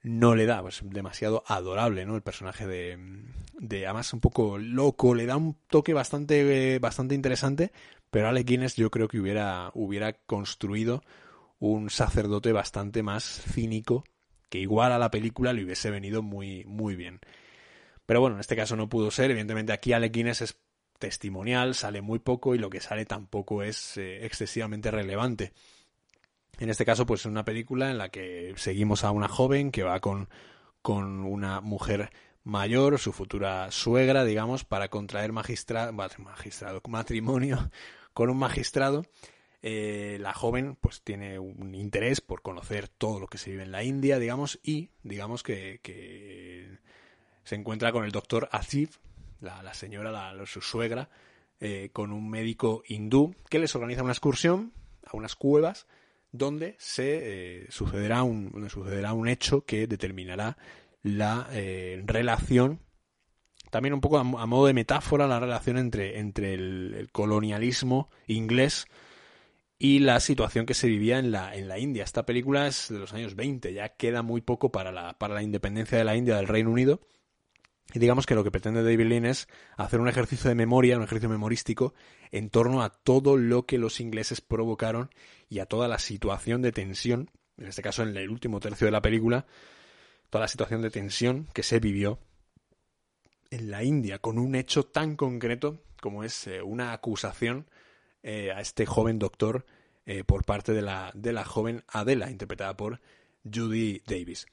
[0.05, 2.15] no le da, pues demasiado adorable, ¿no?
[2.15, 3.25] El personaje de,
[3.57, 7.71] de además un poco loco, le da un toque bastante, bastante interesante,
[8.11, 11.03] pero Alec Guinness yo creo que hubiera, hubiera construido
[11.57, 14.03] un sacerdote bastante más cínico,
[14.49, 17.19] que igual a la película le hubiese venido muy, muy bien.
[18.05, 20.59] Pero bueno, en este caso no pudo ser, evidentemente aquí Alec Guinness es
[20.99, 25.53] testimonial, sale muy poco y lo que sale tampoco es eh, excesivamente relevante.
[26.59, 29.83] En este caso, pues es una película en la que seguimos a una joven que
[29.83, 30.29] va con,
[30.81, 32.11] con una mujer
[32.43, 37.69] mayor, su futura suegra, digamos, para contraer magistrado, magistrado, matrimonio
[38.13, 39.05] con un magistrado.
[39.61, 43.71] Eh, la joven pues tiene un interés por conocer todo lo que se vive en
[43.71, 45.81] la India, digamos, y digamos que,
[47.43, 48.99] se encuentra con el doctor Asif,
[49.41, 51.09] la, señora, la, su suegra,
[51.59, 54.71] eh, con un médico hindú que les organiza una excursión
[55.03, 55.87] a unas cuevas
[56.37, 60.57] donde se eh, sucederá, un, sucederá un hecho que determinará
[61.03, 61.47] la
[62.05, 62.79] relación
[63.75, 68.85] también un poco a, modo de metáfora la relación entre, entre el, colonialismo inglés
[69.77, 72.05] y la situación que se vivía en la, en la India.
[72.05, 75.43] Esta película es de los años 20, ya queda muy poco para la, para la
[75.43, 77.01] independencia de la India del Reino Unido.
[77.93, 81.03] Y digamos que lo que pretende David Lean es hacer un ejercicio de memoria, un
[81.03, 81.93] ejercicio memorístico,
[82.31, 85.09] en torno a todo lo que los ingleses provocaron
[85.49, 88.91] y a toda la situación de tensión, en este caso en el último tercio de
[88.91, 89.45] la película,
[90.29, 92.19] toda la situación de tensión que se vivió
[93.51, 97.67] en la India con un hecho tan concreto como es eh, una acusación
[98.21, 99.65] eh, a este joven doctor
[100.05, 102.99] eh, por parte de la, de la joven Adela, interpretada por
[103.43, 104.45] Judy Davis.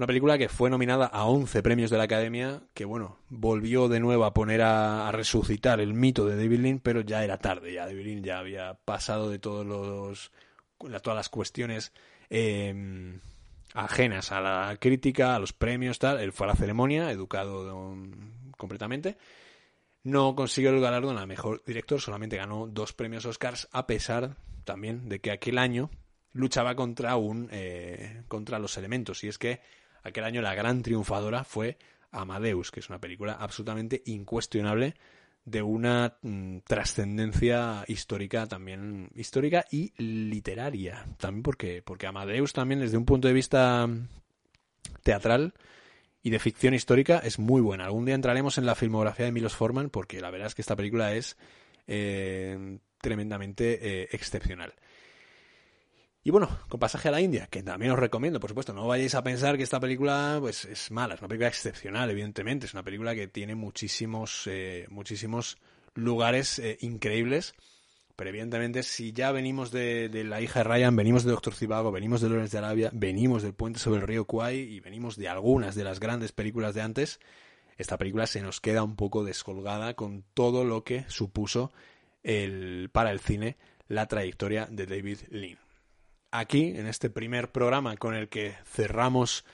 [0.00, 4.00] Una película que fue nominada a 11 premios de la Academia, que bueno, volvió de
[4.00, 7.84] nuevo a poner a, resucitar el mito de David Lynn, pero ya era tarde, ya
[7.84, 10.32] David Lynn ya había pasado de todos los,
[11.02, 11.92] todas las cuestiones
[12.30, 13.20] em,
[13.74, 16.18] ajenas a la crítica, a los premios, tal.
[16.18, 17.94] Él fue a la ceremonia, educado
[18.56, 19.18] completamente.
[20.02, 25.10] No consiguió el galardón a mejor director, solamente ganó dos premios Oscars, a pesar también
[25.10, 25.90] de que aquel año
[26.32, 29.24] luchaba contra un eh, contra los elementos.
[29.24, 29.60] Y es que
[30.02, 31.78] aquel año la gran triunfadora fue
[32.10, 34.94] Amadeus, que es una película absolutamente incuestionable
[35.44, 41.06] de una mm, trascendencia histórica también histórica y literaria.
[41.18, 43.88] También porque porque Amadeus también desde un punto de vista
[45.02, 45.54] teatral
[46.22, 47.84] y de ficción histórica es muy buena.
[47.84, 50.76] Algún día entraremos en la filmografía de Milos Forman porque la verdad es que esta
[50.76, 51.36] película es
[51.86, 54.74] eh, tremendamente eh, excepcional
[56.22, 59.14] y bueno, con pasaje a la India, que también os recomiendo, por supuesto, no vayáis
[59.14, 62.82] a pensar que esta película pues es mala, es una película excepcional, evidentemente, es una
[62.82, 65.56] película que tiene muchísimos, eh, muchísimos
[65.94, 67.54] lugares eh, increíbles,
[68.16, 72.20] pero evidentemente si ya venimos de, La hija de Ryan, venimos de Doctor Cibago, venimos
[72.20, 75.74] de Lawrence de Arabia, venimos del Puente sobre el río Kwai y venimos de algunas
[75.74, 77.18] de las grandes películas de antes,
[77.78, 81.72] esta película se nos queda un poco descolgada con todo lo que supuso
[82.22, 83.56] el, para el cine
[83.88, 85.69] la trayectoria de David Lean
[86.30, 89.44] aquí, en este primer programa con el que cerramos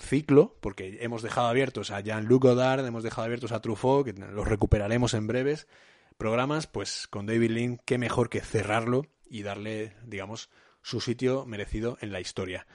[0.00, 4.48] ciclo, porque hemos dejado abiertos a Jean-Luc Godard, hemos dejado abiertos a Truffaut, que los
[4.48, 5.68] recuperaremos en breves
[6.16, 10.50] programas, pues con David Lean, qué mejor que cerrarlo y darle, digamos,
[10.82, 12.66] su sitio merecido en la historia.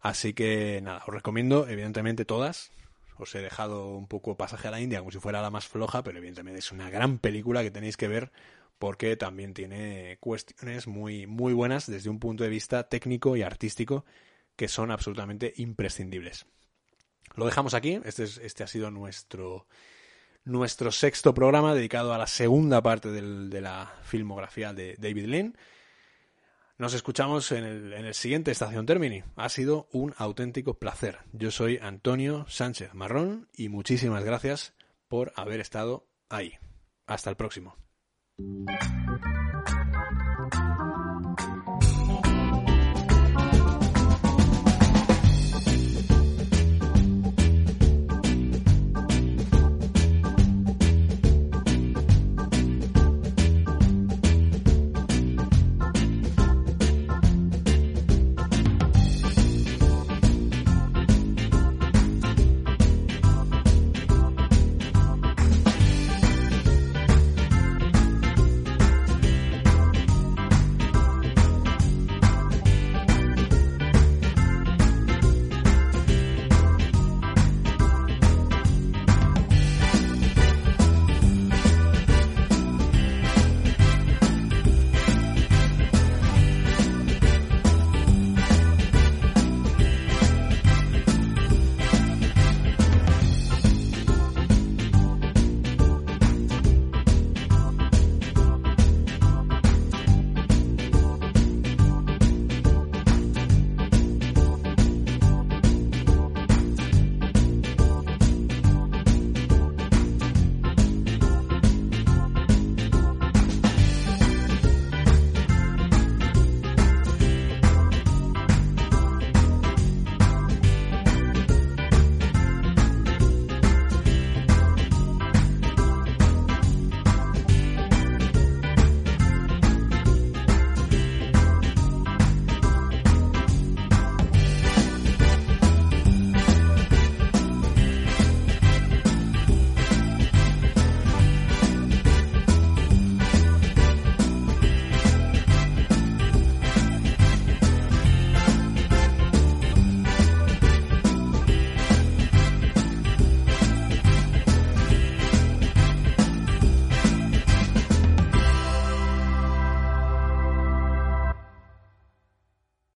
[0.00, 2.70] Así que nada, os recomiendo, evidentemente, todas.
[3.16, 6.04] Os he dejado un poco pasaje a la India como si fuera la más floja,
[6.04, 8.30] pero evidentemente es una gran película que tenéis que ver
[8.78, 14.04] porque también tiene cuestiones muy, muy buenas desde un punto de vista técnico y artístico
[14.56, 16.46] que son absolutamente imprescindibles.
[17.34, 19.66] Lo dejamos aquí, este, es, este ha sido nuestro,
[20.44, 25.56] nuestro sexto programa dedicado a la segunda parte de la filmografía de David Lean.
[26.78, 29.24] Nos escuchamos en el, en el siguiente Estación Termini.
[29.36, 31.18] Ha sido un auténtico placer.
[31.32, 34.74] Yo soy Antonio Sánchez Marrón y muchísimas gracias
[35.08, 36.54] por haber estado ahí.
[37.06, 37.87] Hasta el próximo.
[38.40, 39.47] あっ!